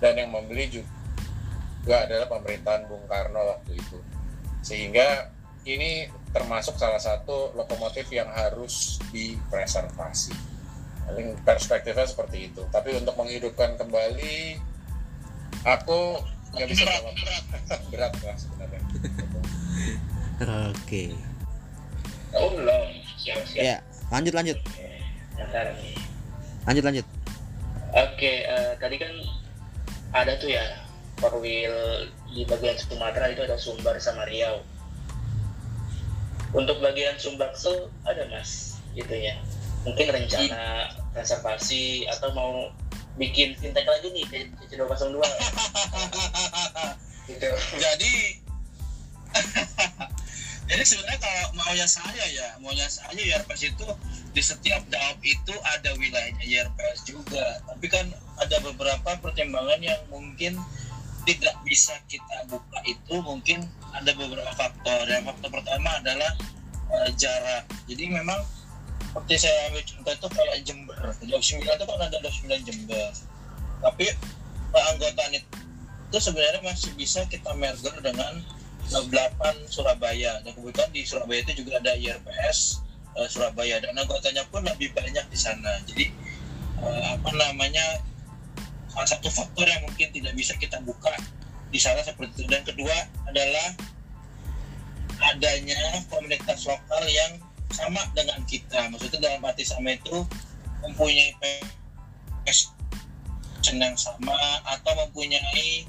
dan 0.00 0.16
yang 0.16 0.32
membeli 0.32 0.72
juga 0.72 2.08
adalah 2.08 2.26
pemerintahan 2.26 2.88
Bung 2.90 3.04
Karno 3.06 3.54
waktu 3.54 3.78
itu. 3.78 3.98
Sehingga 4.64 5.30
ini 5.68 6.10
termasuk 6.34 6.74
salah 6.74 6.98
satu 6.98 7.54
lokomotif 7.54 8.10
yang 8.10 8.28
harus 8.32 8.98
dipreservasi. 9.14 10.55
Paling 11.06 11.38
perspektifnya 11.46 12.06
seperti 12.06 12.50
itu. 12.50 12.62
Tapi 12.74 12.98
untuk 12.98 13.14
menghidupkan 13.14 13.78
kembali, 13.78 14.58
aku 15.62 16.20
nggak 16.54 16.66
bisa 16.70 16.82
Berat, 16.86 17.02
berat. 17.18 17.44
berat 17.90 18.12
lah 18.26 18.36
sebenarnya. 18.36 18.80
Oke. 20.70 21.14
Oh 22.36 22.52
belum, 22.52 22.86
siap-siap. 23.16 23.62
Ya, 23.62 23.76
lanjut 24.12 24.34
lanjut. 24.34 24.58
Lanjut 26.66 26.84
lanjut. 26.84 27.06
Oke, 27.96 28.44
eh, 28.44 28.72
tadi 28.76 28.96
kan 29.00 29.12
ada 30.12 30.36
tuh 30.36 30.50
ya 30.52 30.84
wheel 31.40 32.10
di 32.28 32.44
bagian 32.44 32.76
Sumatera 32.76 33.32
itu 33.32 33.40
ada 33.46 33.56
Sumbar 33.56 33.96
sama 34.02 34.28
Riau. 34.28 34.60
Untuk 36.52 36.80
bagian 36.84 37.16
Sumbaksel 37.16 37.88
ada 38.04 38.28
mas, 38.28 38.80
gitu 38.92 39.12
ya. 39.12 39.36
Mungkin 39.86 40.06
rencana 40.10 40.90
konservasi 41.14 42.10
atau 42.10 42.34
mau 42.34 42.52
bikin 43.16 43.56
fintech 43.56 43.88
lagi 43.88 44.12
nih 44.12 44.24
kayak 44.28 44.46
CC 44.60 44.76
202 44.76 45.24
gitu. 47.32 47.48
jadi 47.80 48.12
jadi 50.68 50.82
sebenarnya 50.84 51.20
kalau 51.24 51.44
maunya 51.56 51.88
saya 51.88 52.24
ya 52.28 52.60
maunya 52.60 52.84
saya 52.92 53.16
YRPS 53.16 53.72
itu 53.72 53.86
di 54.36 54.42
setiap 54.44 54.84
daop 54.92 55.16
itu 55.24 55.54
ada 55.64 55.96
wilayahnya 55.96 56.44
YRPS 56.44 57.08
juga. 57.08 57.64
Tapi 57.64 57.86
kan 57.88 58.12
ada 58.36 58.56
beberapa 58.60 59.16
pertimbangan 59.24 59.80
yang 59.80 59.96
mungkin 60.12 60.60
tidak 61.24 61.56
bisa 61.64 61.96
kita 62.06 62.44
buka 62.52 62.78
itu 62.84 63.16
mungkin 63.24 63.64
ada 63.96 64.12
beberapa 64.12 64.52
faktor. 64.52 65.08
Yang 65.08 65.32
faktor 65.32 65.50
pertama 65.56 65.88
adalah 66.04 66.36
eh, 67.00 67.10
jarak. 67.16 67.64
Jadi 67.88 68.12
memang 68.12 68.44
seperti 69.16 69.48
saya 69.48 69.72
ambil 69.72 69.80
contoh 69.80 70.12
itu 70.12 70.28
kayak 70.28 70.56
Jember. 70.60 71.00
Daop 71.24 71.40
9 71.40 71.64
itu 71.64 71.84
kan 71.88 72.00
ada 72.04 72.18
Daop 72.20 72.36
9 72.36 72.68
Jember. 72.68 73.08
Tapi 73.80 74.04
keanggotaan 74.76 75.32
itu 75.32 75.48
itu 76.06 76.18
sebenarnya 76.20 76.60
masih 76.60 76.92
bisa 77.00 77.24
kita 77.32 77.48
merger 77.56 77.96
dengan 78.04 78.44
Daop 78.92 79.08
8 79.08 79.72
Surabaya. 79.72 80.44
Dan 80.44 80.52
kebetulan 80.52 80.92
di 80.92 81.00
Surabaya 81.08 81.40
itu 81.48 81.64
juga 81.64 81.80
ada 81.80 81.96
IRPS 81.96 82.84
eh, 83.16 83.28
Surabaya. 83.32 83.80
Dan 83.80 83.96
anggotanya 83.96 84.44
pun 84.52 84.60
lebih 84.68 84.92
banyak 84.92 85.24
di 85.32 85.38
sana. 85.40 85.80
Jadi 85.88 86.12
eh, 86.84 87.04
apa 87.16 87.30
namanya 87.32 88.04
salah 88.92 89.08
satu 89.08 89.32
faktor 89.32 89.64
yang 89.64 89.80
mungkin 89.80 90.12
tidak 90.12 90.36
bisa 90.36 90.52
kita 90.60 90.76
buka 90.84 91.16
di 91.72 91.80
sana 91.80 92.04
seperti 92.04 92.44
itu. 92.44 92.52
Dan 92.52 92.68
kedua 92.68 92.92
adalah 93.24 93.80
adanya 95.32 96.04
komunitas 96.12 96.68
lokal 96.68 97.00
yang 97.08 97.40
sama 97.72 98.02
dengan 98.14 98.40
kita. 98.46 98.90
Maksudnya 98.92 99.20
dalam 99.22 99.42
arti 99.42 99.66
sama 99.66 99.94
itu 99.94 100.22
mempunyai 100.84 101.34
passion 102.46 103.76
yang 103.80 103.96
sama 103.98 104.36
atau 104.62 104.92
mempunyai 105.06 105.86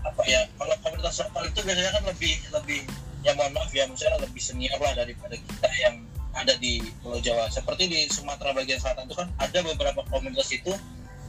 apa 0.00 0.22
ya 0.24 0.48
kalau 0.56 0.72
komunitas 0.80 1.20
lokal 1.20 1.44
itu 1.44 1.60
biasanya 1.60 1.92
kan 1.92 2.04
lebih 2.08 2.34
lebih 2.56 2.80
ya 3.20 3.36
mohon 3.36 3.52
maaf 3.52 3.68
ya 3.68 3.84
misalnya 3.84 4.24
lebih 4.24 4.40
senior 4.40 4.80
lah 4.80 4.96
daripada 4.96 5.36
kita 5.36 5.68
yang 5.84 6.00
ada 6.32 6.54
di 6.56 6.80
Pulau 7.02 7.18
Jawa. 7.18 7.50
Seperti 7.50 7.90
di 7.90 8.00
Sumatera 8.08 8.54
bagian 8.54 8.78
selatan 8.78 9.10
itu 9.10 9.16
kan 9.18 9.28
ada 9.42 9.58
beberapa 9.66 10.00
komunitas 10.08 10.48
itu 10.54 10.72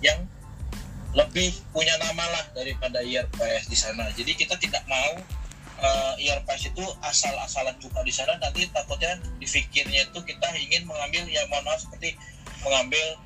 yang 0.06 0.22
lebih 1.12 1.52
punya 1.76 1.92
nama 2.00 2.24
lah 2.24 2.46
daripada 2.56 3.04
IRPS 3.04 3.68
di 3.68 3.78
sana. 3.78 4.08
Jadi 4.16 4.32
kita 4.38 4.56
tidak 4.56 4.86
mau 4.88 5.20
uh, 5.82 6.14
IRPS 6.16 6.72
itu 6.72 6.86
asal-asalan 7.02 7.76
buka 7.82 8.06
di 8.06 8.14
sana 8.14 8.38
nanti 8.38 8.70
takutnya 8.70 9.18
difikirnya 9.42 10.08
itu 10.08 10.20
kita 10.24 10.48
ingin 10.58 10.86
mengambil 10.88 11.26
ya 11.28 11.44
mohon 11.50 11.66
maaf 11.66 11.82
seperti 11.82 12.16
mengambil 12.62 13.18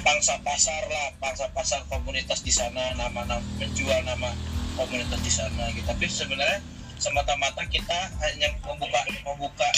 pangsa 0.00 0.40
pasar 0.40 0.80
lah 0.88 1.12
pangsa 1.20 1.46
pasar 1.52 1.84
komunitas 1.92 2.40
di 2.40 2.52
sana 2.52 2.96
nama-nama 2.96 3.44
menjual 3.60 4.00
nama 4.08 4.32
komunitas 4.80 5.20
di 5.20 5.32
sana 5.32 5.68
gitu. 5.76 5.84
Tapi 5.84 6.08
sebenarnya 6.08 6.64
semata-mata 7.00 7.64
kita 7.68 8.12
hanya 8.24 8.48
membuka 8.64 9.00
membuka 9.24 9.68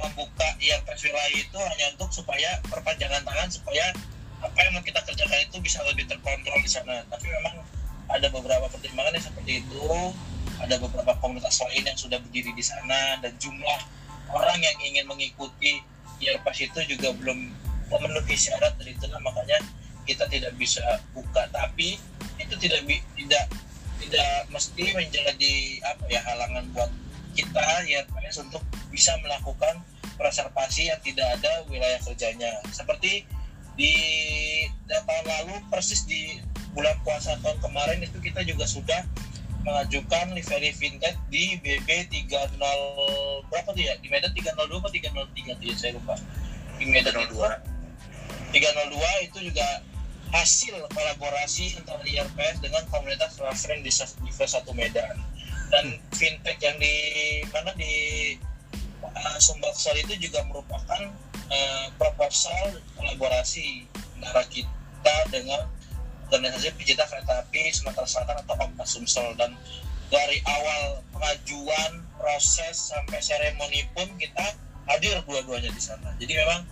membuka 0.00 0.48
IRPS 0.60 1.00
wilayah 1.08 1.32
itu 1.32 1.58
hanya 1.60 1.86
untuk 1.96 2.08
supaya 2.12 2.60
perpanjangan 2.68 3.24
tangan 3.24 3.48
supaya 3.52 3.92
apa 4.44 4.58
yang 4.60 4.76
mau 4.76 4.84
kita 4.84 5.00
kerjakan 5.00 5.40
itu 5.40 5.56
bisa 5.64 5.80
lebih 5.88 6.04
terkontrol 6.08 6.60
di 6.60 6.68
sana. 6.68 7.00
Tapi 7.08 7.26
memang 7.28 7.64
ada 8.12 8.28
beberapa 8.28 8.68
pertimbangan 8.68 9.16
yang 9.16 9.24
seperti 9.24 9.64
itu 9.64 9.88
ada 10.62 10.78
beberapa 10.78 11.12
komunitas 11.18 11.58
lain 11.66 11.86
yang 11.86 11.98
sudah 11.98 12.18
berdiri 12.22 12.54
di 12.54 12.64
sana 12.64 13.18
dan 13.18 13.34
jumlah 13.42 13.80
orang 14.30 14.58
yang 14.60 14.76
ingin 14.82 15.04
mengikuti 15.06 15.82
IRPS 16.22 16.70
itu 16.70 16.96
juga 16.96 17.12
belum 17.14 17.50
memenuhi 17.90 18.34
syarat 18.34 18.74
dari 18.80 18.96
itu 18.96 19.06
makanya 19.20 19.58
kita 20.04 20.28
tidak 20.28 20.52
bisa 20.56 20.82
buka. 21.12 21.48
Tapi 21.50 21.96
itu 22.40 22.54
tidak 22.60 22.84
tidak 23.16 23.44
tidak 24.00 24.32
mesti 24.52 24.84
menjadi 24.92 25.54
apa 25.86 26.04
ya 26.10 26.20
halangan 26.22 26.64
buat 26.76 26.90
kita 27.34 27.64
IRPS 27.88 28.46
untuk 28.46 28.62
bisa 28.92 29.16
melakukan 29.24 29.82
preservasi 30.14 30.92
yang 30.92 31.00
tidak 31.02 31.26
ada 31.40 31.66
wilayah 31.66 31.98
kerjanya. 32.04 32.62
Seperti 32.70 33.26
di 33.74 33.94
tahun 34.86 35.26
lalu 35.26 35.54
persis 35.66 36.06
di 36.06 36.38
bulan 36.74 36.94
puasa 37.02 37.34
tahun 37.42 37.58
kemarin 37.58 38.06
itu 38.06 38.18
kita 38.22 38.46
juga 38.46 38.66
sudah 38.66 39.02
mengajukan 39.64 40.36
livery 40.36 40.70
vintage 40.76 41.18
di 41.32 41.56
BB 41.64 42.12
30 42.12 43.48
berapa 43.48 43.68
tuh 43.72 43.82
ya? 43.82 43.96
Di 43.98 44.12
Medan 44.12 44.30
302 44.36 44.80
atau 44.80 44.92
303 44.92 45.58
tuh 45.58 45.66
ya? 45.66 45.74
Saya 45.74 45.92
lupa. 45.96 46.14
Di 46.76 46.84
Medan 46.84 47.16
itu. 47.16 47.36
302 48.54 49.26
itu 49.26 49.38
juga 49.50 49.66
hasil 50.30 50.74
kolaborasi 50.90 51.78
antara 51.80 52.02
IRPS 52.04 52.62
dengan 52.62 52.82
komunitas 52.92 53.40
referent 53.40 53.82
di 53.82 53.90
Diva 53.90 54.46
1 54.46 54.68
Medan. 54.76 55.16
Dan 55.72 55.98
fintech 56.14 56.60
yang 56.60 56.76
di 56.78 56.94
mana 57.50 57.72
di 57.74 57.94
uh, 59.02 59.38
Sumbaksel 59.40 59.96
itu 60.06 60.28
juga 60.28 60.44
merupakan 60.46 61.02
uh, 61.50 61.86
proposal 61.98 62.78
kolaborasi 62.94 63.88
antara 64.20 64.44
kita 64.52 65.16
dengan 65.32 65.66
organisasi 66.34 66.74
pecinta 66.74 67.06
kereta 67.06 67.46
api 67.46 67.70
Sumatera 67.70 68.06
Selatan 68.06 68.36
atau 68.42 68.54
Opta 68.58 68.84
Sumsel 68.84 69.32
dan 69.38 69.54
dari 70.10 70.38
awal 70.46 71.02
pengajuan 71.10 72.04
proses 72.18 72.92
sampai 72.92 73.18
seremoni 73.22 73.86
pun 73.96 74.06
kita 74.18 74.54
hadir 74.90 75.16
dua-duanya 75.24 75.70
di 75.72 75.82
sana 75.82 76.12
jadi 76.20 76.44
memang 76.44 76.66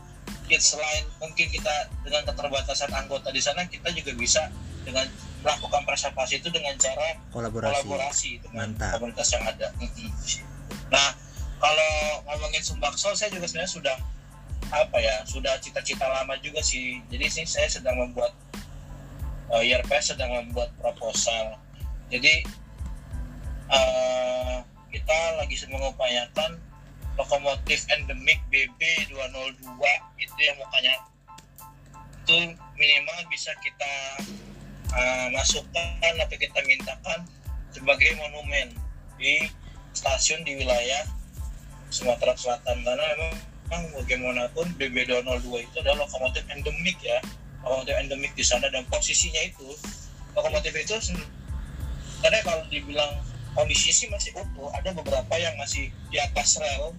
kita 0.46 0.62
selain 0.62 1.04
mungkin 1.22 1.48
kita 1.48 1.88
dengan 2.04 2.22
keterbatasan 2.28 2.90
anggota 2.92 3.32
di 3.32 3.40
sana 3.40 3.64
kita 3.66 3.88
juga 3.94 4.12
bisa 4.18 4.42
dengan 4.82 5.06
melakukan 5.42 5.82
preservasi 5.86 6.38
itu 6.38 6.48
dengan 6.50 6.74
cara 6.78 7.18
kolaborasi 7.34 7.74
kolaborasi 7.82 8.30
dengan 8.42 8.74
Mantap. 8.74 8.98
komunitas 8.98 9.28
yang 9.34 9.44
ada. 9.46 9.68
Nah, 10.92 11.08
kalau 11.58 11.92
ngomongin 12.30 12.62
Sumbakso, 12.62 13.14
saya 13.18 13.30
juga 13.34 13.46
sebenarnya 13.50 13.72
sudah 13.74 13.96
apa 14.70 14.98
ya, 15.02 15.22
sudah 15.26 15.58
cita-cita 15.58 16.06
lama 16.06 16.38
juga 16.38 16.62
sih. 16.62 17.02
Jadi 17.10 17.26
sih 17.26 17.44
saya 17.46 17.66
sedang 17.66 17.98
membuat 17.98 18.30
uh, 19.52 19.60
IRPS 19.60 20.16
sedang 20.16 20.32
membuat 20.32 20.72
proposal. 20.80 21.60
Jadi 22.12 22.44
eh, 23.72 24.56
kita 24.92 25.18
lagi 25.40 25.56
mengupayakan 25.72 26.60
lokomotif 27.16 27.88
endemik 27.88 28.40
BB 28.52 28.80
202 29.12 29.80
itu 30.20 30.38
yang 30.40 30.56
mukanya 30.60 30.92
itu 32.22 32.36
minimal 32.76 33.18
bisa 33.32 33.50
kita 33.64 33.92
uh, 34.92 35.28
masukkan 35.32 36.12
atau 36.20 36.36
kita 36.36 36.60
mintakan 36.68 37.24
sebagai 37.72 38.14
monumen 38.20 38.76
di 39.16 39.48
stasiun 39.96 40.44
di 40.44 40.60
wilayah 40.60 41.04
Sumatera 41.88 42.36
Selatan. 42.36 42.84
Karena 42.84 43.04
memang 43.16 43.82
bagaimanapun 43.96 44.68
BB202 44.76 45.48
itu 45.64 45.76
adalah 45.80 46.04
lokomotif 46.04 46.44
endemik 46.52 47.00
ya 47.00 47.18
lokomotif 47.62 47.94
endemik 47.98 48.32
di 48.34 48.44
sana 48.44 48.66
dan 48.68 48.82
posisinya 48.90 49.42
itu 49.46 49.70
lokomotif 50.34 50.74
itu 50.74 50.96
karena 52.22 52.38
kalau 52.46 52.62
dibilang 52.70 53.18
kondisi 53.52 53.90
sih 53.92 54.08
masih 54.08 54.32
utuh. 54.38 54.70
Ada 54.78 54.94
beberapa 54.94 55.34
yang 55.36 55.58
masih 55.58 55.90
di 56.08 56.18
atas 56.22 56.56
rel 56.56 56.94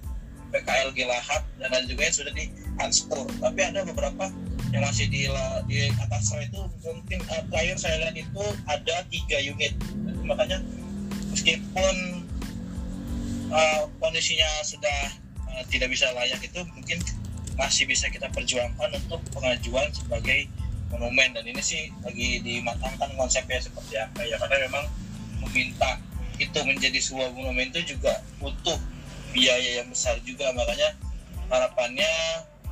PKLG 0.54 1.10
Lahap 1.10 1.42
dan 1.58 1.74
ada 1.74 1.86
juga 1.90 2.06
yang 2.06 2.16
sudah 2.16 2.34
di 2.36 2.46
unspur 2.78 3.26
tapi 3.42 3.60
ada 3.66 3.82
beberapa 3.88 4.30
yang 4.70 4.86
masih 4.86 5.10
di 5.10 5.26
di 5.66 5.90
atas 5.98 6.30
rel 6.36 6.46
itu 6.46 6.62
mungkin 6.86 7.20
uh, 7.32 7.42
terakhir 7.50 7.76
saya 7.80 7.96
lihat 8.06 8.16
itu 8.20 8.44
ada 8.70 8.96
tiga 9.10 9.38
unit. 9.42 9.74
Makanya 10.28 10.62
meskipun 11.34 11.96
uh, 13.50 13.90
kondisinya 13.98 14.50
sudah 14.68 15.00
uh, 15.50 15.64
tidak 15.72 15.90
bisa 15.90 16.12
layak 16.14 16.44
itu 16.44 16.60
mungkin 16.76 17.00
masih 17.54 17.86
bisa 17.86 18.10
kita 18.10 18.26
perjuangkan 18.34 18.90
untuk 18.98 19.22
pengajuan 19.34 19.90
sebagai 19.94 20.50
monumen 20.90 21.34
dan 21.34 21.46
ini 21.46 21.62
sih 21.62 21.90
lagi 22.06 22.42
dimatangkan 22.42 23.10
konsepnya 23.18 23.62
seperti 23.62 23.98
apa 23.98 24.22
ya 24.26 24.38
karena 24.38 24.70
memang 24.70 24.86
meminta 25.42 25.98
itu 26.38 26.60
menjadi 26.66 26.98
sebuah 26.98 27.34
monumen 27.34 27.70
itu 27.74 27.98
juga 27.98 28.22
butuh 28.42 28.78
biaya 29.34 29.82
yang 29.82 29.90
besar 29.90 30.18
juga 30.26 30.54
makanya 30.54 30.94
harapannya 31.50 32.10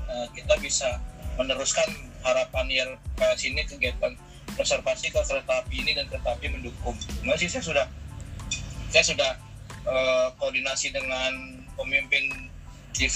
uh, 0.10 0.28
kita 0.34 0.54
bisa 0.62 1.02
meneruskan 1.38 1.90
harapan 2.22 2.66
IRPS 2.70 3.42
ini 3.50 3.62
kegiatan 3.66 4.14
konservasi 4.54 5.10
ke 5.10 5.20
kereta 5.26 5.64
api 5.64 5.76
ini 5.82 5.92
dan 5.96 6.06
kereta 6.12 6.36
api 6.36 6.52
mendukung. 6.52 6.96
Masih 7.26 7.48
saya 7.48 7.64
sudah 7.64 7.86
saya 8.92 9.04
sudah 9.08 9.32
eh, 9.88 10.28
koordinasi 10.36 10.92
dengan 10.92 11.64
pemimpin 11.80 12.51
di 12.92 13.08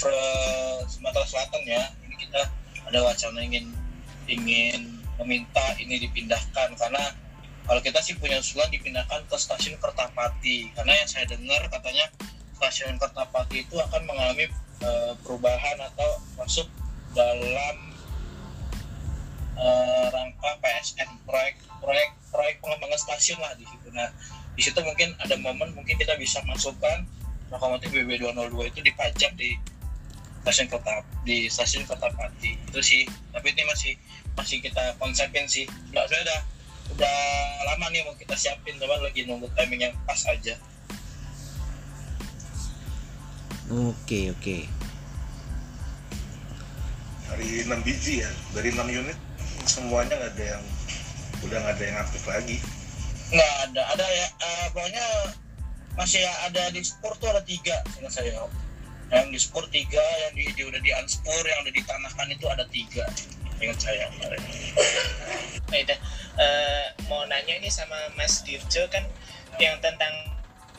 Sumatera 0.88 1.26
Selatan 1.26 1.62
ya. 1.68 1.82
Ini 2.04 2.14
kita 2.16 2.42
ada 2.86 2.98
wacana 3.02 3.42
ingin 3.42 3.72
ingin 4.26 4.96
meminta 5.16 5.64
ini 5.80 6.02
dipindahkan 6.02 6.76
karena 6.76 7.04
kalau 7.66 7.80
kita 7.82 7.98
sih 7.98 8.14
punya 8.14 8.38
usulan 8.38 8.70
dipindahkan 8.70 9.26
ke 9.26 9.36
stasiun 9.38 9.74
Kertapati 9.82 10.70
karena 10.76 10.92
yang 11.02 11.08
saya 11.08 11.26
dengar 11.26 11.66
katanya 11.66 12.06
stasiun 12.58 13.00
Kertapati 13.00 13.66
itu 13.66 13.74
akan 13.80 14.02
mengalami 14.06 14.46
eh, 14.82 15.12
perubahan 15.24 15.78
atau 15.82 16.10
masuk 16.38 16.68
dalam 17.16 17.76
eh, 19.58 20.06
rangka 20.14 20.50
PSN 20.62 21.10
proyek 21.26 21.58
proyek 21.82 22.10
proyek 22.30 22.56
pengembangan 22.62 23.00
stasiun 23.00 23.38
lah 23.40 23.52
di 23.58 23.66
situ. 23.66 23.88
Nah 23.90 24.08
di 24.56 24.62
situ 24.62 24.78
mungkin 24.80 25.16
ada 25.20 25.34
momen 25.36 25.74
mungkin 25.74 25.96
kita 25.98 26.14
bisa 26.16 26.40
masukkan 26.46 27.02
lokomotif 27.56 27.88
BB202 27.90 28.56
itu 28.70 28.80
dipajak 28.84 29.32
di 29.34 29.56
stasiun 30.46 30.70
Kertap 30.70 31.02
di 31.26 31.50
stasiun 31.50 31.82
Kertapati 31.88 32.54
itu 32.54 32.80
sih 32.84 33.02
tapi 33.34 33.50
ini 33.50 33.66
masih 33.66 33.92
masih 34.36 34.60
kita 34.60 34.94
konsepin 35.00 35.48
sih. 35.48 35.64
Nggak 35.90 36.06
saya 36.12 36.20
udah 36.22 36.40
udah 36.94 37.16
lama 37.72 37.86
nih 37.90 38.04
mau 38.06 38.14
kita 38.14 38.36
siapin 38.38 38.78
cuman 38.78 39.02
lagi 39.02 39.26
nunggu 39.26 39.48
timing 39.56 39.90
yang 39.90 39.94
pas 40.06 40.20
aja. 40.28 40.54
Oke 43.66 44.30
oke. 44.30 44.70
Dari 47.26 47.66
6 47.66 47.82
biji 47.82 48.22
ya 48.22 48.30
dari 48.54 48.70
6 48.70 48.86
unit 48.86 49.18
semuanya 49.66 50.14
nggak 50.14 50.32
ada 50.38 50.44
yang 50.54 50.64
udah 51.42 51.58
nggak 51.58 51.74
ada 51.74 51.84
yang 51.90 51.98
aktif 51.98 52.22
lagi. 52.28 52.56
Nggak 53.34 53.52
ada 53.66 53.82
ada 53.96 54.06
ya. 54.06 54.26
Eh, 54.30 54.66
pokoknya 54.70 55.06
masih 55.96 56.22
ada 56.44 56.68
di 56.70 56.84
sport 56.84 57.16
tuh 57.18 57.32
ada 57.32 57.42
tiga 57.42 57.80
ingat 57.96 58.12
saya 58.22 58.44
yang 59.08 59.28
di 59.32 59.38
sport 59.38 59.72
tiga 59.72 60.02
yang 60.26 60.32
di, 60.36 60.44
di 60.52 60.62
udah 60.66 60.80
di 60.82 60.90
unspur 60.92 61.42
yang 61.46 61.64
udah 61.64 61.74
ditanahkan 61.74 62.26
itu 62.30 62.46
ada 62.46 62.64
tiga 62.68 63.04
ingat 63.58 63.78
saya 63.80 64.04
kemarin 64.12 64.42
Nah, 65.66 65.78
udah. 65.82 65.98
Eh, 66.36 66.86
mau 67.10 67.24
nanya 67.26 67.58
ini 67.58 67.72
sama 67.72 67.96
Mas 68.14 68.44
Dirjo 68.46 68.86
kan 68.92 69.02
yang 69.58 69.80
tentang 69.82 70.12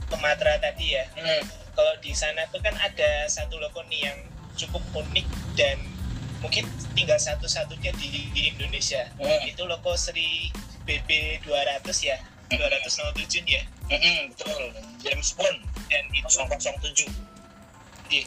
Sumatera 0.07 0.55
tadi 0.63 0.95
ya. 0.95 1.03
hmm. 1.11 1.43
Kalau 1.76 1.93
di 1.99 2.15
sana 2.15 2.47
tuh 2.49 2.63
kan 2.63 2.74
ada 2.80 3.28
satu 3.28 3.59
lokoni 3.59 4.07
yang 4.07 4.18
cukup 4.55 4.82
unik 4.95 5.28
dan 5.59 5.78
mungkin 6.39 6.63
tinggal 6.95 7.20
satu-satunya 7.20 7.91
di, 7.99 8.32
di 8.32 8.41
Indonesia. 8.55 9.11
Hmm. 9.20 9.43
Itu 9.43 9.68
loko 9.68 9.99
Sri 9.99 10.53
BB 10.88 11.43
200 11.43 11.84
ya. 12.07 12.18
207 12.47 13.43
ya. 13.43 13.61
Mm-mm, 13.88 14.17
betul. 14.31 14.63
James 14.99 15.31
Bond 15.33 15.59
Dan 15.88 16.03
itu 16.11 16.27
007 16.27 17.07
Iya. 18.07 18.23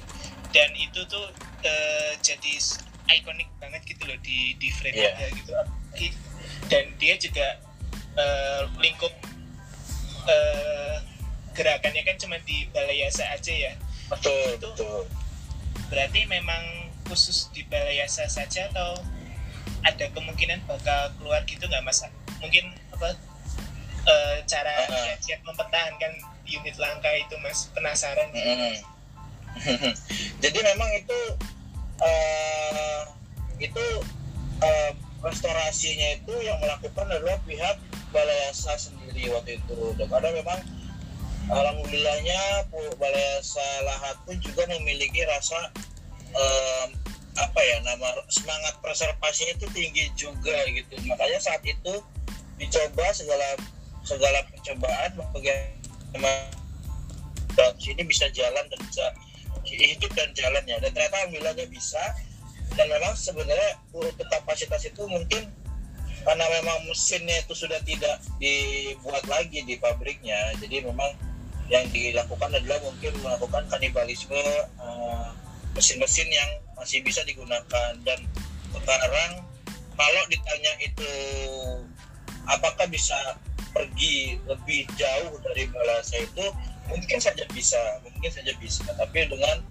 dan 0.51 0.71
itu 0.75 1.01
tuh 1.07 1.25
eh, 1.63 2.13
jadi 2.21 2.53
ikonik 3.11 3.49
banget 3.57 3.81
gitu 3.85 4.05
loh 4.05 4.17
di 4.21 4.53
di 4.57 4.69
frame 4.71 4.93
Iya. 4.95 5.13
gitu. 5.33 5.53
Dan 6.69 6.85
dia 6.97 7.17
juga 7.17 7.47
eh, 8.15 8.63
lingkup 8.77 9.13
eh, 10.27 10.97
gerakannya 11.51 12.03
kan 12.03 12.17
cuma 12.17 12.37
di 12.41 12.69
Balayasa 12.71 13.25
aja 13.31 13.53
ya. 13.53 13.73
Betul 14.09 14.57
Itu- 14.57 14.73
betul. 14.75 15.03
berarti 15.89 16.23
memang 16.25 16.63
khusus 17.05 17.51
di 17.51 17.65
Balayasa 17.65 18.25
saja 18.27 18.71
atau 18.71 19.01
ada 19.81 20.07
kemungkinan 20.11 20.61
bakal 20.65 21.11
keluar 21.17 21.41
gitu 21.45 21.65
nggak 21.65 21.83
mas? 21.83 22.05
Mungkin 22.39 22.69
apa 22.93 23.17
eh, 24.11 24.37
cara 24.51 24.75
Ah. 24.91 25.15
kiat-kiat 25.15 25.41
mempertahankan 25.47 26.13
unit 26.51 26.77
langka 26.83 27.11
itu 27.15 27.35
mas. 27.41 27.71
Penasaran. 27.71 28.29
Mm-mm. 28.35 28.75
jadi 30.43 30.59
memang 30.63 30.91
itu 30.95 31.19
eh, 32.03 33.03
itu 33.63 33.85
eh, 34.63 34.93
restorasinya 35.21 36.09
itu 36.17 36.35
yang 36.43 36.59
melakukan 36.59 37.07
adalah 37.07 37.39
pihak 37.45 37.77
Balayasa 38.11 38.75
sendiri 38.75 39.31
waktu 39.31 39.63
itu. 39.63 39.95
Dan 39.95 40.11
karena 40.11 40.35
memang 40.35 40.59
alhamdulillahnya 41.51 42.67
Balayasa 42.99 43.67
Lahat 43.87 44.19
pun 44.27 44.35
juga 44.43 44.67
memiliki 44.67 45.23
rasa 45.27 45.71
eh, 46.35 46.87
apa 47.39 47.61
ya 47.63 47.79
nama 47.87 48.19
semangat 48.27 48.75
preservasinya 48.83 49.55
itu 49.55 49.67
tinggi 49.71 50.05
juga 50.19 50.67
gitu. 50.75 50.99
Makanya 51.07 51.39
saat 51.39 51.63
itu 51.63 52.03
dicoba 52.59 53.07
segala 53.15 53.57
segala 54.05 54.43
percobaan 54.49 55.11
bagaimana 55.33 56.33
ini 57.81 58.03
bisa 58.07 58.27
jalan 58.33 58.65
dan 58.69 58.81
bisa 58.89 59.07
hidup 59.67 60.13
dan 60.17 60.31
jalan 60.33 60.65
ya. 60.65 60.77
Dan 60.81 60.91
ternyata 60.97 61.17
alhamdulillahnya 61.25 61.67
bisa. 61.69 62.01
Dan 62.79 62.87
memang 62.87 63.19
sebenarnya 63.19 63.83
untuk 63.91 64.27
kapasitas 64.31 64.87
itu 64.87 65.03
mungkin 65.11 65.51
karena 66.23 66.47
memang 66.61 66.85
mesinnya 66.87 67.41
itu 67.43 67.57
sudah 67.57 67.81
tidak 67.83 68.21
dibuat 68.37 69.25
lagi 69.25 69.65
di 69.65 69.81
pabriknya 69.81 70.53
jadi 70.61 70.85
memang 70.85 71.17
yang 71.73 71.87
dilakukan 71.95 72.51
adalah 72.53 72.77
mungkin 72.85 73.15
melakukan 73.25 73.65
kanibalisme 73.73 74.37
eh, 74.37 75.29
mesin-mesin 75.75 76.27
yang 76.29 76.51
masih 76.75 76.99
bisa 77.07 77.23
digunakan. 77.23 77.93
Dan 78.03 78.19
sekarang 78.75 79.47
kalau 79.95 80.23
ditanya 80.27 80.73
itu 80.83 81.11
apakah 82.51 82.87
bisa 82.91 83.39
pergi 83.81 84.37
lebih 84.45 84.85
jauh 85.01 85.41
dari 85.41 85.65
balasa 85.73 86.21
itu 86.21 86.45
mungkin 86.93 87.17
saja 87.17 87.49
bisa 87.57 87.81
mungkin 88.05 88.29
saja 88.29 88.53
bisa. 88.61 88.85
Tapi 88.93 89.25
dengan 89.33 89.65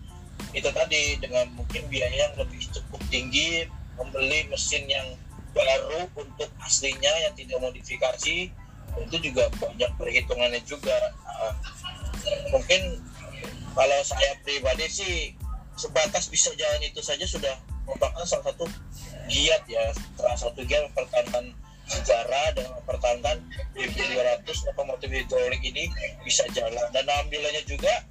itu 0.58 0.70
tadi 0.74 1.22
dengan 1.22 1.46
mungkin 1.54 1.86
biaya 1.94 2.30
yang 2.30 2.34
lebih 2.42 2.66
cukup 2.74 2.98
tinggi 3.14 3.70
membeli 4.02 4.50
mesin 4.50 4.90
yang 4.90 5.14
baru 5.54 6.10
untuk 6.18 6.50
aslinya 6.66 7.14
yang 7.30 7.34
tidak 7.38 7.62
modifikasi 7.62 8.50
itu 8.98 9.18
juga 9.22 9.44
banyak 9.62 9.92
perhitungannya 10.02 10.62
juga. 10.66 10.98
Ah, 11.30 11.54
mungkin 12.50 12.98
kalau 13.78 14.00
saya 14.02 14.34
pribadi 14.42 14.90
sih 14.90 15.16
sebatas 15.78 16.28
bisa 16.34 16.50
jalan 16.58 16.82
itu 16.82 17.00
saja 17.00 17.24
sudah 17.30 17.56
merupakan 17.86 18.26
salah 18.26 18.52
satu 18.52 18.66
giat 19.30 19.64
ya 19.70 19.94
salah 20.18 20.36
satu 20.36 20.66
giat 20.66 20.90
mempertahankan 20.92 21.54
sejarah 21.90 22.54
dan 22.54 22.66
mempertahankan 22.78 23.38
BB200 23.74 24.48
lokomotif 24.72 25.10
hidrolik 25.10 25.62
ini 25.66 25.90
bisa 26.22 26.46
jalan. 26.54 26.86
Dan 26.94 27.06
alhamdulillahnya 27.10 27.66
juga 27.66 28.06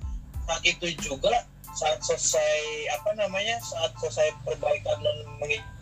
saat 0.45 0.63
itu 0.67 0.91
juga 0.99 1.47
saat 1.79 2.03
selesai 2.03 2.55
apa 2.99 3.15
namanya 3.15 3.61
saat 3.63 3.95
selesai 4.03 4.35
perbaikan 4.43 4.99
dan 4.99 5.17
mengikuti 5.39 5.79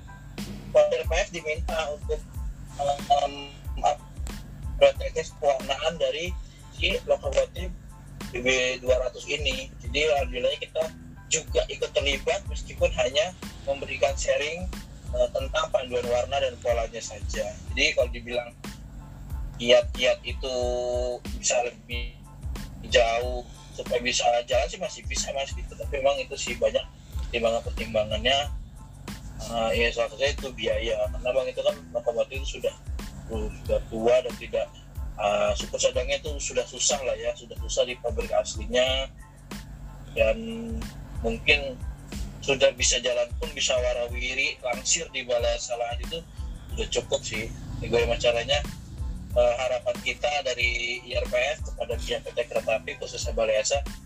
RPF 0.77 1.29
diminta 1.33 1.79
untuk 1.97 2.21
um, 3.09 3.49
pewarnaan 5.41 5.95
dari 5.97 6.37
si 6.77 7.01
lokomotif 7.09 7.73
BB200 8.37 9.17
ini. 9.33 9.73
Jadi 9.81 10.01
alhamdulillahnya 10.13 10.61
kita 10.61 10.85
juga 11.33 11.65
ikut 11.73 11.91
terlibat 11.97 12.45
meskipun 12.47 12.93
hanya 12.93 13.33
memberikan 13.67 14.13
sharing 14.15 14.69
uh, 15.15 15.29
tentang 15.31 15.67
panduan 15.71 16.07
warna 16.09 16.37
dan 16.41 16.55
polanya 16.59 17.03
saja. 17.03 17.47
Jadi 17.75 17.85
kalau 17.95 18.09
dibilang 18.11 18.51
kiat-kiat 19.57 20.21
itu 20.27 20.57
bisa 21.39 21.57
lebih 21.65 22.17
jauh 22.89 23.43
supaya 23.77 24.01
bisa 24.01 24.25
jalan 24.49 24.67
sih 24.67 24.81
masih 24.81 25.03
bisa 25.07 25.31
mas 25.37 25.53
gitu. 25.53 25.73
Tapi 25.77 26.01
memang 26.01 26.17
itu 26.19 26.35
sih 26.35 26.55
banyak 26.57 26.83
pertimbangan 27.29 27.63
pertimbangannya. 27.63 28.39
Uh, 29.37 29.69
ya 29.77 29.93
salah 29.93 30.09
satunya 30.09 30.33
itu 30.33 30.49
biaya 30.57 30.97
karena 31.13 31.29
bang 31.29 31.47
itu 31.53 31.61
kan 31.61 31.77
lokomotif 31.93 32.41
itu 32.41 32.49
sudah 32.57 32.75
sudah 33.29 33.81
tua 33.93 34.17
dan 34.25 34.35
tidak 34.41 34.67
uh, 35.21 35.53
suku 35.53 35.77
sedangnya 35.77 36.17
itu 36.21 36.33
sudah 36.41 36.65
susah 36.65 36.97
lah 37.05 37.13
ya 37.21 37.37
sudah 37.37 37.53
susah 37.61 37.85
di 37.85 38.01
pabrik 38.01 38.33
aslinya 38.33 39.13
dan 40.17 40.39
mungkin 41.21 41.77
sudah 42.47 42.71
bisa 42.79 43.03
jalan 43.03 43.27
pun 43.43 43.51
bisa 43.59 43.75
warawiri 43.75 44.55
langsir 44.63 45.11
di 45.11 45.27
bala 45.27 45.51
salah 45.59 45.91
itu 45.99 46.23
sudah 46.71 46.89
cukup 46.95 47.19
sih 47.27 47.51
ya, 47.83 47.91
bagaimana 47.91 48.23
caranya 48.23 48.59
uh, 49.35 49.55
harapan 49.59 49.97
kita 50.07 50.31
dari 50.47 51.03
IRPF 51.11 51.67
kepada 51.67 51.99
pihak 51.99 52.23
PT 52.23 52.39
Kereta 52.47 52.79
Api 52.79 53.03
khususnya 53.03 53.35
Balai 53.35 53.59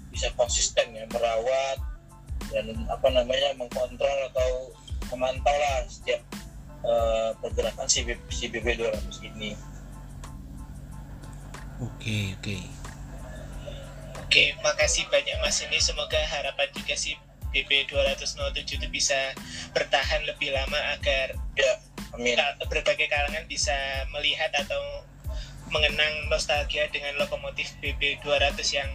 bisa 0.08 0.32
konsisten 0.40 0.88
ya 0.96 1.04
merawat 1.12 1.84
dan 2.48 2.72
apa 2.88 3.12
namanya 3.12 3.52
mengkontrol 3.60 4.18
atau 4.32 4.72
memantau 5.12 5.52
lah 5.52 5.84
setiap 5.92 6.24
uh, 6.80 7.36
pergerakan 7.44 7.86
CBB, 7.86 8.66
dua 8.80 8.90
ratus 8.90 9.20
ini. 9.20 9.52
Oke 11.76 11.92
okay, 12.00 12.24
oke. 12.32 12.40
Okay. 12.40 12.62
Oke, 14.30 14.46
okay, 14.46 14.48
makasih 14.62 15.04
banyak 15.10 15.36
Mas 15.42 15.58
ini. 15.58 15.78
Semoga 15.82 16.18
harapan 16.30 16.70
juga 16.70 16.94
sih 16.94 17.18
BP207 17.50 18.80
itu 18.80 18.86
bisa 18.90 19.34
bertahan 19.74 20.22
lebih 20.26 20.54
lama 20.54 20.78
agar 20.98 21.34
ya, 21.58 21.72
amin. 22.14 22.38
berbagai 22.66 23.10
kalangan 23.10 23.44
bisa 23.50 23.74
melihat 24.14 24.50
atau 24.54 24.80
mengenang 25.70 26.26
nostalgia 26.26 26.90
dengan 26.90 27.14
lokomotif 27.18 27.70
BP200 27.78 28.58
yang 28.74 28.90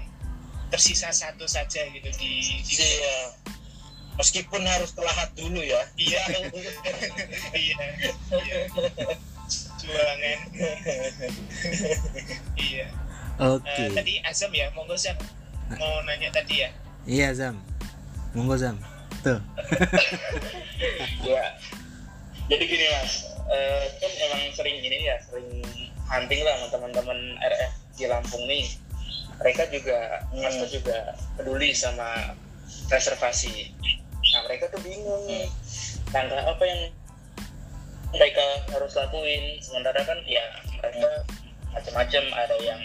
tersisa 0.70 1.14
satu 1.14 1.48
saja 1.48 1.88
gitu 1.94 2.10
di, 2.20 2.62
di 2.64 2.76
ya. 2.76 3.32
meskipun 4.20 4.64
harus 4.68 4.92
telahat 4.92 5.32
dulu 5.36 5.64
ya. 5.64 5.82
Iya. 5.96 6.24
Iya. 7.56 7.78
Iya. 8.36 8.58
Iya. 12.58 12.88
Oke. 13.40 13.70
Eh, 13.70 13.90
tadi 13.94 14.14
Azam 14.26 14.52
ya 14.52 14.72
monggo 14.74 14.98
siap 14.98 15.20
mau 15.78 16.02
nanya 16.04 16.34
tadi 16.34 16.66
ya? 16.66 16.70
Iya 17.06 17.26
Azam. 17.32 17.56
Monggo 18.36 18.60
Zam. 18.60 18.76
Tuh. 19.24 19.40
ya. 21.32 21.56
Jadi 22.52 22.64
gini 22.68 22.86
mas. 22.92 23.32
Eh, 23.46 23.84
kan 24.02 24.12
emang 24.30 24.42
sering 24.54 24.78
ini 24.84 25.08
ya 25.08 25.16
sering 25.24 25.64
hunting 26.06 26.42
lah 26.44 26.54
sama 26.60 26.68
teman-teman 26.76 27.20
RF 27.40 27.74
di 27.96 28.06
Lampung 28.12 28.44
nih. 28.46 28.68
Mereka 29.40 29.72
juga 29.72 30.20
Hmm. 30.30 30.44
mas 30.44 30.56
Tuh 30.60 30.68
juga 30.68 31.16
peduli 31.40 31.72
sama 31.72 32.36
reservasi. 32.92 33.72
Nah 34.36 34.42
mereka 34.46 34.68
tuh 34.68 34.84
bingung 34.84 35.24
nih. 35.32 35.48
Langkah 36.12 36.44
apa 36.44 36.64
yang 36.68 36.82
mereka 38.12 38.46
harus 38.76 38.94
lakuin. 39.00 39.64
Sementara 39.64 40.04
kan 40.04 40.20
ya 40.28 40.44
mereka 40.76 41.24
macam-macam. 41.72 42.24
Ada 42.36 42.56
yang 42.60 42.82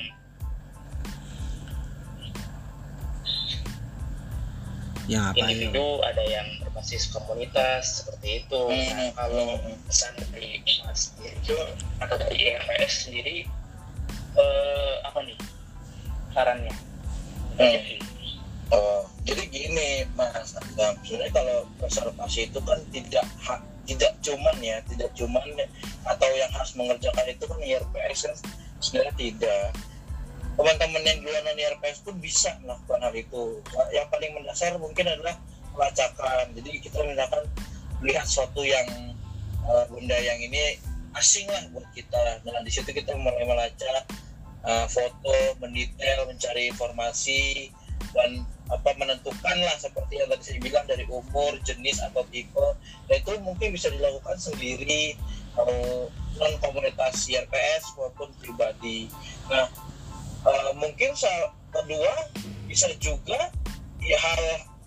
Yang 5.11 5.25
apa 5.27 5.35
ya? 5.35 5.43
individu 5.51 5.87
ada 6.07 6.23
yang 6.23 6.47
berbasis 6.63 7.11
komunitas 7.11 7.83
seperti 8.03 8.47
itu 8.47 8.61
Hmm. 8.71 8.95
nah, 8.95 9.11
kalau 9.19 9.59
pesan 9.91 10.15
dari 10.31 10.63
mas 10.87 11.11
itu 11.19 11.57
atau 11.99 12.15
dari 12.15 12.37
EFS 12.55 13.11
sendiri 13.11 13.37
eh, 14.39 14.95
apa 15.03 15.19
nih 15.27 15.39
sarannya 16.31 16.75
Hmm. 17.61 17.77
Jadi, 17.77 18.01
Oh, 18.71 19.03
jadi 19.27 19.51
gini 19.51 20.07
Mas 20.15 20.55
Adam, 20.55 20.95
sebenarnya 21.03 21.35
kalau 21.35 21.59
konservasi 21.83 22.47
itu 22.47 22.63
kan 22.63 22.79
tidak 22.95 23.27
hak 23.43 23.59
tidak 23.83 24.15
cuman 24.23 24.57
ya, 24.63 24.79
tidak 24.87 25.11
cuman 25.19 25.43
atau 26.07 26.31
yang 26.39 26.47
harus 26.55 26.79
mengerjakan 26.79 27.27
itu 27.27 27.45
kan 27.51 27.59
IRPS 27.59 28.19
kan 28.31 28.35
sebenarnya 28.79 29.15
tidak. 29.19 29.75
Teman-teman 30.61 31.01
yang 31.09 31.25
di 31.25 31.25
luar 31.25 31.41
non 31.41 31.57
IRPS 31.57 32.05
pun 32.05 32.21
bisa 32.21 32.53
melakukan 32.61 33.01
hal 33.01 33.17
itu. 33.17 33.65
Yang 33.97 34.13
paling 34.13 34.31
mendasar 34.37 34.77
mungkin 34.77 35.09
adalah 35.09 35.41
pelacakan. 35.73 36.53
Jadi 36.53 36.85
kita 36.85 37.01
misalkan 37.01 37.49
lihat 38.05 38.29
sesuatu 38.29 38.61
yang 38.61 38.85
uh, 39.65 39.89
benda 39.89 40.21
yang 40.21 40.37
ini 40.37 40.77
asing 41.17 41.49
lah 41.49 41.65
buat 41.73 41.89
kita. 41.97 42.45
Nah 42.45 42.61
di 42.61 42.69
situ 42.69 42.93
kita 42.93 43.17
mulai 43.17 43.41
melacak 43.49 44.05
uh, 44.61 44.85
foto, 44.85 45.57
mendetail, 45.65 46.29
mencari 46.29 46.69
informasi 46.69 47.73
dan 48.13 48.45
apa 48.69 48.93
menentukan 49.01 49.57
lah 49.65 49.77
seperti 49.81 50.21
yang 50.21 50.29
tadi 50.29 50.45
saya 50.45 50.61
bilang 50.61 50.85
dari 50.85 51.09
umur, 51.09 51.57
jenis 51.65 52.05
atau 52.05 52.21
tipe. 52.29 52.69
Dan 53.09 53.17
itu 53.17 53.33
mungkin 53.41 53.73
bisa 53.73 53.89
dilakukan 53.89 54.37
sendiri 54.37 55.17
kalau 55.57 56.13
non 56.37 56.53
komunitas 56.61 57.33
IRPS 57.33 57.97
maupun 57.97 58.29
pribadi. 58.37 59.09
Nah 59.49 59.89
uh, 60.45 60.73
mungkin 60.77 61.13
sa- 61.17 61.53
kedua 61.71 62.11
bisa 62.67 62.91
juga 62.99 63.51
ya 64.03 64.19
hal 64.19 64.43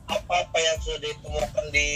apa-apa 0.09 0.57
yang 0.59 0.77
sudah 0.83 0.99
ditemukan 0.99 1.65
di 1.71 1.89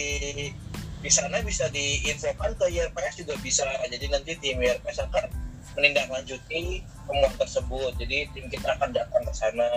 di 0.97 1.09
sana 1.13 1.39
bisa 1.45 1.69
diinfokan 1.69 2.57
ke 2.57 2.65
IRPS 2.73 3.21
juga 3.21 3.35
bisa. 3.39 3.67
Jadi 3.87 4.05
nanti 4.09 4.33
tim 4.41 4.57
IRPS 4.57 5.05
akan 5.07 5.29
menindaklanjuti 5.77 6.81
temuan 7.05 7.33
tersebut. 7.37 7.93
Jadi 8.01 8.27
tim 8.33 8.45
kita 8.49 8.75
akan 8.75 8.91
datang 8.91 9.21
ke 9.21 9.33
sana, 9.35 9.69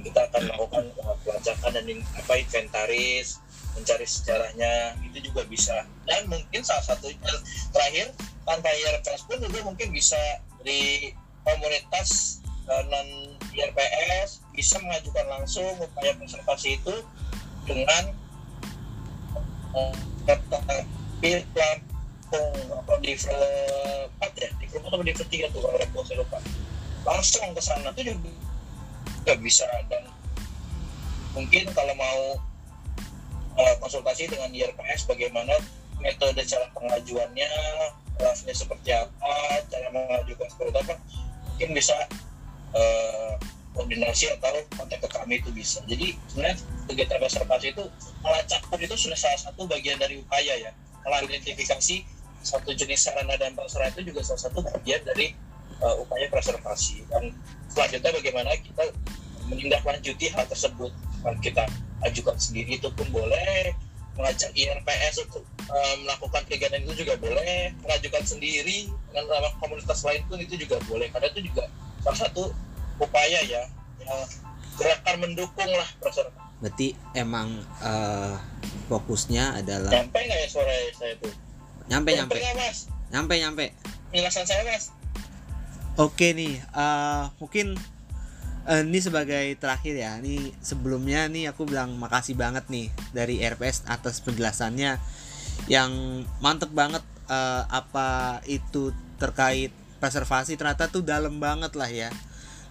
kita 0.00 0.20
akan 0.32 0.40
melakukan 0.48 0.84
pelacakan 1.22 1.70
dan 1.76 1.86
apa 2.16 2.32
inventaris, 2.40 3.38
mencari 3.76 4.06
sejarahnya 4.08 4.96
itu 5.04 5.28
juga 5.30 5.44
bisa. 5.44 5.84
Dan 6.08 6.32
mungkin 6.32 6.64
salah 6.64 6.84
satu 6.84 7.12
yang 7.12 7.20
terakhir 7.70 8.16
tanpa 8.48 8.72
IRPS 8.72 9.28
pun 9.28 9.36
juga 9.38 9.60
mungkin 9.62 9.92
bisa 9.92 10.18
dari 10.64 11.12
komunitas 11.44 12.40
non 12.66 13.08
IRPS 13.54 14.42
bisa 14.52 14.76
mengajukan 14.82 15.26
langsung 15.30 15.66
upaya 15.78 16.12
konservasi 16.18 16.76
itu 16.82 16.94
dengan 17.64 18.12
uh, 19.72 19.94
tapi 20.26 21.46
Lampung 21.56 22.58
apa 22.74 22.92
di 22.98 23.14
empat 23.14 24.32
ya 24.34 24.50
di 24.58 24.66
atau 24.74 24.98
di 24.98 25.14
tiga 25.14 25.46
tuh 25.54 25.62
kalau 25.62 26.02
saya 26.02 26.18
lupa. 26.20 26.42
Langsung 27.06 27.54
ke 27.54 27.62
sana 27.62 27.94
tuh 27.94 28.02
juga 28.02 28.34
nggak 29.22 29.38
bisa 29.42 29.66
dan 29.86 30.10
mungkin 31.38 31.70
kalau 31.70 31.94
mau 31.94 32.20
uh, 33.58 33.74
konsultasi 33.78 34.26
dengan 34.26 34.50
IRPS 34.50 35.06
bagaimana 35.06 35.54
metode 36.02 36.42
cara 36.46 36.66
pengajuannya 36.74 37.50
draftnya 38.18 38.54
seperti 38.54 38.90
apa 38.94 39.62
cara 39.70 39.86
mengajukan 39.90 40.46
seperti 40.50 40.76
apa 40.82 40.94
mungkin 41.50 41.70
bisa 41.74 41.94
uh, 42.74 43.34
koordinasi 43.76 44.32
atau 44.40 44.56
kontak 44.72 45.04
ke 45.04 45.08
kami 45.12 45.38
itu 45.38 45.52
bisa. 45.52 45.84
Jadi 45.84 46.16
sebenarnya 46.32 46.56
kegiatan 46.88 47.20
reservasi 47.20 47.76
itu 47.76 47.84
melacak 48.24 48.64
pun 48.72 48.80
itu 48.80 48.96
sudah 48.96 49.18
salah 49.20 49.36
satu 49.36 49.68
bagian 49.68 50.00
dari 50.00 50.16
upaya 50.16 50.56
ya. 50.56 50.72
Mengidentifikasi 51.06 52.02
satu 52.42 52.70
jenis 52.74 53.04
sarana 53.04 53.36
dan 53.38 53.54
prasarana 53.54 53.92
itu 53.94 54.10
juga 54.10 54.24
salah 54.24 54.42
satu 54.48 54.64
bagian 54.64 55.04
dari 55.04 55.36
uh, 55.84 56.00
upaya 56.00 56.26
preservasi. 56.32 57.04
Dan 57.12 57.36
selanjutnya 57.68 58.10
bagaimana 58.16 58.50
kita 58.58 58.84
menindaklanjuti 59.52 60.32
hal 60.32 60.48
tersebut. 60.48 60.90
Kalau 61.22 61.38
kita 61.44 61.64
ajukan 62.06 62.36
sendiri 62.38 62.80
itu 62.80 62.88
pun 62.94 63.06
boleh 63.12 63.74
mengajak 64.16 64.48
IRPS 64.56 65.28
untuk 65.28 65.44
uh, 65.68 65.94
melakukan 66.00 66.42
kegiatan 66.48 66.80
itu 66.80 67.04
juga 67.04 67.20
boleh 67.20 67.76
mengajukan 67.84 68.24
sendiri 68.24 68.88
dengan 69.12 69.52
komunitas 69.60 70.00
lain 70.06 70.24
pun 70.24 70.40
itu 70.40 70.56
juga 70.56 70.80
boleh. 70.88 71.12
Karena 71.12 71.28
itu 71.28 71.52
juga 71.52 71.68
salah 72.06 72.18
satu 72.22 72.54
upaya 73.02 73.42
ya 73.42 73.66
yang 73.98 74.20
gerakan 74.78 75.16
mendukung 75.26 75.66
lah 75.66 75.90
preser- 75.98 76.30
berarti 76.62 76.94
emang 77.18 77.50
eh, 77.82 78.34
fokusnya 78.86 79.58
adalah 79.58 79.90
Nyampe 79.90 80.14
nggak 80.22 80.38
ya 80.38 80.48
suara 80.48 80.70
saya 80.94 81.14
tuh? 81.18 81.34
nyampe 81.90 82.14
nyampe 82.14 82.38
nggak 82.38 82.54
mas? 82.54 82.78
nyampe 83.10 83.34
nyampe 83.42 83.66
Penjelasan 84.14 84.46
saya 84.46 84.62
mas? 84.62 84.94
Oke 85.98 86.30
nih, 86.36 86.62
eh, 86.62 87.24
mungkin 87.42 87.74
eh, 88.68 88.82
ini 88.84 89.00
sebagai 89.02 89.56
terakhir 89.58 89.96
ya. 89.96 90.20
Ini 90.20 90.52
sebelumnya 90.60 91.24
nih 91.26 91.50
aku 91.50 91.64
bilang 91.66 91.96
makasih 91.96 92.36
banget 92.36 92.68
nih 92.70 92.92
dari 93.16 93.40
RPS 93.40 93.88
atas 93.88 94.20
penjelasannya 94.22 95.00
yang 95.66 95.90
mantep 96.44 96.70
banget 96.70 97.00
eh, 97.26 97.62
apa 97.66 98.38
itu 98.44 98.92
terkait 99.16 99.72
preservasi 99.98 100.54
ternyata 100.54 100.88
tuh 100.88 101.02
dalam 101.02 101.40
banget 101.40 101.72
lah 101.74 101.90
ya. 101.90 102.10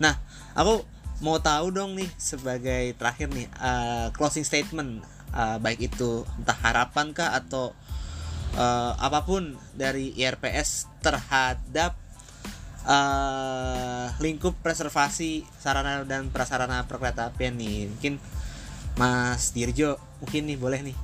Nah, 0.01 0.17
aku 0.53 0.83
mau 1.23 1.39
tahu 1.39 1.71
dong 1.71 1.95
nih 1.95 2.09
sebagai 2.19 2.91
terakhir 2.99 3.31
nih 3.31 3.47
eh, 3.47 4.07
closing 4.15 4.43
statement 4.43 5.03
eh, 5.31 5.57
baik 5.59 5.91
itu 5.91 6.27
entah 6.39 6.57
harapan 6.59 7.15
kah 7.15 7.31
atau 7.35 7.71
eh, 8.55 8.93
apa 8.99 9.23
pun 9.23 9.55
dari 9.75 10.11
IRPS 10.15 10.87
terhadap 10.99 11.95
eh 12.85 14.07
lingkup 14.21 14.61
preservasi 14.61 15.41
sarana 15.57 16.05
dan 16.05 16.29
prasarana 16.29 16.85
perkereta 16.85 17.33
apian 17.33 17.57
nih 17.57 17.89
mungkin 17.89 18.21
Mas 18.93 19.57
Dirjo 19.57 19.97
mungkin 20.21 20.45
nih 20.45 20.57
boleh 20.61 20.85
nih 20.85 20.97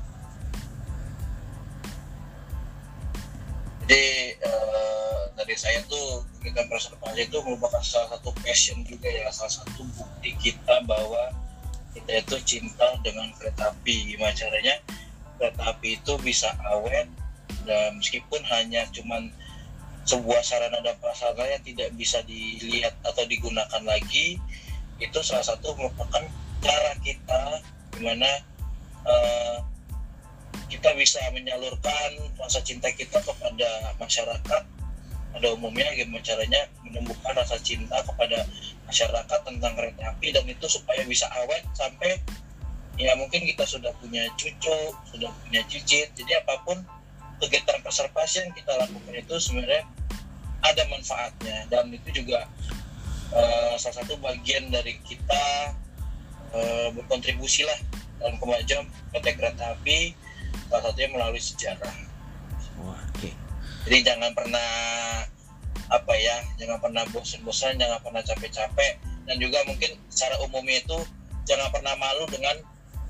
Jadi 3.91 4.39
eh, 4.39 5.21
dari 5.35 5.51
saya 5.59 5.83
tuh 5.91 6.23
kegiatan 6.39 6.63
preservasi 6.71 7.27
itu 7.27 7.43
merupakan 7.43 7.83
salah 7.83 8.15
satu 8.15 8.31
passion 8.39 8.87
juga 8.87 9.11
ya, 9.11 9.27
salah 9.35 9.51
satu 9.51 9.83
bukti 9.99 10.31
kita 10.39 10.79
bahwa 10.87 11.35
kita 11.91 12.23
itu 12.23 12.39
cinta 12.47 12.87
dengan 13.03 13.35
kereta 13.35 13.75
api. 13.75 14.15
Gimana 14.15 14.31
caranya 14.31 14.79
kereta 15.35 15.75
api 15.75 15.99
itu 15.99 16.15
bisa 16.23 16.55
awet 16.71 17.11
dan 17.67 17.99
meskipun 17.99 18.39
hanya 18.47 18.87
cuman 18.95 19.27
sebuah 20.07 20.39
sarana 20.39 20.79
dan 20.79 20.95
prasarana 21.03 21.59
yang 21.59 21.63
tidak 21.67 21.91
bisa 21.99 22.23
dilihat 22.23 22.95
atau 23.03 23.27
digunakan 23.27 23.83
lagi, 23.83 24.39
itu 25.03 25.19
salah 25.19 25.43
satu 25.43 25.75
merupakan 25.75 26.23
cara 26.63 26.95
kita 27.03 27.59
gimana 27.99 28.39
eh, 29.03 29.59
kita 30.72 30.95
bisa 30.95 31.20
menyalurkan 31.36 32.10
rasa 32.39 32.64
cinta 32.64 32.88
kita 32.95 33.20
kepada 33.22 33.95
masyarakat. 33.99 34.64
Pada 35.32 35.47
umumnya 35.56 35.88
gimana 35.95 36.20
caranya 36.20 36.68
menemukan 36.84 37.32
rasa 37.32 37.56
cinta 37.64 38.04
kepada 38.04 38.43
masyarakat 38.88 39.39
tentang 39.47 39.74
kereta 39.80 40.12
api 40.12 40.36
dan 40.36 40.43
itu 40.43 40.68
supaya 40.68 41.08
bisa 41.08 41.24
awet 41.39 41.64
sampai 41.72 42.20
ya 42.99 43.16
mungkin 43.16 43.47
kita 43.47 43.64
sudah 43.64 43.95
punya 44.04 44.28
cucu 44.36 44.80
sudah 45.12 45.32
punya 45.47 45.64
cicit. 45.72 46.12
Jadi 46.16 46.36
apa 46.36 46.60
pun 46.68 46.84
kegiatan 47.39 47.80
preservasi 47.80 48.43
yang 48.43 48.54
kita 48.54 48.74
lakukan 48.76 49.14
itu 49.16 49.36
sebenarnya 49.39 49.84
ada 50.62 50.84
manfaatnya. 50.91 51.58
Dan 51.72 51.95
itu 51.95 52.24
juga 52.24 52.47
eh, 53.32 53.74
salah 53.80 54.04
satu 54.04 54.20
bagian 54.20 54.68
dari 54.68 54.99
kita 55.08 55.45
eh, 56.52 56.88
berkontribusi 56.91 57.64
lah 57.64 57.80
dalam 58.22 58.38
kemajuan 58.38 58.86
PT 59.16 59.26
Kereta 59.39 59.74
Api 59.74 60.14
salah 60.70 60.82
satunya 60.89 61.10
melalui 61.12 61.41
sejarah. 61.41 61.95
Oke 62.82 63.36
Jadi 63.86 63.97
jangan 64.06 64.32
pernah 64.38 64.70
apa 65.91 66.14
ya, 66.16 66.38
jangan 66.56 66.80
pernah 66.80 67.04
bosan-bosan, 67.12 67.76
jangan 67.76 67.99
pernah 67.99 68.24
capek-capek, 68.24 69.02
dan 69.28 69.36
juga 69.41 69.60
mungkin 69.68 69.99
secara 70.08 70.39
umumnya 70.39 70.80
itu 70.80 70.97
jangan 71.43 71.68
pernah 71.74 71.91
malu 71.99 72.24
dengan 72.32 72.56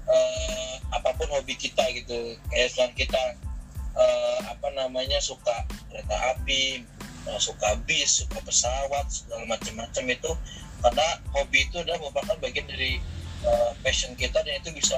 eh, 0.10 0.76
apa 0.90 1.14
pun 1.14 1.30
hobi 1.30 1.54
kita 1.54 1.86
gitu. 1.94 2.34
Kayak 2.50 2.74
misalnya 2.74 2.94
kita 2.98 3.24
eh, 3.94 4.40
apa 4.50 4.68
namanya 4.74 5.22
suka 5.22 5.68
kereta 5.94 6.18
api, 6.34 6.82
eh, 7.30 7.40
suka 7.40 7.78
bis, 7.86 8.26
suka 8.26 8.42
pesawat, 8.42 9.06
segala 9.14 9.46
macam-macam 9.46 10.04
itu 10.10 10.32
karena 10.82 11.08
hobi 11.38 11.70
itu 11.70 11.78
adalah 11.78 12.02
merupakan 12.02 12.38
bagian 12.42 12.66
dari 12.66 12.98
eh, 13.46 13.72
passion 13.86 14.18
kita 14.18 14.42
dan 14.42 14.58
itu 14.58 14.74
bisa 14.74 14.98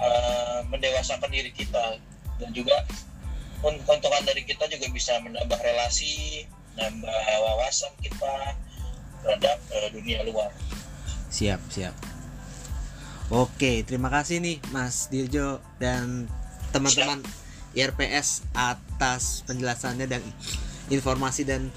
eh, 0.00 0.60
mendewasakan 0.68 1.30
diri 1.30 1.50
kita. 1.52 2.00
Dan 2.36 2.52
juga 2.52 2.84
un- 3.64 3.80
keuntungan 3.84 4.22
dari 4.24 4.44
kita 4.44 4.68
juga 4.68 4.86
bisa 4.92 5.16
menambah 5.24 5.56
relasi, 5.60 6.44
menambah 6.76 7.16
wawasan 7.42 7.92
kita 8.04 8.54
terhadap 9.24 9.58
eh, 9.72 9.88
dunia 9.92 10.22
luar. 10.28 10.52
siap 11.26 11.60
siap. 11.68 11.92
Oke 13.28 13.82
terima 13.82 14.08
kasih 14.08 14.38
nih 14.38 14.62
Mas 14.70 15.10
Dirjo 15.10 15.58
dan 15.82 16.30
teman-teman 16.70 17.20
IRPS 17.76 18.46
atas 18.56 19.44
penjelasannya 19.44 20.06
dan 20.08 20.22
informasi 20.88 21.44
dan 21.44 21.68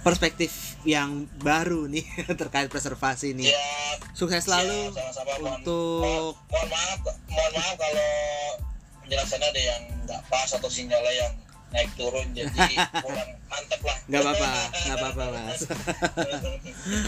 perspektif 0.00 0.50
yang 0.82 1.10
baru 1.38 1.84
nih 1.86 2.04
terkait 2.40 2.66
preservasi 2.66 3.32
nih 3.32 3.48
Ya, 3.48 3.60
sukses 4.10 4.42
selalu 4.42 4.90
ya, 4.90 4.96
sama-sama. 5.10 5.32
Mohon- 5.36 5.58
untuk 5.58 6.00
mohon, 6.02 6.34
mohon 6.46 6.68
maaf, 6.68 6.98
mohon 7.26 7.52
maaf 7.52 7.74
kalau 7.76 8.10
penjelasannya 9.02 9.48
ada 9.48 9.60
yang 9.60 9.82
nggak 10.02 10.20
pas 10.26 10.48
atau 10.48 10.68
sinyalnya 10.68 11.12
yang 11.18 11.32
naik 11.70 11.90
turun 11.94 12.26
jadi 12.30 12.50
kurang 13.04 13.30
mantep 13.46 13.80
lah. 13.80 13.98
nggak 14.04 14.20
apa-apa 14.20 14.48
nggak 14.82 14.96
apa-apa 14.96 15.24
mas 15.30 15.60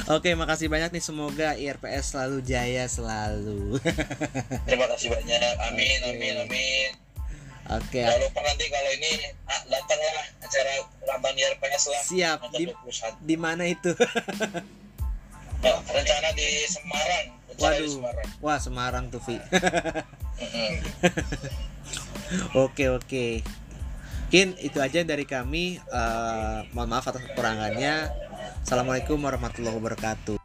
oke 0.08 0.30
makasih 0.32 0.68
banyak 0.68 0.90
nih 0.90 1.00
semoga 1.00 1.48
IRPS 1.56 2.04
selalu 2.12 2.38
jaya 2.42 2.84
selalu 2.86 3.78
Terima 4.62 4.86
kasih 4.88 5.08
banyak. 5.10 5.54
Amin, 5.64 5.98
amin, 6.04 6.34
amin. 6.40 6.90
Oke 7.68 8.00
Jangan 8.02 8.18
lupa 8.18 8.40
nanti 8.42 8.64
kalau 8.66 8.90
ini 8.96 9.12
ah, 9.46 9.60
datanglah 9.68 10.24
acara 10.40 10.72
ulang 11.02 11.20
tahun 11.20 11.36
IRPS 11.38 11.84
lah. 11.86 12.02
Siap. 12.02 12.38
Di- 12.52 12.66
21. 12.74 13.22
di 13.22 13.36
mana 13.36 13.64
itu 13.66 13.90
Nah, 15.62 15.78
rencana 15.78 16.34
di 16.34 16.48
Semarang. 16.66 17.26
Rencana 17.46 17.54
di 17.54 17.62
waduh 17.62 17.92
Semarang. 17.94 18.26
wah 18.42 18.58
Semarang 18.58 19.04
tuh 19.08 19.22
Vi. 19.22 19.38
Oke 22.56 22.88
oke. 22.88 23.26
Mungkin 24.26 24.56
itu 24.58 24.78
aja 24.80 25.04
dari 25.04 25.28
kami. 25.28 25.76
Eh, 25.76 26.58
mohon 26.72 26.88
maaf 26.88 27.04
atas 27.04 27.20
kekurangannya. 27.30 28.08
Assalamualaikum 28.64 29.20
warahmatullahi 29.20 29.76
wabarakatuh. 29.76 30.40